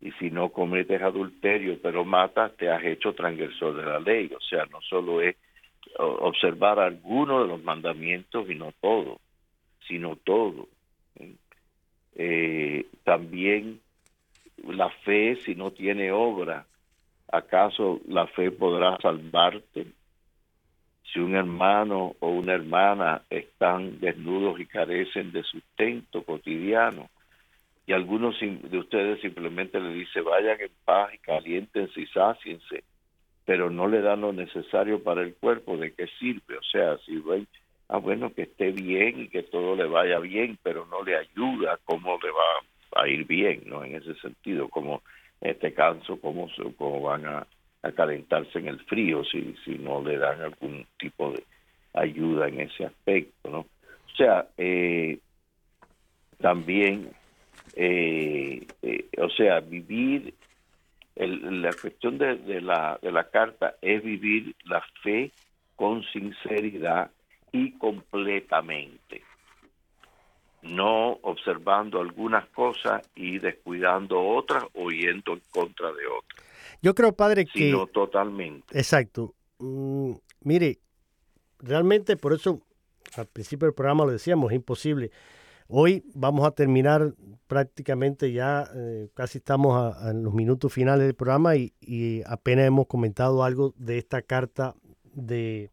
Y 0.00 0.12
si 0.12 0.30
no 0.30 0.48
cometes 0.48 1.02
adulterio, 1.02 1.78
pero 1.82 2.04
matas, 2.04 2.56
te 2.56 2.70
has 2.70 2.82
hecho 2.84 3.12
transgresor 3.12 3.76
de 3.76 3.84
la 3.84 4.00
ley. 4.00 4.30
O 4.34 4.40
sea, 4.40 4.64
no 4.66 4.80
solo 4.80 5.20
es 5.20 5.36
observar 5.98 6.78
algunos 6.78 7.42
de 7.42 7.48
los 7.48 7.62
mandamientos 7.62 8.48
y 8.48 8.54
no 8.54 8.72
todo, 8.80 9.20
sino 9.86 10.16
todo. 10.16 10.68
Eh, 12.14 12.86
también 13.04 13.80
la 14.66 14.90
fe, 14.90 15.36
si 15.36 15.54
no 15.54 15.70
tiene 15.70 16.12
obra, 16.12 16.66
¿acaso 17.30 18.00
la 18.06 18.26
fe 18.26 18.50
podrá 18.50 18.96
salvarte? 18.98 19.86
Si 21.12 21.18
un 21.18 21.34
hermano 21.34 22.14
o 22.20 22.28
una 22.28 22.54
hermana 22.54 23.22
están 23.30 24.00
desnudos 24.00 24.60
y 24.60 24.66
carecen 24.66 25.32
de 25.32 25.42
sustento 25.42 26.22
cotidiano, 26.22 27.08
y 27.86 27.92
algunos 27.92 28.38
de 28.40 28.78
ustedes 28.78 29.20
simplemente 29.20 29.80
le 29.80 29.92
dice 29.92 30.20
vayan 30.20 30.60
en 30.60 30.70
paz 30.84 31.12
y 31.12 31.18
caliéntense 31.18 32.00
y 32.00 32.06
sáciense, 32.06 32.84
pero 33.44 33.68
no 33.70 33.88
le 33.88 34.00
dan 34.00 34.20
lo 34.20 34.32
necesario 34.32 35.02
para 35.02 35.22
el 35.22 35.34
cuerpo, 35.34 35.76
¿de 35.76 35.92
qué 35.92 36.06
sirve? 36.18 36.56
O 36.56 36.62
sea, 36.62 36.98
si 36.98 37.16
ven, 37.16 37.48
ah, 37.88 37.98
bueno, 37.98 38.32
que 38.32 38.42
esté 38.42 38.70
bien 38.70 39.22
y 39.22 39.28
que 39.28 39.42
todo 39.42 39.74
le 39.74 39.86
vaya 39.86 40.20
bien, 40.20 40.56
pero 40.62 40.86
no 40.86 41.02
le 41.02 41.16
ayuda, 41.16 41.80
¿cómo 41.84 42.16
le 42.22 42.30
va 42.30 43.02
a 43.02 43.08
ir 43.08 43.26
bien? 43.26 43.62
¿no? 43.66 43.82
En 43.82 43.96
ese 43.96 44.14
sentido, 44.20 44.68
como 44.68 45.02
este 45.40 45.74
caso, 45.74 46.20
cómo, 46.20 46.48
cómo 46.76 47.02
van 47.02 47.26
a 47.26 47.46
a 47.82 47.92
calentarse 47.92 48.58
en 48.58 48.68
el 48.68 48.80
frío 48.80 49.24
si, 49.24 49.54
si 49.64 49.78
no 49.78 50.02
le 50.02 50.18
dan 50.18 50.40
algún 50.40 50.86
tipo 50.98 51.32
de 51.32 51.44
ayuda 51.94 52.48
en 52.48 52.60
ese 52.60 52.86
aspecto, 52.86 53.50
¿no? 53.50 53.58
O 53.60 54.16
sea, 54.16 54.48
eh, 54.56 55.18
también, 56.38 57.10
eh, 57.74 58.66
eh, 58.82 59.08
o 59.18 59.28
sea, 59.30 59.60
vivir, 59.60 60.34
la 61.16 61.72
cuestión 61.74 62.16
de, 62.18 62.36
de, 62.36 62.60
la, 62.60 62.98
de 63.02 63.12
la 63.12 63.28
carta 63.28 63.76
es 63.82 64.02
vivir 64.02 64.54
la 64.64 64.82
fe 65.02 65.32
con 65.76 66.02
sinceridad 66.04 67.10
y 67.52 67.72
completamente, 67.72 69.22
no 70.62 71.18
observando 71.22 72.00
algunas 72.00 72.46
cosas 72.48 73.08
y 73.14 73.38
descuidando 73.38 74.20
otras 74.20 74.64
o 74.74 74.90
yendo 74.90 75.34
en 75.34 75.42
contra 75.50 75.88
de 75.92 76.06
otras. 76.06 76.49
Yo 76.82 76.94
creo, 76.94 77.12
padre, 77.14 77.46
que... 77.46 77.70
no 77.70 77.86
totalmente. 77.86 78.76
Exacto. 78.76 79.34
Mm, 79.58 80.12
mire, 80.42 80.80
realmente 81.58 82.16
por 82.16 82.32
eso 82.32 82.62
al 83.16 83.26
principio 83.26 83.66
del 83.66 83.74
programa 83.74 84.04
lo 84.04 84.12
decíamos, 84.12 84.50
es 84.50 84.56
imposible. 84.56 85.10
Hoy 85.68 86.04
vamos 86.14 86.46
a 86.46 86.50
terminar 86.50 87.14
prácticamente 87.46 88.32
ya, 88.32 88.68
eh, 88.74 89.08
casi 89.14 89.38
estamos 89.38 89.96
en 90.04 90.24
los 90.24 90.34
minutos 90.34 90.72
finales 90.72 91.06
del 91.06 91.14
programa 91.14 91.56
y, 91.56 91.74
y, 91.80 92.22
apenas 92.26 92.66
hemos 92.66 92.86
comentado 92.86 93.44
algo 93.44 93.72
de 93.76 93.98
esta 93.98 94.22
carta 94.22 94.74
de 95.14 95.70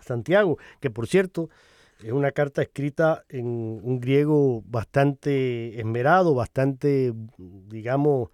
Santiago, 0.00 0.58
que 0.80 0.90
por 0.90 1.06
cierto 1.08 1.48
es 2.02 2.12
una 2.12 2.30
carta 2.30 2.62
escrita 2.62 3.24
en 3.28 3.46
un 3.46 4.00
griego 4.00 4.62
bastante 4.66 5.78
esmerado, 5.80 6.34
bastante, 6.34 7.12
digamos, 7.36 8.30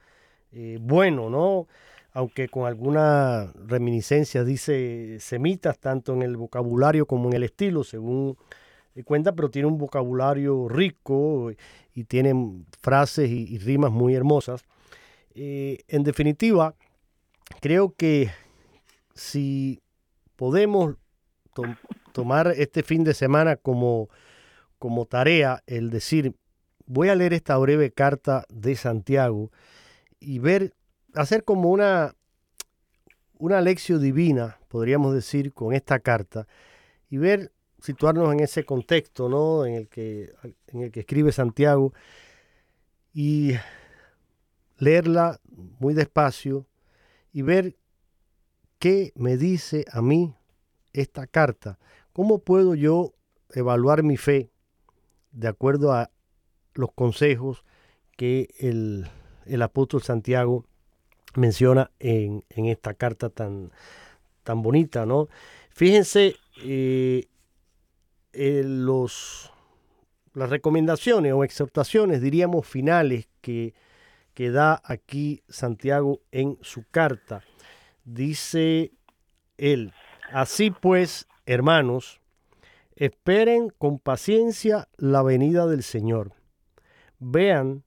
eh, 0.50 0.78
bueno, 0.80 1.30
¿no? 1.30 1.68
Aunque 2.12 2.48
con 2.48 2.66
alguna 2.66 3.52
reminiscencia 3.66 4.44
dice 4.44 5.18
semitas, 5.20 5.78
tanto 5.78 6.12
en 6.12 6.22
el 6.22 6.36
vocabulario 6.36 7.06
como 7.06 7.28
en 7.28 7.36
el 7.36 7.42
estilo, 7.42 7.84
según 7.84 8.36
cuenta, 9.04 9.34
pero 9.34 9.50
tiene 9.50 9.68
un 9.68 9.78
vocabulario 9.78 10.68
rico 10.68 11.50
y 11.94 12.04
tiene 12.04 12.64
frases 12.82 13.30
y, 13.30 13.58
rimas 13.58 13.90
muy 13.90 14.14
hermosas. 14.14 14.62
Eh, 15.34 15.78
en 15.88 16.02
definitiva, 16.02 16.74
creo 17.60 17.94
que 17.96 18.30
si 19.14 19.80
podemos 20.36 20.96
tomar 22.12 22.52
este 22.56 22.82
fin 22.82 23.04
de 23.04 23.14
semana 23.14 23.56
como, 23.56 24.10
como 24.78 25.06
tarea 25.06 25.62
el 25.66 25.88
decir, 25.88 26.34
voy 26.86 27.08
a 27.08 27.14
leer 27.14 27.32
esta 27.32 27.56
breve 27.56 27.90
carta 27.90 28.44
de 28.50 28.76
Santiago, 28.76 29.50
y 30.20 30.38
ver, 30.38 30.72
hacer 31.14 31.44
como 31.44 31.70
una, 31.70 32.14
una 33.38 33.60
lección 33.60 34.00
divina, 34.00 34.58
podríamos 34.68 35.14
decir, 35.14 35.52
con 35.52 35.74
esta 35.74 36.00
carta, 36.00 36.46
y 37.10 37.18
ver, 37.18 37.52
situarnos 37.80 38.32
en 38.32 38.40
ese 38.40 38.64
contexto, 38.64 39.28
¿no? 39.28 39.66
En 39.66 39.74
el 39.74 39.88
que, 39.88 40.32
en 40.68 40.82
el 40.82 40.92
que 40.92 41.00
escribe 41.00 41.32
Santiago, 41.32 41.92
y 43.12 43.52
leerla 44.78 45.40
muy 45.78 45.92
despacio 45.92 46.66
y 47.32 47.42
ver 47.42 47.76
qué 48.78 49.12
me 49.14 49.36
dice 49.36 49.84
a 49.92 50.00
mí 50.00 50.34
esta 50.92 51.26
carta. 51.26 51.78
¿Cómo 52.12 52.38
puedo 52.38 52.74
yo 52.74 53.14
evaluar 53.50 54.02
mi 54.02 54.16
fe 54.16 54.50
de 55.30 55.48
acuerdo 55.48 55.92
a 55.92 56.10
los 56.74 56.90
consejos 56.92 57.64
que 58.16 58.48
el 58.58 59.10
el 59.46 59.62
apóstol 59.62 60.02
Santiago 60.02 60.66
menciona 61.34 61.90
en, 61.98 62.44
esta 62.50 62.94
carta 62.94 63.30
tan, 63.30 63.70
tan 64.42 64.62
bonita, 64.62 65.06
¿no? 65.06 65.28
Fíjense 65.70 66.36
eh, 66.62 67.26
los, 68.32 69.52
las 70.34 70.50
recomendaciones 70.50 71.32
o 71.32 71.44
exhortaciones, 71.44 72.20
diríamos, 72.20 72.66
finales 72.66 73.28
que, 73.40 73.74
que 74.34 74.50
da 74.50 74.80
aquí 74.84 75.42
Santiago 75.48 76.20
en 76.30 76.58
su 76.60 76.84
carta. 76.90 77.42
Dice 78.04 78.92
él, 79.56 79.92
así 80.32 80.70
pues, 80.70 81.26
hermanos, 81.46 82.20
esperen 82.96 83.70
con 83.70 83.98
paciencia 83.98 84.88
la 84.96 85.22
venida 85.22 85.66
del 85.66 85.82
Señor 85.82 86.32
vean 87.22 87.84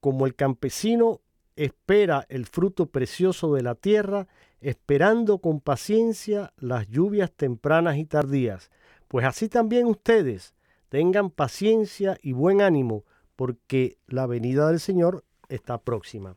como 0.00 0.26
el 0.26 0.34
campesino 0.34 1.20
espera 1.58 2.24
el 2.28 2.46
fruto 2.46 2.86
precioso 2.86 3.52
de 3.52 3.62
la 3.62 3.74
tierra, 3.74 4.28
esperando 4.60 5.38
con 5.38 5.60
paciencia 5.60 6.52
las 6.56 6.88
lluvias 6.88 7.32
tempranas 7.32 7.96
y 7.96 8.04
tardías. 8.04 8.70
Pues 9.08 9.26
así 9.26 9.48
también 9.48 9.86
ustedes 9.86 10.54
tengan 10.88 11.30
paciencia 11.30 12.16
y 12.22 12.32
buen 12.32 12.62
ánimo, 12.62 13.04
porque 13.34 13.98
la 14.06 14.26
venida 14.26 14.68
del 14.68 14.80
Señor 14.80 15.24
está 15.48 15.78
próxima. 15.78 16.36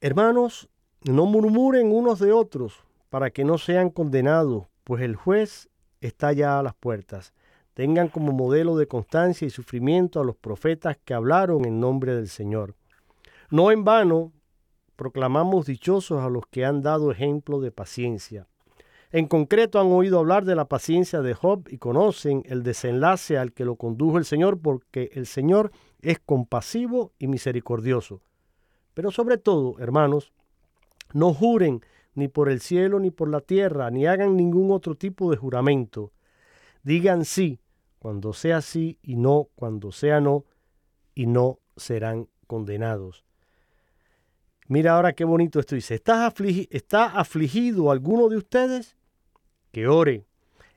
Hermanos, 0.00 0.68
no 1.02 1.26
murmuren 1.26 1.90
unos 1.90 2.18
de 2.18 2.32
otros 2.32 2.84
para 3.08 3.30
que 3.30 3.44
no 3.44 3.56
sean 3.58 3.90
condenados, 3.90 4.66
pues 4.84 5.02
el 5.02 5.16
juez 5.16 5.68
está 6.00 6.32
ya 6.32 6.58
a 6.58 6.62
las 6.62 6.74
puertas. 6.74 7.32
Tengan 7.72 8.08
como 8.08 8.32
modelo 8.32 8.76
de 8.76 8.88
constancia 8.88 9.46
y 9.46 9.50
sufrimiento 9.50 10.20
a 10.20 10.24
los 10.24 10.36
profetas 10.36 10.98
que 11.04 11.14
hablaron 11.14 11.64
en 11.64 11.80
nombre 11.80 12.14
del 12.14 12.28
Señor. 12.28 12.74
No 13.50 13.70
en 13.70 13.84
vano 13.84 14.32
proclamamos 14.94 15.66
dichosos 15.66 16.20
a 16.20 16.28
los 16.28 16.46
que 16.46 16.64
han 16.64 16.82
dado 16.82 17.10
ejemplo 17.10 17.60
de 17.60 17.70
paciencia. 17.70 18.46
En 19.10 19.26
concreto 19.26 19.80
han 19.80 19.86
oído 19.86 20.18
hablar 20.18 20.44
de 20.44 20.54
la 20.54 20.66
paciencia 20.66 21.22
de 21.22 21.32
Job 21.32 21.66
y 21.70 21.78
conocen 21.78 22.42
el 22.44 22.62
desenlace 22.62 23.38
al 23.38 23.54
que 23.54 23.64
lo 23.64 23.76
condujo 23.76 24.18
el 24.18 24.26
Señor 24.26 24.60
porque 24.60 25.08
el 25.14 25.26
Señor 25.26 25.70
es 26.02 26.18
compasivo 26.18 27.12
y 27.18 27.26
misericordioso. 27.26 28.20
Pero 28.92 29.10
sobre 29.10 29.38
todo, 29.38 29.78
hermanos, 29.78 30.32
no 31.14 31.32
juren 31.32 31.80
ni 32.14 32.28
por 32.28 32.50
el 32.50 32.60
cielo 32.60 33.00
ni 33.00 33.10
por 33.10 33.30
la 33.30 33.40
tierra, 33.40 33.90
ni 33.90 34.06
hagan 34.06 34.36
ningún 34.36 34.70
otro 34.72 34.94
tipo 34.94 35.30
de 35.30 35.38
juramento. 35.38 36.12
Digan 36.82 37.24
sí 37.24 37.60
cuando 37.98 38.34
sea 38.34 38.60
sí 38.60 38.98
y 39.02 39.16
no 39.16 39.48
cuando 39.54 39.90
sea 39.90 40.20
no, 40.20 40.44
y 41.14 41.26
no 41.26 41.60
serán 41.76 42.28
condenados. 42.46 43.27
Mira 44.68 44.96
ahora 44.96 45.14
qué 45.14 45.24
bonito 45.24 45.60
esto 45.60 45.74
dice. 45.74 45.94
¿Está, 45.94 46.32
¿Está 46.70 47.06
afligido 47.06 47.90
alguno 47.90 48.28
de 48.28 48.36
ustedes? 48.36 48.96
Que 49.72 49.88
ore. 49.88 50.26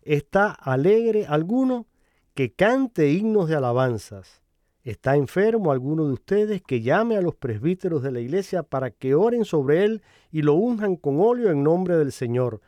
¿Está 0.02 0.52
alegre 0.52 1.26
alguno? 1.28 1.88
Que 2.34 2.54
cante 2.54 3.12
himnos 3.12 3.50
de 3.50 3.56
alabanzas. 3.56 4.42
¿Está 4.84 5.18
enfermo 5.18 5.74
alguno 5.74 6.08
de 6.08 6.14
ustedes? 6.14 6.62
Que 6.62 6.82
llame 6.82 7.18
a 7.18 7.22
los 7.22 7.36
presbíteros 7.36 8.02
de 8.02 8.12
la 8.12 8.22
iglesia 8.22 8.64
para 8.64 8.92
que 8.92 9.14
oren 9.14 9.44
sobre 9.44 9.84
él 9.84 10.02
y 10.32 10.42
lo 10.42 10.54
unjan 10.54 10.96
con 10.96 11.20
óleo 11.20 11.52
en 11.52 11.62
nombre 11.62 11.98
del 11.98 12.14
Señor. 12.14 12.62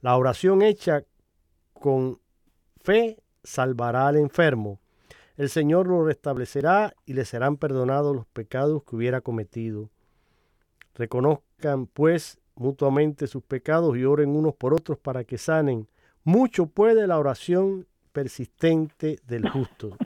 La 0.00 0.16
oración 0.16 0.62
hecha 0.62 1.04
con 1.74 2.20
fe 2.80 3.22
salvará 3.44 4.08
al 4.08 4.16
enfermo. 4.16 4.80
El 5.36 5.50
Señor 5.50 5.86
lo 5.86 6.04
restablecerá 6.04 6.94
y 7.04 7.12
le 7.12 7.26
serán 7.26 7.58
perdonados 7.58 8.16
los 8.16 8.26
pecados 8.26 8.82
que 8.82 8.96
hubiera 8.96 9.20
cometido. 9.20 9.90
Reconozcan 10.94 11.86
pues 11.86 12.38
mutuamente 12.56 13.26
sus 13.26 13.42
pecados 13.42 13.96
y 13.96 14.04
oren 14.04 14.30
unos 14.30 14.54
por 14.54 14.74
otros 14.74 14.98
para 14.98 15.24
que 15.24 15.38
sanen. 15.38 15.88
Mucho 16.24 16.66
puede 16.66 17.06
la 17.06 17.18
oración 17.18 17.86
persistente 18.12 19.18
del 19.26 19.48
justo. 19.48 19.96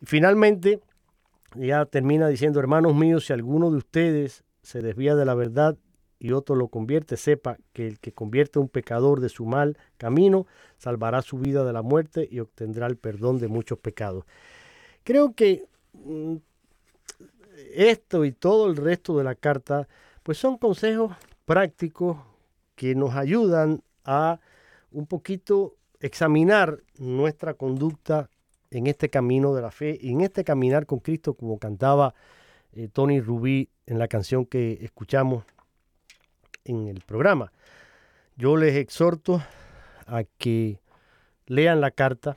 Y 0.00 0.06
finalmente, 0.06 0.80
ya 1.54 1.86
termina 1.86 2.28
diciendo, 2.28 2.60
hermanos 2.60 2.94
míos, 2.94 3.26
si 3.26 3.32
alguno 3.32 3.70
de 3.70 3.78
ustedes 3.78 4.44
se 4.62 4.82
desvía 4.82 5.14
de 5.14 5.24
la 5.24 5.34
verdad 5.34 5.78
y 6.18 6.32
otro 6.32 6.56
lo 6.56 6.68
convierte, 6.68 7.16
sepa 7.16 7.56
que 7.72 7.86
el 7.86 7.98
que 7.98 8.12
convierte 8.12 8.58
a 8.58 8.62
un 8.62 8.68
pecador 8.68 9.20
de 9.20 9.28
su 9.28 9.46
mal 9.46 9.78
camino 9.96 10.46
salvará 10.76 11.22
su 11.22 11.38
vida 11.38 11.64
de 11.64 11.72
la 11.72 11.82
muerte 11.82 12.28
y 12.30 12.40
obtendrá 12.40 12.86
el 12.86 12.96
perdón 12.96 13.38
de 13.38 13.48
muchos 13.48 13.78
pecados. 13.78 14.24
Creo 15.04 15.34
que 15.34 15.66
mm, 15.92 16.36
esto 17.74 18.24
y 18.24 18.32
todo 18.32 18.68
el 18.68 18.76
resto 18.76 19.16
de 19.16 19.24
la 19.24 19.34
carta 19.34 19.88
pues 20.26 20.38
son 20.38 20.58
consejos 20.58 21.12
prácticos 21.44 22.16
que 22.74 22.96
nos 22.96 23.14
ayudan 23.14 23.84
a 24.04 24.40
un 24.90 25.06
poquito 25.06 25.76
examinar 26.00 26.82
nuestra 26.98 27.54
conducta 27.54 28.28
en 28.72 28.88
este 28.88 29.08
camino 29.08 29.54
de 29.54 29.62
la 29.62 29.70
fe 29.70 29.96
y 30.00 30.10
en 30.10 30.22
este 30.22 30.42
caminar 30.42 30.84
con 30.84 30.98
Cristo, 30.98 31.34
como 31.34 31.60
cantaba 31.60 32.12
eh, 32.72 32.88
Tony 32.92 33.20
Rubí 33.20 33.70
en 33.86 34.00
la 34.00 34.08
canción 34.08 34.46
que 34.46 34.80
escuchamos 34.82 35.44
en 36.64 36.88
el 36.88 37.02
programa. 37.02 37.52
Yo 38.34 38.56
les 38.56 38.74
exhorto 38.74 39.40
a 40.06 40.24
que 40.38 40.80
lean 41.46 41.80
la 41.80 41.92
carta 41.92 42.36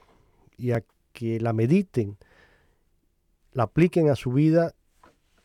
y 0.57 0.73
a 0.73 0.83
que 1.11 1.39
la 1.39 1.53
mediten, 1.53 2.19
la 3.51 3.63
apliquen 3.63 4.11
a 4.11 4.15
su 4.15 4.31
vida 4.31 4.75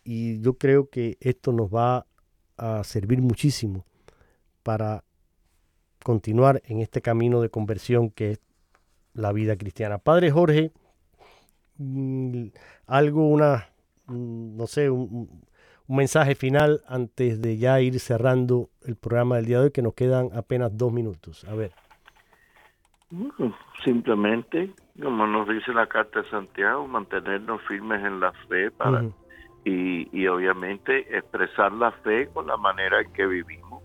y 0.05 0.43
yo 0.43 0.59
creo 0.59 0.91
que 0.91 1.17
esto 1.21 1.51
nos 1.51 1.75
va 1.75 2.05
a 2.57 2.85
servir 2.85 3.21
muchísimo 3.21 3.85
para 4.63 5.05
continuar 6.03 6.63
en 6.67 6.81
este 6.81 7.03
camino 7.03 7.41
de 7.41 7.51
conversión 7.51 8.11
que 8.11 8.33
es 8.33 8.41
la 9.15 9.33
vida 9.33 9.57
cristiana. 9.57 9.99
Padre 9.99 10.31
Jorge, 10.31 10.73
mm, 11.79 12.47
algo, 12.87 13.29
una, 13.29 13.69
mm, 14.07 14.57
no 14.57 14.67
sé, 14.67 14.91
un, 14.91 15.43
mensaje 15.87 16.35
final 16.35 16.81
antes 16.89 17.43
de 17.43 17.59
ya 17.59 17.79
ir 17.81 18.01
cerrando 18.01 18.71
el 18.87 18.97
programa 18.97 19.37
del 19.37 19.45
día 19.45 19.59
de 19.59 19.65
hoy, 19.65 19.71
que 19.71 19.83
nos 19.83 19.93
quedan 19.93 20.31
apenas 20.35 20.75
dos 20.77 20.91
minutos. 20.91 21.45
A 21.45 21.55
ver. 21.55 21.73
Simplemente, 23.85 24.71
como 25.01 25.27
nos 25.27 25.47
dice 25.47 25.75
la 25.75 25.87
Carta 25.87 26.23
de 26.23 26.31
Santiago, 26.31 26.89
mantenernos 26.89 27.61
firmes 27.69 28.03
en 28.03 28.19
la 28.19 28.33
fe 28.49 28.71
para 28.71 29.05
y, 29.65 30.27
obviamente 30.27 31.17
expresar 31.17 31.73
la 31.73 31.91
fe 31.91 32.29
con 32.29 32.47
la 32.47 32.57
manera 32.57 33.01
en 33.01 33.13
que 33.13 33.27
vivimos. 33.27 33.83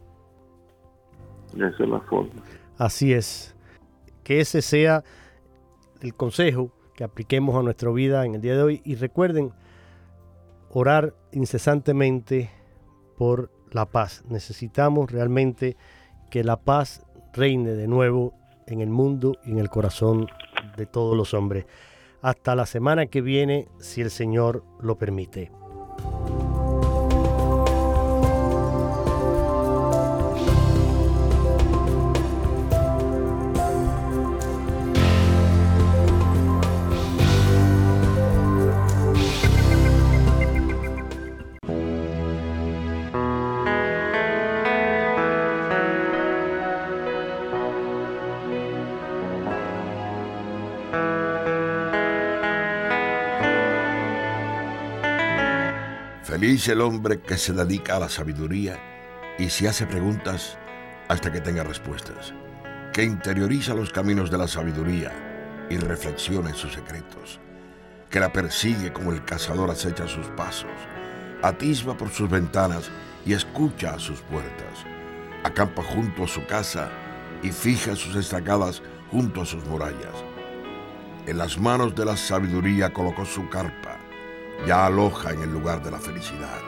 Esa 1.54 1.84
es 1.84 1.90
la 1.90 2.00
forma. 2.02 2.42
Así 2.78 3.14
es. 3.14 3.56
Que 4.24 4.42
ese 4.42 4.62
sea 4.62 5.04
el 6.02 6.14
consejo 6.14 6.72
que 6.96 7.04
apliquemos 7.04 7.56
a 7.56 7.64
nuestra 7.64 7.92
vida 7.92 8.26
en 8.26 8.36
el 8.36 8.42
día 8.42 8.56
de 8.56 8.64
hoy. 8.64 8.82
Y 8.84 8.96
recuerden 8.96 9.54
orar 10.70 11.14
incesantemente 11.32 12.52
por 13.18 13.52
la 13.72 13.86
paz. 13.86 14.24
Necesitamos 14.28 15.12
realmente 15.12 15.78
que 16.30 16.44
la 16.44 16.58
paz 16.58 17.06
reine 17.34 17.72
de 17.72 17.88
nuevo 17.88 18.34
en 18.68 18.82
el 18.82 18.90
mundo 18.90 19.38
y 19.46 19.52
en 19.52 19.60
el 19.60 19.70
corazón 19.70 20.28
de 20.78 20.86
todos 20.86 21.18
los 21.18 21.34
hombres. 21.34 21.66
Hasta 22.22 22.56
la 22.56 22.66
semana 22.66 23.06
que 23.08 23.22
viene, 23.22 23.68
si 23.80 24.02
el 24.02 24.12
Señor 24.12 24.64
lo 24.82 24.98
permite. 24.98 25.52
Dice 56.60 56.74
el 56.74 56.82
hombre 56.82 57.22
que 57.22 57.38
se 57.38 57.54
dedica 57.54 57.96
a 57.96 58.02
la 58.02 58.10
sabiduría 58.10 58.78
y 59.40 59.50
se 59.50 59.70
hace 59.70 59.86
preguntas 59.86 60.58
hasta 61.08 61.32
que 61.32 61.40
tenga 61.40 61.64
respuestas, 61.64 62.34
que 62.92 63.02
interioriza 63.02 63.74
los 63.74 63.94
caminos 63.94 64.30
de 64.30 64.40
la 64.40 64.46
sabiduría 64.46 65.68
y 65.70 65.78
reflexiona 65.78 66.50
en 66.50 66.56
sus 66.56 66.74
secretos, 66.74 67.40
que 68.10 68.20
la 68.20 68.34
persigue 68.34 68.92
como 68.92 69.14
el 69.14 69.24
cazador 69.24 69.72
acecha 69.72 70.06
sus 70.06 70.28
pasos, 70.32 70.70
atisba 71.44 71.96
por 71.96 72.10
sus 72.10 72.30
ventanas 72.30 72.92
y 73.26 73.32
escucha 73.32 73.92
a 73.92 74.00
sus 74.00 74.20
puertas, 74.20 74.84
acampa 75.46 75.82
junto 75.82 76.26
a 76.26 76.28
su 76.28 76.46
casa 76.46 76.90
y 77.42 77.52
fija 77.52 77.96
sus 77.96 78.18
estacadas 78.18 78.82
junto 79.12 79.44
a 79.44 79.46
sus 79.46 79.64
murallas. 79.64 80.26
En 81.26 81.38
las 81.38 81.58
manos 81.58 81.96
de 81.96 82.04
la 82.04 82.18
sabiduría 82.18 82.92
colocó 82.92 83.24
su 83.24 83.48
carpa 83.48 83.89
ya 84.66 84.86
aloja 84.86 85.32
en 85.32 85.42
el 85.42 85.52
lugar 85.52 85.84
de 85.84 85.92
la 85.92 86.00
felicidad. 86.00 86.62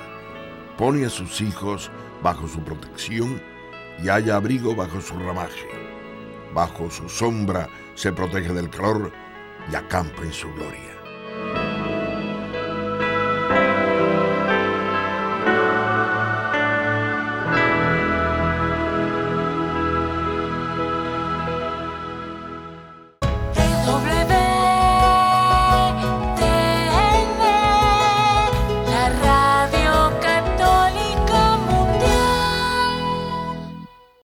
Pone 0.77 1.05
a 1.05 1.09
sus 1.09 1.41
hijos 1.41 1.91
bajo 2.21 2.47
su 2.47 2.63
protección 2.63 3.41
y 4.03 4.09
haya 4.09 4.35
abrigo 4.35 4.75
bajo 4.75 5.01
su 5.01 5.17
ramaje. 5.19 5.67
Bajo 6.53 6.89
su 6.89 7.07
sombra 7.09 7.69
se 7.95 8.11
protege 8.11 8.53
del 8.53 8.69
calor 8.69 9.11
y 9.71 9.75
acampa 9.75 10.23
en 10.23 10.33
su 10.33 10.51
gloria. 10.53 11.00